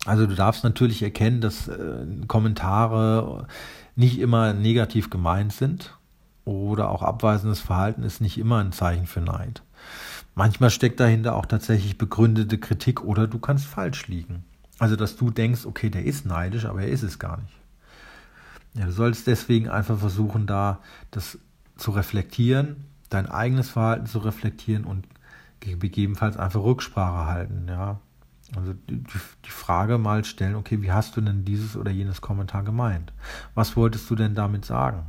Also 0.05 0.27
du 0.27 0.35
darfst 0.35 0.65
natürlich 0.65 1.03
erkennen, 1.03 1.41
dass 1.41 1.69
äh, 1.69 2.07
Kommentare 2.27 3.47
nicht 3.95 4.19
immer 4.19 4.53
negativ 4.53 5.11
gemeint 5.11 5.53
sind 5.53 5.97
oder 6.45 6.91
auch 6.91 7.03
abweisendes 7.03 7.61
Verhalten 7.61 8.03
ist 8.03 8.21
nicht 8.21 8.39
immer 8.39 8.59
ein 8.59 8.73
Zeichen 8.73 9.07
für 9.07 9.21
Neid. 9.21 9.63
Manchmal 10.35 10.71
steckt 10.71 10.99
dahinter 10.99 11.35
auch 11.37 11.47
tatsächlich 11.47 11.99
begründete 11.99 12.59
Kritik 12.59 13.05
oder 13.05 13.27
du 13.27 13.39
kannst 13.39 13.67
falsch 13.67 14.09
liegen. 14.09 14.45
Also 14.79 14.97
dass 14.97 15.17
du 15.17 15.31
denkst, 15.31 15.67
okay, 15.67 15.91
der 15.91 16.05
ist 16.05 16.27
neidisch, 16.27 16.65
aber 16.65 16.83
er 16.83 16.89
ist 16.89 17.03
es 17.03 17.19
gar 17.19 17.37
nicht. 17.39 17.55
Ja, 18.75 18.87
du 18.87 18.93
sollst 18.93 19.27
deswegen 19.27 19.69
einfach 19.69 19.99
versuchen, 19.99 20.47
da 20.47 20.81
das 21.11 21.39
zu 21.77 21.91
reflektieren, 21.91 22.85
dein 23.11 23.27
eigenes 23.27 23.69
Verhalten 23.69 24.07
zu 24.07 24.19
reflektieren 24.19 24.85
und 24.85 25.07
gegebenenfalls 25.61 26.37
einfach 26.37 26.63
Rücksprache 26.63 27.27
halten, 27.27 27.67
ja. 27.69 28.01
Also 28.57 28.75
die, 28.89 29.03
die, 29.03 29.51
Frage 29.51 29.97
mal 29.97 30.25
stellen, 30.25 30.57
okay, 30.57 30.83
wie 30.83 30.93
hast 30.93 31.17
du 31.17 31.21
denn 31.21 31.45
dieses 31.45 31.77
oder 31.77 31.91
jenes 31.91 32.21
Kommentar 32.21 32.63
gemeint? 32.65 33.13
Was 33.55 33.77
wolltest 33.77 34.11
du 34.11 34.15
denn 34.15 34.35
damit 34.35 34.65
sagen? 34.65 35.07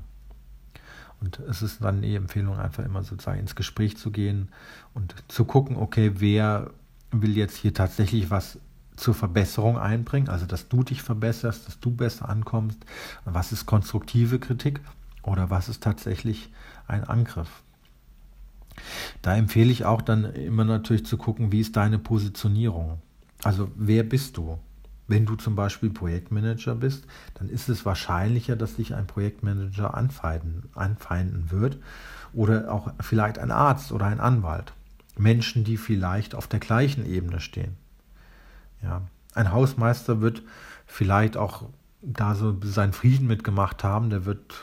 Und 1.20 1.40
es 1.40 1.62
ist 1.62 1.84
dann 1.84 2.02
die 2.02 2.16
Empfehlung, 2.16 2.58
einfach 2.58 2.86
immer 2.86 3.04
sozusagen 3.04 3.40
ins 3.40 3.56
Gespräch 3.56 3.98
zu 3.98 4.12
gehen 4.12 4.50
und 4.94 5.16
zu 5.28 5.46
gucken, 5.46 5.78
okay, 5.78 6.12
wer 6.16 6.72
will 7.12 7.36
jetzt 7.38 7.58
hier 7.58 7.74
tatsächlich 7.74 8.30
was 8.30 8.60
zur 8.96 9.14
Verbesserung 9.14 9.78
einbringen, 9.78 10.30
also 10.30 10.46
dass 10.46 10.70
du 10.70 10.84
dich 10.84 11.02
verbesserst, 11.02 11.68
dass 11.68 11.80
du 11.80 11.92
besser 11.92 12.30
ankommst. 12.30 12.80
Was 13.26 13.52
ist 13.52 13.66
konstruktive 13.66 14.40
Kritik 14.40 14.82
oder 15.24 15.50
was 15.50 15.70
ist 15.70 15.84
tatsächlich 15.84 16.52
ein 16.88 17.04
Angriff? 17.04 17.64
Da 19.22 19.36
empfehle 19.36 19.72
ich 19.72 19.86
auch 19.86 20.02
dann 20.02 20.26
immer 20.26 20.66
natürlich 20.66 21.06
zu 21.06 21.18
gucken, 21.18 21.52
wie 21.52 21.62
ist 21.62 21.76
deine 21.76 22.00
Positionierung. 22.00 23.00
Also 23.44 23.72
wer 23.76 24.04
bist 24.04 24.38
du? 24.38 24.60
Wenn 25.08 25.26
du 25.26 25.36
zum 25.36 25.56
Beispiel 25.56 25.90
Projektmanager 25.90 26.76
bist, 26.76 27.06
dann 27.34 27.50
ist 27.50 27.68
es 27.68 27.86
wahrscheinlicher, 27.86 28.56
dass 28.56 28.78
dich 28.78 28.96
ein 28.96 29.06
Projektmanager 29.06 29.94
anfeinden, 29.94 30.70
anfeinden 30.76 31.52
wird 31.52 31.78
oder 32.32 32.72
auch 32.72 32.92
vielleicht 33.02 33.38
ein 33.38 33.52
Arzt 33.52 33.92
oder 33.92 34.06
ein 34.06 34.22
Anwalt. 34.22 34.74
Menschen, 35.18 35.64
die 35.64 35.78
vielleicht 35.78 36.36
auf 36.36 36.48
der 36.48 36.60
gleichen 36.60 37.06
Ebene 37.06 37.40
stehen. 37.40 37.76
Ja. 38.82 39.02
Ein 39.36 39.52
Hausmeister 39.52 40.22
wird 40.22 40.42
vielleicht 40.86 41.38
auch 41.38 41.70
da 42.02 42.36
so 42.36 42.56
seinen 42.64 42.94
Frieden 42.94 43.28
mitgemacht 43.28 43.84
haben, 43.84 44.10
der 44.10 44.26
wird 44.26 44.54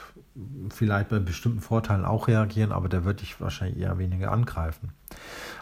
vielleicht 0.70 1.09
bei 1.09 1.18
bestimmten 1.18 1.61
Vorteilen 1.61 2.05
auch 2.05 2.28
reagieren, 2.28 2.72
aber 2.72 2.89
der 2.89 3.05
wird 3.05 3.20
dich 3.20 3.41
wahrscheinlich 3.41 3.78
eher 3.78 3.99
weniger 3.99 4.31
angreifen. 4.31 4.93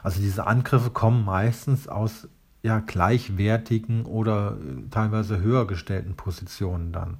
Also 0.03 0.21
diese 0.21 0.47
Angriffe 0.47 0.91
kommen 0.91 1.25
meistens 1.25 1.89
aus 1.89 2.29
ja, 2.69 2.81
gleichwertigen 2.81 4.05
oder 4.05 4.59
äh, 4.61 4.91
teilweise 4.91 5.41
höher 5.41 5.66
gestellten 5.66 6.16
Positionen 6.16 6.93
dann. 6.93 7.16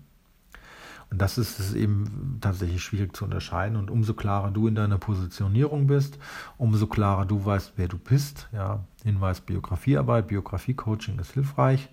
Und 1.11 1.23
das 1.23 1.39
ist 1.39 1.59
es 1.59 1.73
eben 1.73 2.37
tatsächlich 2.43 2.85
schwierig 2.85 3.17
zu 3.17 3.25
unterscheiden. 3.25 3.79
Und 3.79 3.91
umso 3.91 4.13
klarer 4.13 4.51
du 4.51 4.69
in 4.69 4.75
deiner 4.75 4.99
Positionierung 4.99 5.87
bist, 5.87 6.19
umso 6.59 6.87
klarer 6.87 7.25
du 7.25 7.43
weißt, 7.43 7.73
wer 7.77 7.89
du 7.89 7.97
bist. 7.97 8.47
Ja, 8.53 8.85
Hinweis 9.05 9.41
Biografiearbeit, 9.41 10.29
Biografie-Coaching 10.29 11.19
ist 11.19 11.33
hilfreich. 11.33 11.89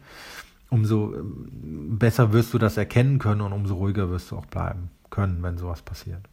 Umso 0.69 1.15
ähm, 1.15 1.97
besser 1.97 2.33
wirst 2.33 2.53
du 2.53 2.57
das 2.57 2.75
erkennen 2.75 3.19
können 3.19 3.39
und 3.39 3.53
umso 3.53 3.75
ruhiger 3.75 4.09
wirst 4.09 4.31
du 4.31 4.37
auch 4.37 4.47
bleiben 4.47 4.89
können, 5.09 5.41
wenn 5.43 5.57
sowas 5.57 5.81
passiert. 5.81 6.27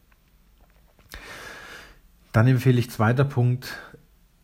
Dann 2.32 2.48
empfehle 2.48 2.80
ich 2.80 2.90
zweiter 2.90 3.24
Punkt, 3.24 3.78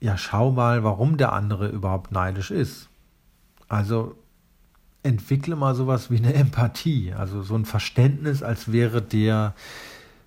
ja, 0.01 0.17
schau 0.17 0.51
mal, 0.51 0.85
warum 0.85 1.17
der 1.17 1.33
andere 1.33 1.69
überhaupt 1.69 2.13
neidisch 2.13 2.51
ist. 2.51 2.89
Also 3.69 4.17
entwickle 5.03 5.57
mal 5.57 5.75
sowas 5.75 6.11
wie 6.11 6.19
eine 6.19 6.35
Empathie, 6.35 7.13
also 7.13 7.43
so 7.43 7.55
ein 7.55 7.65
Verständnis, 7.65 8.43
als 8.43 8.73
wäre 8.73 9.03
der 9.03 9.55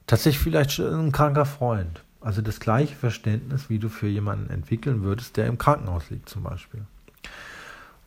tatsächlich 0.07 0.43
vielleicht 0.43 0.80
ein 0.80 1.11
kranker 1.11 1.45
Freund. 1.45 2.01
Also 2.19 2.41
das 2.41 2.59
gleiche 2.59 2.95
Verständnis, 2.95 3.69
wie 3.69 3.80
du 3.80 3.89
für 3.89 4.07
jemanden 4.07 4.49
entwickeln 4.49 5.01
würdest, 5.01 5.38
der 5.38 5.47
im 5.47 5.57
Krankenhaus 5.57 6.09
liegt 6.09 6.30
zum 6.30 6.43
Beispiel. 6.43 6.82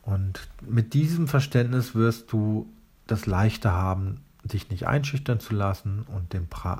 Und 0.03 0.47
mit 0.61 0.93
diesem 0.93 1.27
Verständnis 1.27 1.95
wirst 1.95 2.31
du 2.31 2.67
das 3.07 3.25
Leichter 3.25 3.73
haben, 3.73 4.21
dich 4.43 4.69
nicht 4.69 4.87
einschüchtern 4.87 5.39
zu 5.39 5.55
lassen 5.55 6.05
und 6.15 6.35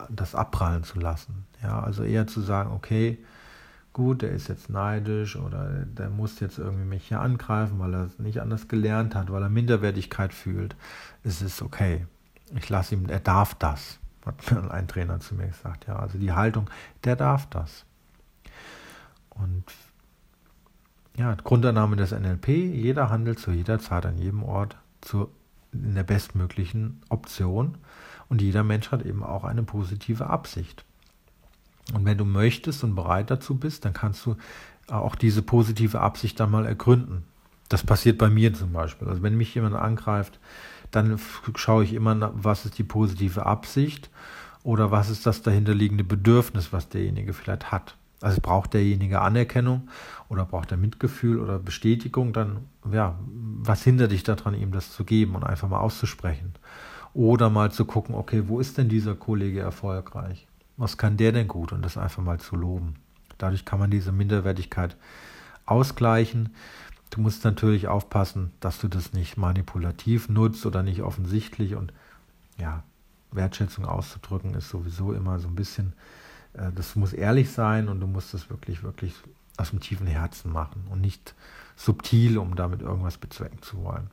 das 0.09 0.35
abprallen 0.35 0.83
zu 0.83 0.99
lassen. 0.99 1.45
Ja, 1.63 1.81
also 1.81 2.03
eher 2.03 2.27
zu 2.27 2.41
sagen, 2.41 2.71
okay, 2.71 3.17
gut, 3.95 4.23
der 4.23 4.31
ist 4.31 4.49
jetzt 4.49 4.69
neidisch 4.69 5.37
oder 5.37 5.69
der 5.85 6.09
muss 6.09 6.41
jetzt 6.41 6.59
irgendwie 6.59 6.83
mich 6.83 7.07
hier 7.07 7.21
angreifen, 7.21 7.79
weil 7.79 7.93
er 7.93 8.03
es 8.03 8.19
nicht 8.19 8.41
anders 8.41 8.67
gelernt 8.67 9.15
hat, 9.15 9.31
weil 9.31 9.41
er 9.41 9.47
Minderwertigkeit 9.47 10.33
fühlt, 10.33 10.75
ist 11.23 11.41
es 11.41 11.61
okay. 11.61 12.05
Ich 12.57 12.67
lasse 12.67 12.93
ihm, 12.93 13.05
er 13.07 13.21
darf 13.21 13.55
das, 13.55 13.99
hat 14.25 14.35
ein 14.71 14.89
Trainer 14.89 15.21
zu 15.21 15.33
mir 15.33 15.47
gesagt. 15.47 15.87
Ja, 15.87 15.95
also 15.95 16.17
die 16.17 16.33
Haltung, 16.33 16.69
der 17.05 17.15
darf 17.15 17.49
das. 17.49 17.85
Und 19.29 19.63
ja, 21.17 21.33
Grundannahme 21.35 21.95
des 21.95 22.11
NLP, 22.11 22.49
jeder 22.49 23.09
handelt 23.09 23.39
zu 23.39 23.51
jeder 23.51 23.79
Zeit 23.79 24.05
an 24.05 24.17
jedem 24.17 24.43
Ort 24.43 24.75
zu, 24.99 25.29
in 25.71 25.95
der 25.95 26.03
bestmöglichen 26.03 27.01
Option 27.07 27.77
und 28.27 28.41
jeder 28.41 28.65
Mensch 28.65 28.91
hat 28.91 29.05
eben 29.05 29.23
auch 29.23 29.45
eine 29.45 29.63
positive 29.63 30.27
Absicht. 30.27 30.84
Und 31.93 32.05
wenn 32.05 32.17
du 32.17 32.25
möchtest 32.25 32.83
und 32.83 32.95
bereit 32.95 33.29
dazu 33.29 33.55
bist, 33.55 33.85
dann 33.85 33.93
kannst 33.93 34.25
du 34.25 34.35
auch 34.87 35.15
diese 35.15 35.41
positive 35.41 35.99
Absicht 35.99 36.39
dann 36.39 36.51
mal 36.51 36.65
ergründen. 36.65 37.23
Das 37.69 37.83
passiert 37.83 38.17
bei 38.17 38.29
mir 38.29 38.53
zum 38.53 38.73
Beispiel. 38.73 39.07
Also 39.07 39.23
wenn 39.23 39.37
mich 39.37 39.53
jemand 39.55 39.75
angreift, 39.75 40.39
dann 40.91 41.19
schaue 41.55 41.83
ich 41.83 41.93
immer, 41.93 42.31
was 42.35 42.65
ist 42.65 42.77
die 42.77 42.83
positive 42.83 43.45
Absicht 43.45 44.09
oder 44.63 44.91
was 44.91 45.09
ist 45.09 45.25
das 45.25 45.41
dahinterliegende 45.41 46.03
Bedürfnis, 46.03 46.71
was 46.71 46.89
derjenige 46.89 47.33
vielleicht 47.33 47.71
hat. 47.71 47.95
Also 48.21 48.39
braucht 48.41 48.73
derjenige 48.73 49.21
Anerkennung 49.21 49.89
oder 50.29 50.45
braucht 50.45 50.71
er 50.71 50.77
Mitgefühl 50.77 51.39
oder 51.39 51.59
Bestätigung, 51.59 52.33
dann, 52.33 52.57
ja, 52.91 53.15
was 53.27 53.83
hindert 53.83 54.11
dich 54.11 54.23
daran, 54.23 54.55
ihm 54.55 54.71
das 54.71 54.91
zu 54.91 55.03
geben 55.03 55.35
und 55.35 55.43
einfach 55.43 55.67
mal 55.67 55.79
auszusprechen? 55.79 56.53
Oder 57.13 57.49
mal 57.49 57.71
zu 57.71 57.85
gucken, 57.85 58.15
okay, 58.15 58.43
wo 58.47 58.59
ist 58.59 58.77
denn 58.77 58.89
dieser 58.89 59.15
Kollege 59.15 59.59
erfolgreich? 59.59 60.47
Was 60.77 60.97
kann 60.97 61.17
der 61.17 61.31
denn 61.31 61.47
gut 61.47 61.71
und 61.71 61.81
das 61.81 61.97
einfach 61.97 62.23
mal 62.23 62.39
zu 62.39 62.55
loben. 62.55 62.95
Dadurch 63.37 63.65
kann 63.65 63.79
man 63.79 63.91
diese 63.91 64.11
Minderwertigkeit 64.11 64.95
ausgleichen. 65.65 66.53
Du 67.09 67.21
musst 67.21 67.43
natürlich 67.43 67.87
aufpassen, 67.87 68.51
dass 68.59 68.79
du 68.79 68.87
das 68.87 69.13
nicht 69.13 69.37
manipulativ 69.37 70.29
nutzt 70.29 70.65
oder 70.65 70.83
nicht 70.83 71.01
offensichtlich 71.01 71.75
und 71.75 71.93
ja, 72.57 72.83
Wertschätzung 73.31 73.85
auszudrücken 73.85 74.53
ist 74.53 74.69
sowieso 74.69 75.13
immer 75.13 75.39
so 75.39 75.47
ein 75.47 75.55
bisschen, 75.55 75.93
äh, 76.53 76.71
das 76.73 76.95
muss 76.95 77.13
ehrlich 77.13 77.51
sein 77.51 77.89
und 77.89 77.99
du 77.99 78.07
musst 78.07 78.33
das 78.33 78.49
wirklich, 78.49 78.83
wirklich 78.83 79.13
aus 79.57 79.69
dem 79.69 79.79
tiefen 79.79 80.07
Herzen 80.07 80.51
machen 80.51 80.85
und 80.89 81.01
nicht 81.01 81.35
subtil, 81.75 82.37
um 82.37 82.55
damit 82.55 82.81
irgendwas 82.81 83.17
bezwecken 83.17 83.61
zu 83.61 83.83
wollen. 83.83 84.09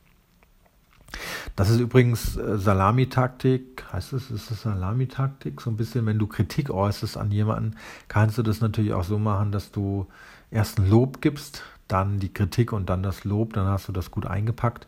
Das 1.55 1.69
ist 1.69 1.79
übrigens 1.79 2.37
äh, 2.37 2.57
Salamitaktik, 2.57 3.85
heißt 3.91 4.13
es, 4.13 4.31
ist 4.31 4.51
es 4.51 4.61
Salamitaktik? 4.63 5.61
So 5.61 5.69
ein 5.69 5.77
bisschen, 5.77 6.05
wenn 6.05 6.19
du 6.19 6.27
Kritik 6.27 6.69
äußerst 6.69 7.17
an 7.17 7.31
jemanden, 7.31 7.75
kannst 8.07 8.37
du 8.37 8.43
das 8.43 8.61
natürlich 8.61 8.93
auch 8.93 9.03
so 9.03 9.19
machen, 9.19 9.51
dass 9.51 9.71
du 9.71 10.07
erst 10.51 10.79
ein 10.79 10.89
Lob 10.89 11.21
gibst, 11.21 11.63
dann 11.87 12.19
die 12.19 12.33
Kritik 12.33 12.73
und 12.73 12.89
dann 12.89 13.03
das 13.03 13.23
Lob, 13.23 13.53
dann 13.53 13.67
hast 13.67 13.87
du 13.87 13.91
das 13.91 14.11
gut 14.11 14.25
eingepackt. 14.25 14.87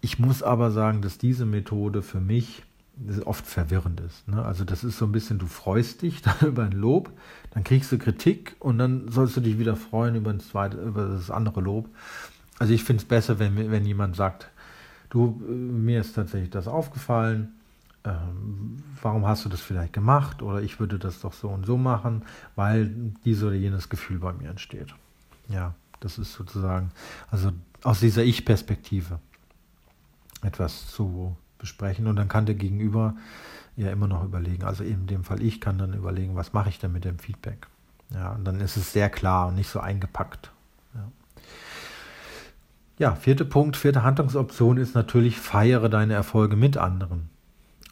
Ich 0.00 0.18
muss 0.18 0.42
aber 0.42 0.70
sagen, 0.70 1.02
dass 1.02 1.18
diese 1.18 1.46
Methode 1.46 2.02
für 2.02 2.20
mich 2.20 2.62
das 2.96 3.26
oft 3.26 3.46
verwirrend 3.46 4.00
ist. 4.00 4.28
Ne? 4.28 4.44
Also 4.44 4.64
das 4.64 4.84
ist 4.84 4.98
so 4.98 5.06
ein 5.06 5.12
bisschen, 5.12 5.38
du 5.38 5.46
freust 5.46 6.02
dich 6.02 6.22
über 6.42 6.64
ein 6.64 6.72
Lob, 6.72 7.10
dann 7.52 7.64
kriegst 7.64 7.90
du 7.92 7.98
Kritik 7.98 8.56
und 8.58 8.78
dann 8.78 9.08
sollst 9.08 9.36
du 9.36 9.40
dich 9.40 9.58
wieder 9.58 9.76
freuen 9.76 10.14
über, 10.14 10.30
ein 10.30 10.40
zweite, 10.40 10.76
über 10.76 11.06
das 11.06 11.30
andere 11.30 11.60
Lob. 11.60 11.88
Also 12.58 12.74
ich 12.74 12.84
finde 12.84 13.02
es 13.02 13.08
besser, 13.08 13.38
wenn, 13.38 13.70
wenn 13.70 13.86
jemand 13.86 14.16
sagt, 14.16 14.49
du, 15.10 15.40
äh, 15.46 15.52
mir 15.52 16.00
ist 16.00 16.14
tatsächlich 16.14 16.50
das 16.50 16.66
aufgefallen, 16.66 17.54
ähm, 18.04 18.82
warum 19.02 19.26
hast 19.26 19.44
du 19.44 19.48
das 19.48 19.60
vielleicht 19.60 19.92
gemacht 19.92 20.42
oder 20.42 20.62
ich 20.62 20.80
würde 20.80 20.98
das 20.98 21.20
doch 21.20 21.34
so 21.34 21.48
und 21.48 21.66
so 21.66 21.76
machen, 21.76 22.24
weil 22.56 22.94
dieses 23.24 23.42
oder 23.44 23.54
jenes 23.54 23.90
Gefühl 23.90 24.18
bei 24.18 24.32
mir 24.32 24.48
entsteht. 24.48 24.94
Ja, 25.48 25.74
das 26.00 26.18
ist 26.18 26.32
sozusagen, 26.32 26.92
also 27.30 27.52
aus 27.82 28.00
dieser 28.00 28.24
Ich-Perspektive 28.24 29.18
etwas 30.42 30.86
zu 30.88 31.36
besprechen 31.58 32.06
und 32.06 32.16
dann 32.16 32.28
kann 32.28 32.46
der 32.46 32.54
Gegenüber 32.54 33.14
ja 33.76 33.90
immer 33.90 34.06
noch 34.06 34.24
überlegen, 34.24 34.64
also 34.64 34.82
in 34.82 35.06
dem 35.06 35.24
Fall 35.24 35.42
ich 35.42 35.60
kann 35.60 35.76
dann 35.76 35.92
überlegen, 35.92 36.36
was 36.36 36.54
mache 36.54 36.70
ich 36.70 36.78
denn 36.78 36.92
mit 36.92 37.04
dem 37.04 37.18
Feedback. 37.18 37.66
Ja, 38.14 38.32
und 38.32 38.44
dann 38.44 38.60
ist 38.60 38.76
es 38.76 38.92
sehr 38.92 39.10
klar 39.10 39.48
und 39.48 39.54
nicht 39.54 39.68
so 39.68 39.78
eingepackt. 39.80 40.50
Ja. 43.00 43.14
vierter 43.14 43.46
Punkt, 43.46 43.76
vierte 43.76 44.02
Handlungsoption 44.02 44.76
ist 44.76 44.94
natürlich, 44.94 45.38
feiere 45.38 45.88
deine 45.88 46.12
Erfolge 46.12 46.54
mit 46.54 46.76
anderen. 46.76 47.30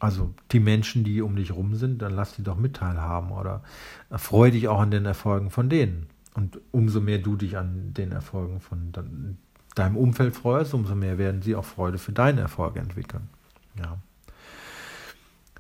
Also 0.01 0.35
die 0.53 0.61
Menschen, 0.61 1.03
die 1.03 1.23
um 1.23 1.35
dich 1.35 1.51
rum 1.51 1.75
sind, 1.75 2.03
dann 2.03 2.15
lass 2.15 2.37
die 2.37 2.45
doch 2.45 2.57
mit 2.57 2.77
teilhaben 2.77 3.33
oder 3.33 3.63
freue 4.11 4.53
dich 4.53 4.69
auch 4.69 4.81
an 4.81 4.91
den 4.91 5.07
Erfolgen 5.07 5.51
von 5.51 5.71
denen. 5.71 6.09
Und 6.35 6.61
umso 6.71 7.01
mehr 7.01 7.19
du 7.19 7.37
dich 7.37 7.57
an 7.57 7.95
den 7.95 8.13
Erfolgen 8.13 8.61
von 8.61 8.93
deinem 9.75 9.97
Umfeld 9.97 10.37
freust, 10.37 10.75
umso 10.75 10.95
mehr 10.95 11.17
werden 11.17 11.41
sie 11.41 11.57
auch 11.57 11.65
Freude 11.65 11.97
für 11.97 12.13
deine 12.13 12.43
Erfolge 12.43 12.79
entwickeln. 12.79 13.29
Ja. 13.79 13.97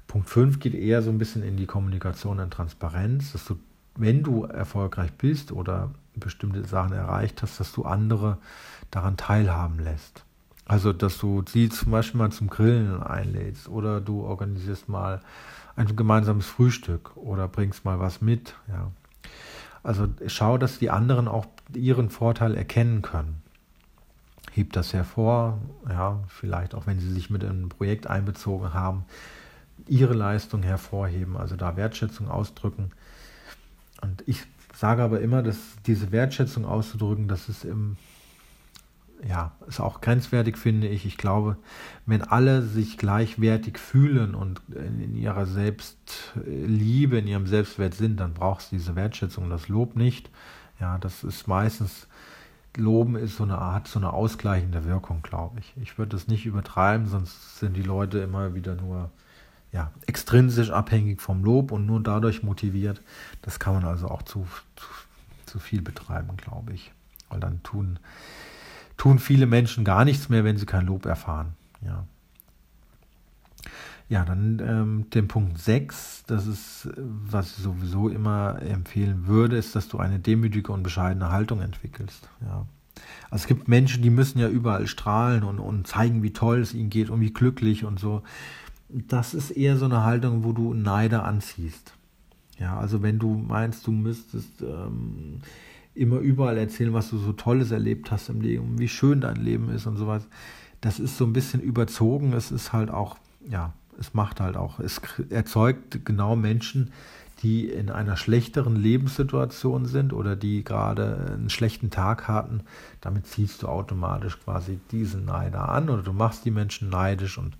Punkt 0.06 0.28
5 0.28 0.60
geht 0.60 0.74
eher 0.74 1.02
so 1.02 1.10
ein 1.10 1.18
bisschen 1.18 1.42
in 1.42 1.56
die 1.56 1.66
Kommunikation 1.66 2.38
und 2.38 2.52
Transparenz, 2.52 3.32
dass 3.32 3.46
du, 3.46 3.58
wenn 3.98 4.22
du 4.22 4.44
erfolgreich 4.44 5.12
bist 5.12 5.52
oder 5.52 5.90
bestimmte 6.14 6.64
Sachen 6.64 6.92
erreicht 6.92 7.42
hast, 7.42 7.60
dass 7.60 7.72
du 7.72 7.84
andere 7.84 8.38
daran 8.90 9.16
teilhaben 9.16 9.78
lässt. 9.78 10.24
Also, 10.66 10.92
dass 10.92 11.18
du 11.18 11.42
sie 11.48 11.68
zum 11.68 11.92
Beispiel 11.92 12.18
mal 12.18 12.30
zum 12.30 12.48
Grillen 12.48 13.02
einlädst 13.02 13.68
oder 13.68 14.00
du 14.00 14.22
organisierst 14.22 14.88
mal 14.88 15.22
ein 15.76 15.96
gemeinsames 15.96 16.46
Frühstück 16.46 17.16
oder 17.16 17.48
bringst 17.48 17.84
mal 17.84 18.00
was 18.00 18.20
mit. 18.20 18.54
Ja. 18.68 18.90
Also 19.82 20.08
schau, 20.26 20.58
dass 20.58 20.78
die 20.78 20.90
anderen 20.90 21.28
auch 21.28 21.46
ihren 21.72 22.10
Vorteil 22.10 22.54
erkennen 22.54 23.00
können. 23.00 23.42
Heb 24.52 24.72
das 24.72 24.92
hervor, 24.92 25.58
ja, 25.88 26.18
vielleicht 26.28 26.74
auch 26.74 26.86
wenn 26.86 26.98
sie 26.98 27.12
sich 27.12 27.30
mit 27.30 27.44
einem 27.44 27.68
Projekt 27.68 28.06
einbezogen 28.06 28.74
haben, 28.74 29.04
ihre 29.86 30.14
Leistung 30.14 30.62
hervorheben, 30.62 31.36
also 31.36 31.56
da 31.56 31.76
Wertschätzung 31.76 32.28
ausdrücken. 32.28 32.90
Und 34.00 34.22
ich 34.26 34.42
sage 34.74 35.02
aber 35.02 35.20
immer, 35.20 35.42
dass 35.42 35.58
diese 35.86 36.12
Wertschätzung 36.12 36.64
auszudrücken, 36.64 37.28
das 37.28 37.48
ist 37.48 37.64
im 37.64 37.96
ja, 39.26 39.52
ist 39.66 39.80
auch 39.80 40.00
grenzwertig, 40.00 40.56
finde 40.56 40.86
ich. 40.88 41.04
Ich 41.04 41.16
glaube, 41.18 41.56
wenn 42.06 42.22
alle 42.22 42.62
sich 42.62 42.98
gleichwertig 42.98 43.78
fühlen 43.78 44.34
und 44.34 44.60
in 44.74 45.16
ihrer 45.16 45.46
Selbstliebe, 45.46 47.18
in 47.18 47.26
ihrem 47.26 47.46
Selbstwert 47.46 47.94
sind, 47.94 48.20
dann 48.20 48.34
brauchst 48.34 48.70
du 48.70 48.76
diese 48.76 48.94
Wertschätzung, 48.94 49.50
das 49.50 49.68
Lob 49.68 49.96
nicht. 49.96 50.30
Ja, 50.80 50.98
das 50.98 51.24
ist 51.24 51.48
meistens, 51.48 52.06
Loben 52.76 53.16
ist 53.16 53.36
so 53.36 53.42
eine 53.42 53.58
Art, 53.58 53.88
so 53.88 53.98
eine 53.98 54.12
ausgleichende 54.12 54.84
Wirkung, 54.84 55.22
glaube 55.22 55.58
ich. 55.58 55.72
Ich 55.82 55.98
würde 55.98 56.10
das 56.10 56.28
nicht 56.28 56.46
übertreiben, 56.46 57.08
sonst 57.08 57.58
sind 57.58 57.76
die 57.76 57.82
Leute 57.82 58.18
immer 58.18 58.54
wieder 58.54 58.76
nur 58.76 59.10
ja, 59.72 59.92
extrinsisch 60.06 60.70
abhängig 60.70 61.20
vom 61.20 61.44
Lob 61.44 61.72
und 61.72 61.86
nur 61.86 62.02
dadurch 62.02 62.42
motiviert. 62.42 63.02
Das 63.42 63.58
kann 63.58 63.74
man 63.74 63.84
also 63.84 64.08
auch 64.08 64.22
zu, 64.22 64.46
zu, 64.76 64.86
zu 65.46 65.58
viel 65.58 65.82
betreiben, 65.82 66.36
glaube 66.36 66.72
ich. 66.72 66.92
Weil 67.28 67.40
dann 67.40 67.62
tun 67.62 67.98
tun 68.98 69.18
viele 69.18 69.46
Menschen 69.46 69.84
gar 69.84 70.04
nichts 70.04 70.28
mehr, 70.28 70.44
wenn 70.44 70.58
sie 70.58 70.66
kein 70.66 70.84
Lob 70.84 71.06
erfahren. 71.06 71.54
Ja, 71.80 72.04
ja 74.10 74.24
dann 74.24 74.60
ähm, 74.60 75.10
den 75.10 75.28
Punkt 75.28 75.58
6, 75.58 76.24
das 76.26 76.46
ist, 76.46 76.88
was 76.96 77.56
ich 77.56 77.62
sowieso 77.62 78.08
immer 78.10 78.60
empfehlen 78.60 79.26
würde, 79.26 79.56
ist, 79.56 79.74
dass 79.74 79.88
du 79.88 79.98
eine 79.98 80.18
demütige 80.18 80.72
und 80.72 80.82
bescheidene 80.82 81.30
Haltung 81.30 81.62
entwickelst. 81.62 82.28
Ja. 82.42 82.66
Also 83.30 83.44
es 83.44 83.46
gibt 83.46 83.68
Menschen, 83.68 84.02
die 84.02 84.10
müssen 84.10 84.40
ja 84.40 84.48
überall 84.48 84.88
strahlen 84.88 85.44
und, 85.44 85.60
und 85.60 85.86
zeigen, 85.86 86.22
wie 86.22 86.32
toll 86.32 86.60
es 86.60 86.74
ihnen 86.74 86.90
geht 86.90 87.10
und 87.10 87.20
wie 87.20 87.32
glücklich 87.32 87.84
und 87.84 88.00
so. 88.00 88.22
Das 88.88 89.34
ist 89.34 89.50
eher 89.50 89.76
so 89.76 89.84
eine 89.84 90.04
Haltung, 90.04 90.44
wo 90.44 90.52
du 90.52 90.74
Neider 90.74 91.24
anziehst. 91.24 91.94
Ja, 92.58 92.78
also 92.78 93.02
wenn 93.02 93.18
du 93.18 93.34
meinst, 93.34 93.86
du 93.86 93.92
müsstest 93.92 94.62
ähm, 94.62 95.40
immer 95.94 96.18
überall 96.18 96.56
erzählen, 96.56 96.94
was 96.94 97.10
du 97.10 97.18
so 97.18 97.32
Tolles 97.32 97.70
erlebt 97.70 98.10
hast 98.10 98.28
im 98.28 98.40
Leben, 98.40 98.78
wie 98.78 98.88
schön 98.88 99.20
dein 99.20 99.36
Leben 99.36 99.68
ist 99.70 99.86
und 99.86 99.96
sowas. 99.96 100.26
Das 100.80 100.98
ist 100.98 101.16
so 101.16 101.24
ein 101.24 101.32
bisschen 101.32 101.60
überzogen. 101.60 102.32
Es 102.32 102.50
ist 102.50 102.72
halt 102.72 102.90
auch, 102.90 103.18
ja, 103.48 103.72
es 103.98 104.14
macht 104.14 104.40
halt 104.40 104.56
auch, 104.56 104.80
es 104.80 105.00
erzeugt 105.28 106.04
genau 106.04 106.36
Menschen, 106.36 106.92
die 107.42 107.68
in 107.68 107.90
einer 107.90 108.16
schlechteren 108.16 108.74
Lebenssituation 108.74 109.86
sind 109.86 110.12
oder 110.12 110.34
die 110.34 110.64
gerade 110.64 111.34
einen 111.34 111.50
schlechten 111.50 111.90
Tag 111.90 112.26
hatten. 112.26 112.62
Damit 113.00 113.26
ziehst 113.26 113.62
du 113.62 113.68
automatisch 113.68 114.38
quasi 114.40 114.80
diesen 114.90 115.24
Neider 115.24 115.68
an 115.68 115.88
oder 115.88 116.02
du 116.02 116.12
machst 116.12 116.44
die 116.44 116.50
Menschen 116.50 116.90
neidisch 116.90 117.38
und 117.38 117.56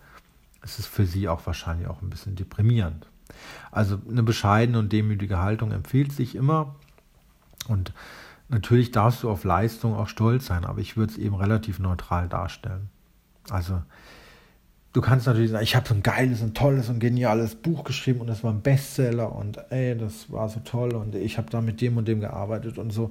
es 0.63 0.79
ist 0.79 0.87
für 0.87 1.07
sie 1.07 1.29
auch 1.29 1.47
wahrscheinlich 1.47 1.89
auch 1.89 2.03
ein 2.03 2.11
bisschen 2.11 2.37
deprimierend. 2.37 3.07
Also 3.71 3.99
eine 4.09 4.23
bescheidene 4.23 4.79
und 4.79 4.93
demütige 4.93 5.39
Haltung 5.39 5.73
empfiehlt 5.73 6.13
sich 6.13 6.35
immer 6.35 6.75
und 7.69 7.93
Natürlich 8.49 8.93
darfst 8.93 9.23
du 9.23 9.31
auf 9.31 9.45
Leistung 9.45 9.95
auch 9.95 10.09
stolz 10.09 10.47
sein, 10.47 10.65
aber 10.65 10.81
ich 10.81 10.97
würde 10.97 11.13
es 11.13 11.19
eben 11.19 11.35
relativ 11.35 11.79
neutral 11.79 12.29
darstellen. 12.29 12.89
Also 13.51 13.83
du 14.95 15.03
kannst 15.03 15.27
natürlich 15.27 15.51
sagen, 15.51 15.63
ich 15.63 15.77
habe 15.77 15.87
so 15.87 15.95
ein 15.95 16.03
geiles 16.03 16.41
und 16.41 16.57
tolles 16.57 16.89
und 16.89 16.99
geniales 16.99 17.57
Buch 17.57 17.85
geschrieben 17.85 18.23
und 18.23 18.27
das 18.27 18.43
war 18.43 18.51
ein 18.51 18.63
Bestseller 18.63 19.35
und 19.35 19.59
ey, 19.71 19.97
das 19.99 20.33
war 20.33 20.49
so 20.49 20.61
toll 20.61 20.95
und 20.95 21.15
ich 21.15 21.37
habe 21.37 21.51
da 21.51 21.61
mit 21.61 21.83
dem 21.83 21.99
und 21.99 22.09
dem 22.09 22.21
gearbeitet 22.21 22.79
und 22.79 22.91
so. 22.91 23.11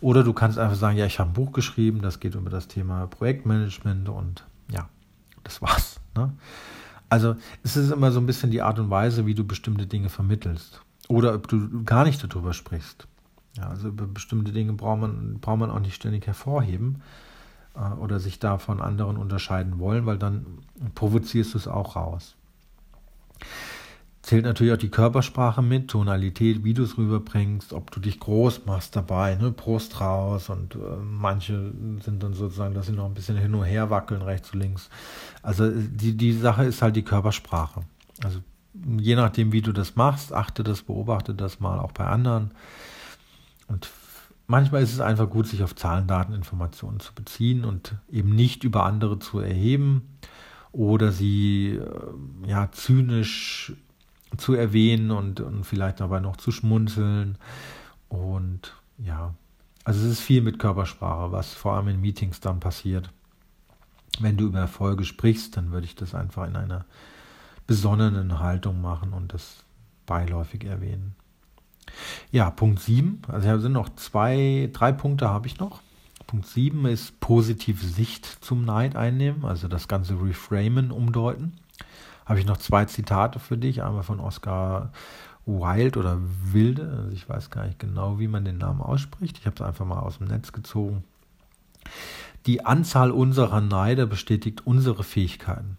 Oder 0.00 0.24
du 0.24 0.32
kannst 0.32 0.58
einfach 0.58 0.76
sagen, 0.76 0.98
ja, 0.98 1.06
ich 1.06 1.20
habe 1.20 1.30
ein 1.30 1.34
Buch 1.34 1.52
geschrieben, 1.52 2.02
das 2.02 2.18
geht 2.18 2.34
über 2.34 2.50
das 2.50 2.66
Thema 2.66 3.06
Projektmanagement 3.06 4.08
und 4.08 4.44
ja, 4.68 4.88
das 5.44 5.62
war's. 5.62 6.00
Ne? 6.16 6.32
Also 7.12 7.36
es 7.62 7.76
ist 7.76 7.90
immer 7.90 8.10
so 8.10 8.20
ein 8.20 8.24
bisschen 8.24 8.50
die 8.50 8.62
Art 8.62 8.78
und 8.78 8.88
Weise, 8.88 9.26
wie 9.26 9.34
du 9.34 9.44
bestimmte 9.44 9.86
Dinge 9.86 10.08
vermittelst. 10.08 10.80
Oder 11.08 11.34
ob 11.34 11.46
du 11.46 11.84
gar 11.84 12.04
nicht 12.04 12.24
darüber 12.24 12.54
sprichst. 12.54 13.06
Ja, 13.54 13.68
also 13.68 13.88
über 13.88 14.06
bestimmte 14.06 14.50
Dinge 14.50 14.72
braucht 14.72 15.02
man, 15.02 15.38
braucht 15.38 15.58
man 15.58 15.70
auch 15.70 15.80
nicht 15.80 15.94
ständig 15.94 16.26
hervorheben 16.26 17.02
äh, 17.76 17.92
oder 17.96 18.18
sich 18.18 18.38
da 18.38 18.56
von 18.56 18.80
anderen 18.80 19.18
unterscheiden 19.18 19.78
wollen, 19.78 20.06
weil 20.06 20.16
dann 20.16 20.46
provozierst 20.94 21.52
du 21.52 21.58
es 21.58 21.68
auch 21.68 21.96
raus. 21.96 22.34
Zählt 24.22 24.44
natürlich 24.44 24.72
auch 24.72 24.78
die 24.78 24.88
Körpersprache 24.88 25.62
mit, 25.62 25.88
Tonalität, 25.88 26.62
wie 26.62 26.74
du 26.74 26.84
es 26.84 26.96
rüberbringst, 26.96 27.72
ob 27.72 27.90
du 27.90 27.98
dich 27.98 28.20
groß 28.20 28.66
machst 28.66 28.94
dabei, 28.94 29.34
ne, 29.34 29.50
Brust 29.50 30.00
raus 30.00 30.48
und 30.48 30.76
äh, 30.76 30.78
manche 31.02 31.72
sind 32.04 32.22
dann 32.22 32.32
sozusagen, 32.32 32.72
dass 32.72 32.86
sie 32.86 32.92
noch 32.92 33.06
ein 33.06 33.14
bisschen 33.14 33.36
hin 33.36 33.52
und 33.52 33.64
her 33.64 33.90
wackeln, 33.90 34.22
rechts 34.22 34.52
und 34.52 34.60
links. 34.60 34.90
Also 35.42 35.68
die, 35.70 36.16
die 36.16 36.32
Sache 36.32 36.64
ist 36.64 36.82
halt 36.82 36.94
die 36.94 37.02
Körpersprache. 37.02 37.80
Also 38.22 38.38
je 38.96 39.16
nachdem, 39.16 39.50
wie 39.50 39.60
du 39.60 39.72
das 39.72 39.96
machst, 39.96 40.32
achte 40.32 40.62
das, 40.62 40.82
beobachte 40.82 41.34
das 41.34 41.58
mal 41.58 41.80
auch 41.80 41.92
bei 41.92 42.06
anderen. 42.06 42.52
Und 43.66 43.90
manchmal 44.46 44.84
ist 44.84 44.92
es 44.92 45.00
einfach 45.00 45.28
gut, 45.28 45.48
sich 45.48 45.64
auf 45.64 45.74
Zahlen, 45.74 46.06
Daten, 46.06 46.32
Informationen 46.32 47.00
zu 47.00 47.12
beziehen 47.12 47.64
und 47.64 47.96
eben 48.08 48.36
nicht 48.36 48.62
über 48.62 48.84
andere 48.84 49.18
zu 49.18 49.40
erheben 49.40 50.16
oder 50.70 51.10
sie 51.10 51.80
äh, 51.80 52.48
ja 52.48 52.70
zynisch 52.70 53.74
zu 54.36 54.54
erwähnen 54.54 55.10
und, 55.10 55.40
und 55.40 55.64
vielleicht 55.64 56.00
dabei 56.00 56.20
noch 56.20 56.36
zu 56.36 56.50
schmunzeln. 56.50 57.38
Und 58.08 58.74
ja, 58.98 59.34
also 59.84 60.04
es 60.04 60.12
ist 60.12 60.20
viel 60.20 60.42
mit 60.42 60.58
Körpersprache, 60.58 61.32
was 61.32 61.54
vor 61.54 61.74
allem 61.74 61.88
in 61.88 62.00
Meetings 62.00 62.40
dann 62.40 62.60
passiert. 62.60 63.10
Wenn 64.20 64.36
du 64.36 64.46
über 64.46 64.60
Erfolge 64.60 65.04
sprichst, 65.04 65.56
dann 65.56 65.72
würde 65.72 65.86
ich 65.86 65.94
das 65.94 66.14
einfach 66.14 66.46
in 66.46 66.56
einer 66.56 66.84
besonnenen 67.66 68.38
Haltung 68.40 68.80
machen 68.80 69.12
und 69.12 69.32
das 69.32 69.64
beiläufig 70.06 70.64
erwähnen. 70.64 71.14
Ja, 72.30 72.50
Punkt 72.50 72.80
7. 72.80 73.22
Also 73.28 73.60
sind 73.60 73.72
noch 73.72 73.94
zwei, 73.96 74.70
drei 74.72 74.92
Punkte 74.92 75.28
habe 75.28 75.46
ich 75.46 75.58
noch. 75.58 75.80
Punkt 76.26 76.46
7 76.46 76.86
ist 76.86 77.20
positive 77.20 77.84
Sicht 77.84 78.26
zum 78.40 78.64
Neid 78.64 78.96
einnehmen, 78.96 79.44
also 79.44 79.68
das 79.68 79.88
ganze 79.88 80.14
Reframen 80.14 80.90
umdeuten. 80.90 81.58
Habe 82.26 82.40
ich 82.40 82.46
noch 82.46 82.56
zwei 82.56 82.84
Zitate 82.84 83.38
für 83.38 83.58
dich, 83.58 83.82
einmal 83.82 84.02
von 84.02 84.20
Oscar 84.20 84.92
Wilde 85.44 85.98
oder 85.98 86.18
Wilde, 86.20 86.96
also 86.96 87.10
ich 87.10 87.28
weiß 87.28 87.50
gar 87.50 87.66
nicht 87.66 87.78
genau, 87.78 88.18
wie 88.18 88.28
man 88.28 88.44
den 88.44 88.58
Namen 88.58 88.80
ausspricht. 88.80 89.38
Ich 89.38 89.46
habe 89.46 89.56
es 89.56 89.62
einfach 89.62 89.84
mal 89.84 89.98
aus 89.98 90.18
dem 90.18 90.28
Netz 90.28 90.52
gezogen. 90.52 91.04
Die 92.46 92.64
Anzahl 92.64 93.10
unserer 93.10 93.60
Neider 93.60 94.06
bestätigt 94.06 94.66
unsere 94.66 95.04
Fähigkeiten. 95.04 95.78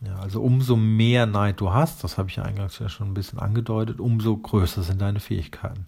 Ja, 0.00 0.16
also 0.16 0.42
umso 0.42 0.76
mehr 0.76 1.26
Neid 1.26 1.60
du 1.60 1.72
hast, 1.72 2.04
das 2.04 2.18
habe 2.18 2.28
ich 2.28 2.40
eingangs 2.40 2.78
ja 2.78 2.88
schon 2.88 3.08
ein 3.08 3.14
bisschen 3.14 3.38
angedeutet, 3.38 3.98
umso 3.98 4.36
größer 4.36 4.82
sind 4.82 5.00
deine 5.00 5.20
Fähigkeiten. 5.20 5.86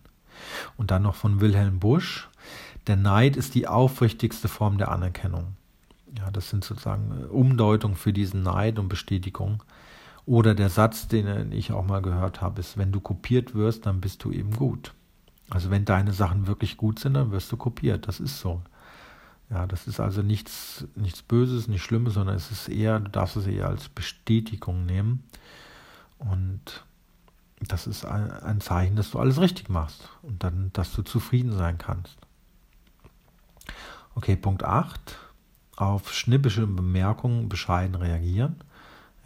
Und 0.77 0.91
dann 0.91 1.03
noch 1.03 1.15
von 1.15 1.41
Wilhelm 1.41 1.79
Busch, 1.79 2.29
der 2.87 2.97
Neid 2.97 3.37
ist 3.37 3.55
die 3.55 3.69
aufrichtigste 3.69 4.49
Form 4.49 4.79
der 4.79 4.91
Anerkennung. 4.91 5.57
Ja, 6.17 6.31
das 6.31 6.49
sind 6.49 6.65
sozusagen 6.65 7.27
Umdeutungen 7.27 7.97
für 7.97 8.13
diesen 8.13 8.43
Neid 8.43 8.79
und 8.79 8.89
Bestätigung. 8.89 9.63
Oder 10.29 10.55
der 10.55 10.69
Satz, 10.69 11.09
den 11.09 11.53
ich 11.53 11.73
auch 11.73 11.87
mal 11.87 12.03
gehört 12.03 12.43
habe, 12.43 12.61
ist, 12.61 12.77
wenn 12.77 12.93
du 12.93 13.01
kopiert 13.01 13.55
wirst, 13.55 13.87
dann 13.87 14.03
bist 14.03 14.23
du 14.25 14.31
eben 14.31 14.55
gut. 14.55 14.93
Also 15.49 15.71
wenn 15.71 15.87
deine 15.87 16.13
Sachen 16.13 16.47
wirklich 16.47 16.77
gut 16.77 16.99
sind, 16.99 17.15
dann 17.15 17.31
wirst 17.31 17.51
du 17.51 17.57
kopiert. 17.57 18.07
Das 18.07 18.21
ist 18.21 18.39
so. 18.39 18.61
Ja, 19.49 19.67
das 19.67 19.87
ist 19.87 20.01
also 20.01 20.21
nichts, 20.21 20.87
nichts 20.97 21.23
Böses, 21.23 21.67
nichts 21.67 21.87
Schlimmes, 21.87 22.13
sondern 22.13 22.37
es 22.37 22.51
ist 22.51 22.69
eher, 22.69 23.01
du 23.01 23.09
darfst 23.09 23.37
es 23.37 23.47
eher 23.47 23.69
als 23.69 23.89
Bestätigung 23.89 24.85
nehmen. 24.85 25.25
Und 26.19 26.85
das 27.61 27.87
ist 27.87 28.05
ein 28.05 28.61
Zeichen, 28.61 28.97
dass 28.97 29.13
du 29.13 29.19
alles 29.19 29.41
richtig 29.41 29.71
machst 29.71 30.11
und 30.21 30.45
dann, 30.45 30.69
dass 30.75 30.93
du 30.93 31.01
zufrieden 31.01 31.53
sein 31.53 31.79
kannst. 31.79 32.19
Okay, 34.15 34.37
Punkt 34.37 34.63
8. 34.63 35.17
Auf 35.77 36.13
schnippische 36.13 36.67
Bemerkungen 36.67 37.49
bescheiden 37.49 37.95
reagieren. 37.95 38.57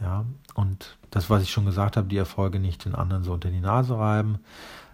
Ja, 0.03 0.25
und 0.55 0.99
das, 1.11 1.31
was 1.31 1.43
ich 1.43 1.51
schon 1.51 1.65
gesagt 1.65 1.97
habe, 1.97 2.09
die 2.09 2.17
Erfolge 2.17 2.59
nicht 2.59 2.85
den 2.85 2.95
anderen 2.95 3.23
so 3.23 3.33
unter 3.33 3.51
die 3.51 3.61
Nase 3.61 3.97
reiben, 3.97 4.41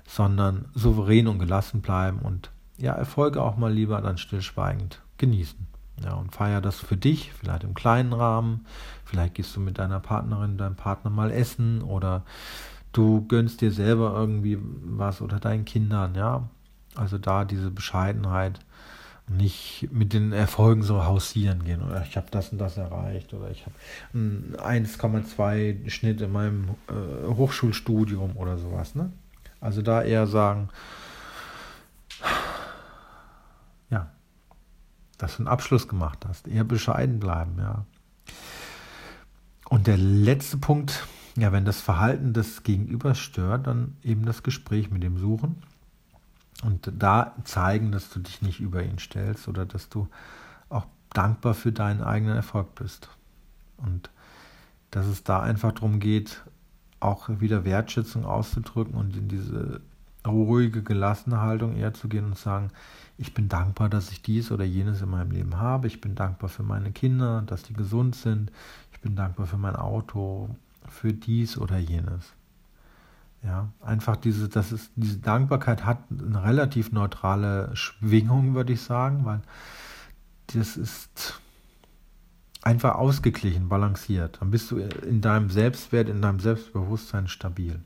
sondern 0.06 0.66
souverän 0.74 1.28
und 1.28 1.38
gelassen 1.38 1.80
bleiben 1.80 2.18
und 2.20 2.50
ja, 2.76 2.92
Erfolge 2.92 3.42
auch 3.42 3.56
mal 3.56 3.72
lieber 3.72 4.00
dann 4.00 4.18
stillschweigend 4.18 5.00
genießen. 5.16 5.66
Ja, 6.04 6.14
und 6.14 6.32
feier 6.32 6.60
das 6.60 6.78
für 6.78 6.96
dich, 6.96 7.32
vielleicht 7.32 7.64
im 7.64 7.74
kleinen 7.74 8.12
Rahmen. 8.12 8.66
Vielleicht 9.04 9.34
gehst 9.34 9.56
du 9.56 9.60
mit 9.60 9.78
deiner 9.78 9.98
Partnerin, 9.98 10.56
deinem 10.56 10.76
Partner 10.76 11.10
mal 11.10 11.32
essen 11.32 11.82
oder 11.82 12.22
du 12.92 13.26
gönnst 13.26 13.60
dir 13.62 13.72
selber 13.72 14.12
irgendwie 14.14 14.58
was 14.60 15.20
oder 15.20 15.40
deinen 15.40 15.64
Kindern, 15.64 16.14
ja. 16.14 16.48
Also 16.94 17.18
da 17.18 17.44
diese 17.44 17.70
Bescheidenheit 17.70 18.60
nicht 19.28 19.88
mit 19.92 20.12
den 20.12 20.32
Erfolgen 20.32 20.82
so 20.82 21.04
hausieren 21.04 21.64
gehen 21.64 21.82
oder 21.82 22.02
ich 22.02 22.16
habe 22.16 22.28
das 22.30 22.50
und 22.50 22.58
das 22.58 22.76
erreicht 22.76 23.34
oder 23.34 23.50
ich 23.50 23.66
habe 23.66 23.74
1,2 24.14 25.88
Schnitt 25.90 26.20
in 26.20 26.32
meinem 26.32 26.70
äh, 26.88 27.26
Hochschulstudium 27.34 28.36
oder 28.36 28.58
sowas. 28.58 28.94
Ne? 28.94 29.12
Also 29.60 29.82
da 29.82 30.02
eher 30.02 30.26
sagen, 30.26 30.68
ja, 33.90 34.10
dass 35.18 35.36
du 35.36 35.42
einen 35.42 35.48
Abschluss 35.48 35.88
gemacht 35.88 36.24
hast, 36.26 36.48
eher 36.48 36.64
bescheiden 36.64 37.20
bleiben, 37.20 37.56
ja. 37.58 37.84
Und 39.68 39.86
der 39.86 39.98
letzte 39.98 40.56
Punkt, 40.56 41.06
ja, 41.36 41.52
wenn 41.52 41.66
das 41.66 41.82
Verhalten 41.82 42.32
des 42.32 42.62
Gegenübers 42.62 43.18
stört, 43.18 43.66
dann 43.66 43.96
eben 44.02 44.24
das 44.24 44.42
Gespräch 44.42 44.90
mit 44.90 45.02
dem 45.02 45.18
suchen 45.18 45.62
und 46.64 46.92
da 46.96 47.34
zeigen, 47.44 47.92
dass 47.92 48.10
du 48.10 48.20
dich 48.20 48.42
nicht 48.42 48.60
über 48.60 48.82
ihn 48.82 48.98
stellst 48.98 49.48
oder 49.48 49.64
dass 49.64 49.88
du 49.88 50.08
auch 50.68 50.86
dankbar 51.10 51.54
für 51.54 51.72
deinen 51.72 52.02
eigenen 52.02 52.36
Erfolg 52.36 52.74
bist. 52.74 53.08
Und 53.76 54.10
dass 54.90 55.06
es 55.06 55.22
da 55.22 55.40
einfach 55.40 55.72
darum 55.72 56.00
geht, 56.00 56.42
auch 57.00 57.28
wieder 57.28 57.64
Wertschätzung 57.64 58.24
auszudrücken 58.24 58.94
und 58.94 59.16
in 59.16 59.28
diese 59.28 59.80
ruhige, 60.26 60.82
gelassene 60.82 61.40
Haltung 61.40 61.76
eher 61.76 61.94
zu 61.94 62.08
gehen 62.08 62.24
und 62.24 62.36
sagen, 62.36 62.70
ich 63.18 63.34
bin 63.34 63.48
dankbar, 63.48 63.88
dass 63.88 64.10
ich 64.10 64.22
dies 64.22 64.50
oder 64.50 64.64
jenes 64.64 65.00
in 65.00 65.10
meinem 65.10 65.30
Leben 65.30 65.58
habe. 65.58 65.86
Ich 65.86 66.00
bin 66.00 66.14
dankbar 66.14 66.48
für 66.48 66.62
meine 66.64 66.90
Kinder, 66.90 67.42
dass 67.46 67.62
die 67.62 67.72
gesund 67.72 68.16
sind. 68.16 68.50
Ich 68.92 69.00
bin 69.00 69.14
dankbar 69.14 69.46
für 69.46 69.56
mein 69.56 69.76
Auto, 69.76 70.50
für 70.88 71.12
dies 71.12 71.56
oder 71.56 71.78
jenes. 71.78 72.32
Ja, 73.42 73.68
einfach 73.80 74.16
diese, 74.16 74.48
das 74.48 74.72
ist, 74.72 74.90
diese 74.96 75.18
Dankbarkeit 75.18 75.84
hat 75.84 75.98
eine 76.10 76.42
relativ 76.42 76.90
neutrale 76.90 77.70
Schwingung, 77.74 78.54
würde 78.54 78.72
ich 78.72 78.82
sagen, 78.82 79.24
weil 79.24 79.42
das 80.48 80.76
ist 80.76 81.40
einfach 82.62 82.96
ausgeglichen, 82.96 83.68
balanciert. 83.68 84.38
Dann 84.40 84.50
bist 84.50 84.70
du 84.70 84.78
in 84.78 85.20
deinem 85.20 85.50
Selbstwert, 85.50 86.08
in 86.08 86.20
deinem 86.20 86.40
Selbstbewusstsein 86.40 87.28
stabil. 87.28 87.80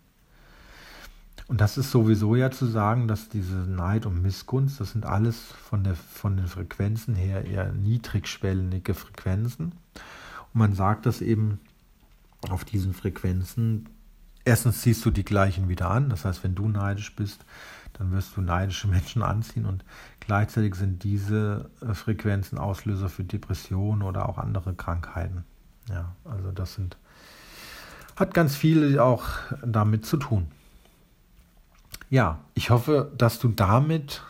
Und 1.48 1.61
das 1.61 1.76
ist 1.76 1.90
sowieso 1.90 2.34
ja 2.34 2.50
zu 2.50 2.66
sagen, 2.66 3.09
dass 3.09 3.28
diese 3.28 3.57
Neid 3.57 4.07
und 4.07 4.22
Missgunst, 4.22 4.80
das 4.80 4.92
sind 4.92 5.05
alles 5.05 5.38
von, 5.38 5.84
der, 5.84 5.96
von 5.96 6.36
den 6.36 6.46
Frequenzen 6.46 7.14
her 7.14 7.44
eher 7.44 7.72
niedrigschwellige 7.72 8.94
Frequenzen. 8.94 9.72
Und 10.55 10.59
man 10.59 10.72
sagt 10.72 11.05
das 11.05 11.20
eben 11.20 11.61
auf 12.48 12.64
diesen 12.64 12.94
Frequenzen 12.94 13.88
erstens 14.45 14.82
ziehst 14.82 15.05
du 15.05 15.11
die 15.11 15.24
gleichen 15.24 15.68
wieder 15.68 15.90
an. 15.90 16.11
Das 16.11 16.24
heißt, 16.24 16.45
wenn 16.45 16.55
du 16.55 16.68
neidisch 16.68 17.14
bist, 17.14 17.45
dann 17.95 18.12
wirst 18.12 18.36
du 18.36 18.40
neidische 18.40 18.88
Menschen 18.88 19.22
anziehen 19.22 19.66
und 19.66 19.84
gleichzeitig 20.20 20.74
sind 20.74 21.05
diese 21.05 21.70
äh, 21.80 21.95
Frequenzen 21.95 22.59
Auslöser 22.59 23.09
für 23.09 23.24
Depressionen 23.24 24.03
oder 24.03 24.28
auch 24.28 24.38
andere 24.38 24.74
Krankheiten. 24.74 25.45
Ja, 25.88 26.14
also 26.24 26.53
das 26.53 26.74
sind, 26.74 26.97
hat 28.16 28.34
ganz 28.34 28.55
viel 28.55 28.99
auch 28.99 29.24
damit 29.64 30.07
zu 30.07 30.16
tun. 30.16 30.47
Ja, 32.09 32.40
ich 32.55 32.70
hoffe, 32.70 33.11
dass 33.16 33.38
du 33.38 33.49
damit 33.49 34.22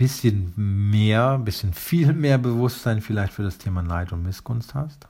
bisschen 0.00 0.54
mehr, 0.56 1.38
bisschen 1.38 1.74
viel 1.74 2.14
mehr 2.14 2.38
Bewusstsein 2.38 3.02
vielleicht 3.02 3.34
für 3.34 3.42
das 3.42 3.58
Thema 3.58 3.82
Neid 3.82 4.12
und 4.12 4.22
Missgunst 4.22 4.74
hast. 4.74 5.06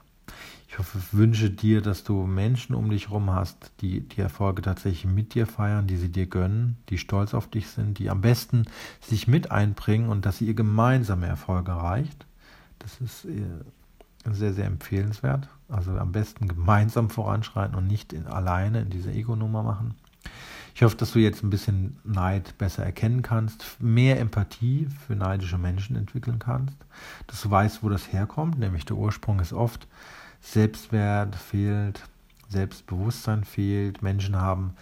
Ich 0.71 0.79
hoffe, 0.79 0.99
wünsche 1.11 1.49
dir, 1.49 1.81
dass 1.81 2.05
du 2.05 2.25
Menschen 2.25 2.75
um 2.75 2.89
dich 2.89 3.09
herum 3.09 3.29
hast, 3.29 3.73
die 3.81 4.07
die 4.07 4.21
Erfolge 4.21 4.61
tatsächlich 4.61 5.03
mit 5.03 5.33
dir 5.33 5.45
feiern, 5.45 5.85
die 5.85 5.97
sie 5.97 6.07
dir 6.07 6.27
gönnen, 6.27 6.77
die 6.87 6.97
stolz 6.97 7.33
auf 7.33 7.49
dich 7.49 7.67
sind, 7.67 7.99
die 7.99 8.09
am 8.09 8.21
besten 8.21 8.63
sich 9.01 9.27
mit 9.27 9.51
einbringen 9.51 10.07
und 10.07 10.25
dass 10.25 10.37
sie 10.37 10.45
ihr 10.45 10.53
gemeinsame 10.53 11.27
Erfolge 11.27 11.71
erreicht. 11.71 12.25
Das 12.79 13.01
ist 13.01 13.25
äh, 13.25 13.43
sehr, 14.31 14.53
sehr 14.53 14.65
empfehlenswert. 14.65 15.49
Also 15.67 15.91
am 15.91 16.13
besten 16.13 16.47
gemeinsam 16.47 17.09
voranschreiten 17.09 17.75
und 17.75 17.87
nicht 17.87 18.13
in, 18.13 18.27
alleine 18.27 18.79
in 18.79 18.89
diese 18.89 19.11
Ego-Nummer 19.11 19.63
machen. 19.63 19.95
Ich 20.73 20.83
hoffe, 20.83 20.95
dass 20.95 21.11
du 21.11 21.19
jetzt 21.19 21.43
ein 21.43 21.49
bisschen 21.49 21.97
Neid 22.05 22.57
besser 22.57 22.85
erkennen 22.85 23.23
kannst, 23.23 23.65
mehr 23.81 24.21
Empathie 24.21 24.87
für 25.05 25.17
neidische 25.17 25.57
Menschen 25.57 25.97
entwickeln 25.97 26.39
kannst, 26.39 26.77
dass 27.27 27.41
du 27.41 27.51
weißt, 27.51 27.83
wo 27.83 27.89
das 27.89 28.13
herkommt, 28.13 28.57
nämlich 28.57 28.85
der 28.85 28.95
Ursprung 28.95 29.41
ist 29.41 29.51
oft 29.51 29.85
Selbstwert 30.41 31.35
fehlt, 31.35 32.03
Selbstbewusstsein 32.49 33.43
fehlt. 33.43 34.01
Menschen 34.01 34.35
haben 34.35 34.73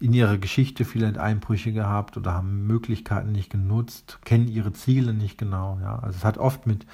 in 0.00 0.12
ihrer 0.12 0.38
Geschichte 0.38 0.84
vielleicht 0.84 1.18
Einbrüche 1.18 1.72
gehabt 1.72 2.16
oder 2.16 2.32
haben 2.32 2.66
Möglichkeiten 2.66 3.32
nicht 3.32 3.50
genutzt, 3.50 4.18
kennen 4.24 4.48
ihre 4.48 4.72
Ziele 4.72 5.12
nicht 5.12 5.36
genau. 5.36 5.78
Ja? 5.82 5.98
Also 5.98 6.16
es 6.18 6.24
hat 6.24 6.38
oft 6.38 6.66
mit 6.66 6.86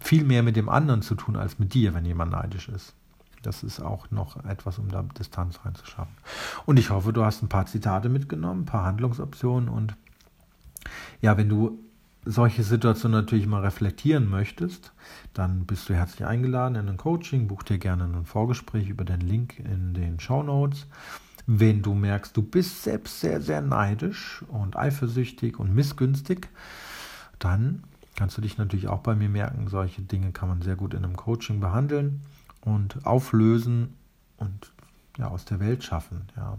viel 0.00 0.24
mehr 0.24 0.42
mit 0.42 0.56
dem 0.56 0.68
anderen 0.68 1.02
zu 1.02 1.14
tun 1.14 1.36
als 1.36 1.58
mit 1.58 1.74
dir, 1.74 1.94
wenn 1.94 2.04
jemand 2.04 2.32
neidisch 2.32 2.68
ist. 2.68 2.94
Das 3.42 3.62
ist 3.62 3.80
auch 3.80 4.10
noch 4.10 4.44
etwas, 4.44 4.78
um 4.78 4.88
da 4.88 5.02
Distanz 5.02 5.60
reinzuschaffen. 5.64 6.14
Und 6.64 6.78
ich 6.78 6.90
hoffe, 6.90 7.12
du 7.12 7.24
hast 7.24 7.42
ein 7.42 7.48
paar 7.48 7.66
Zitate 7.66 8.08
mitgenommen, 8.08 8.62
ein 8.62 8.66
paar 8.66 8.84
Handlungsoptionen 8.84 9.68
und 9.68 9.94
ja, 11.20 11.36
wenn 11.36 11.48
du 11.48 11.78
solche 12.26 12.64
Situationen 12.64 13.20
natürlich 13.20 13.46
mal 13.46 13.62
reflektieren 13.62 14.28
möchtest, 14.28 14.92
dann 15.32 15.64
bist 15.64 15.88
du 15.88 15.94
herzlich 15.94 16.26
eingeladen 16.26 16.74
in 16.74 16.88
ein 16.88 16.96
Coaching. 16.96 17.46
Buch 17.46 17.62
dir 17.62 17.78
gerne 17.78 18.04
ein 18.04 18.26
Vorgespräch 18.26 18.88
über 18.88 19.04
den 19.04 19.20
Link 19.20 19.60
in 19.60 19.94
den 19.94 20.18
Show 20.18 20.42
Notes. 20.42 20.86
Wenn 21.46 21.82
du 21.82 21.94
merkst, 21.94 22.36
du 22.36 22.42
bist 22.42 22.82
selbst 22.82 23.20
sehr, 23.20 23.40
sehr 23.40 23.62
neidisch 23.62 24.44
und 24.48 24.76
eifersüchtig 24.76 25.60
und 25.60 25.72
missgünstig, 25.72 26.48
dann 27.38 27.84
kannst 28.16 28.36
du 28.36 28.42
dich 28.42 28.58
natürlich 28.58 28.88
auch 28.88 29.00
bei 29.00 29.14
mir 29.14 29.28
merken. 29.28 29.68
Solche 29.68 30.02
Dinge 30.02 30.32
kann 30.32 30.48
man 30.48 30.62
sehr 30.62 30.74
gut 30.74 30.94
in 30.94 31.04
einem 31.04 31.16
Coaching 31.16 31.60
behandeln 31.60 32.22
und 32.62 33.06
auflösen 33.06 33.94
und 34.36 34.72
ja, 35.16 35.28
aus 35.28 35.44
der 35.44 35.60
Welt 35.60 35.84
schaffen. 35.84 36.26
Ja. 36.36 36.58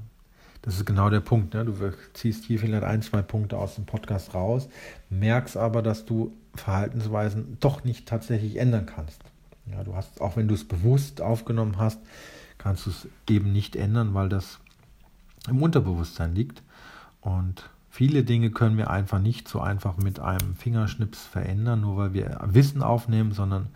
Das 0.68 0.76
ist 0.76 0.86
genau 0.86 1.10
der 1.10 1.22
Punkt. 1.22 1.54
Ne? 1.54 1.64
Du 1.64 1.74
ziehst 2.12 2.44
hier 2.44 2.60
vielleicht 2.60 2.84
ein, 2.84 3.02
zwei 3.02 3.22
Punkte 3.22 3.58
aus 3.58 3.76
dem 3.76 3.86
Podcast 3.86 4.34
raus, 4.34 4.68
merkst 5.10 5.56
aber, 5.56 5.82
dass 5.82 6.04
du 6.04 6.36
Verhaltensweisen 6.56 7.56
doch 7.62 7.86
nicht 7.86 8.06
tatsächlich 8.06 8.58
ändern 8.58 8.86
kannst. 8.86 9.22
Ja, 9.72 9.86
du 9.86 9.96
hast, 9.96 10.20
auch 10.20 10.36
wenn 10.36 10.50
du 10.50 10.54
es 10.54 10.68
bewusst 10.68 11.22
aufgenommen 11.22 11.78
hast, 11.78 12.02
kannst 12.58 12.86
du 12.86 12.90
es 12.90 13.08
eben 13.30 13.54
nicht 13.54 13.78
ändern, 13.78 14.14
weil 14.14 14.28
das 14.28 14.60
im 15.48 15.64
Unterbewusstsein 15.64 16.36
liegt. 16.36 16.62
Und 17.22 17.70
viele 17.90 18.26
Dinge 18.26 18.52
können 18.52 18.76
wir 18.76 18.90
einfach 18.90 19.20
nicht 19.20 19.48
so 19.48 19.62
einfach 19.62 19.96
mit 19.96 20.20
einem 20.20 20.54
Fingerschnips 20.56 21.24
verändern, 21.24 21.80
nur 21.80 21.96
weil 21.96 22.14
wir 22.14 22.42
Wissen 22.44 22.84
aufnehmen, 22.84 23.32
sondern 23.32 23.70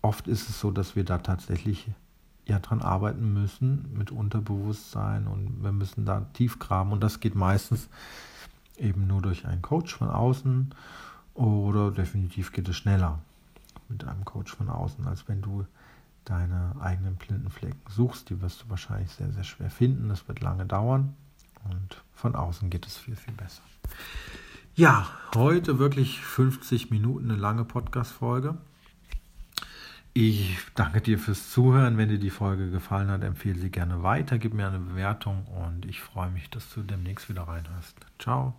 oft 0.00 0.26
ist 0.26 0.48
es 0.48 0.58
so, 0.58 0.70
dass 0.70 0.96
wir 0.96 1.04
da 1.04 1.18
tatsächlich 1.18 1.86
ja 2.48 2.58
dran 2.58 2.82
arbeiten 2.82 3.32
müssen 3.32 3.92
mit 3.94 4.10
Unterbewusstsein 4.10 5.26
und 5.26 5.62
wir 5.62 5.72
müssen 5.72 6.04
da 6.04 6.26
tief 6.32 6.58
graben 6.58 6.92
und 6.92 7.02
das 7.02 7.20
geht 7.20 7.34
meistens 7.34 7.88
eben 8.76 9.06
nur 9.06 9.22
durch 9.22 9.46
einen 9.46 9.62
Coach 9.62 9.94
von 9.94 10.08
außen 10.08 10.74
oder 11.34 11.90
definitiv 11.90 12.52
geht 12.52 12.68
es 12.68 12.76
schneller 12.76 13.18
mit 13.88 14.04
einem 14.04 14.24
Coach 14.24 14.54
von 14.54 14.68
außen, 14.68 15.06
als 15.06 15.28
wenn 15.28 15.42
du 15.42 15.66
deine 16.24 16.74
eigenen 16.80 17.16
blinden 17.16 17.50
Flecken 17.50 17.80
suchst. 17.88 18.28
Die 18.30 18.40
wirst 18.40 18.62
du 18.62 18.70
wahrscheinlich 18.70 19.10
sehr, 19.12 19.32
sehr 19.32 19.44
schwer 19.44 19.70
finden. 19.70 20.08
Das 20.08 20.28
wird 20.28 20.40
lange 20.40 20.66
dauern 20.66 21.14
und 21.64 22.02
von 22.12 22.34
außen 22.34 22.70
geht 22.70 22.86
es 22.86 22.96
viel, 22.96 23.16
viel 23.16 23.34
besser. 23.34 23.62
Ja, 24.74 25.08
heute 25.34 25.78
wirklich 25.78 26.20
50 26.20 26.90
Minuten 26.90 27.30
eine 27.30 27.40
lange 27.40 27.64
Podcast-Folge. 27.64 28.56
Ich 30.20 30.58
danke 30.74 31.00
dir 31.00 31.16
fürs 31.16 31.48
Zuhören. 31.48 31.96
Wenn 31.96 32.08
dir 32.08 32.18
die 32.18 32.30
Folge 32.30 32.72
gefallen 32.72 33.08
hat, 33.08 33.22
empfehle 33.22 33.56
sie 33.56 33.70
gerne 33.70 34.02
weiter. 34.02 34.36
Gib 34.38 34.52
mir 34.52 34.66
eine 34.66 34.80
Bewertung 34.80 35.46
und 35.46 35.86
ich 35.86 36.00
freue 36.00 36.28
mich, 36.28 36.50
dass 36.50 36.74
du 36.74 36.82
demnächst 36.82 37.28
wieder 37.28 37.42
reinhörst. 37.42 37.94
Ciao. 38.18 38.56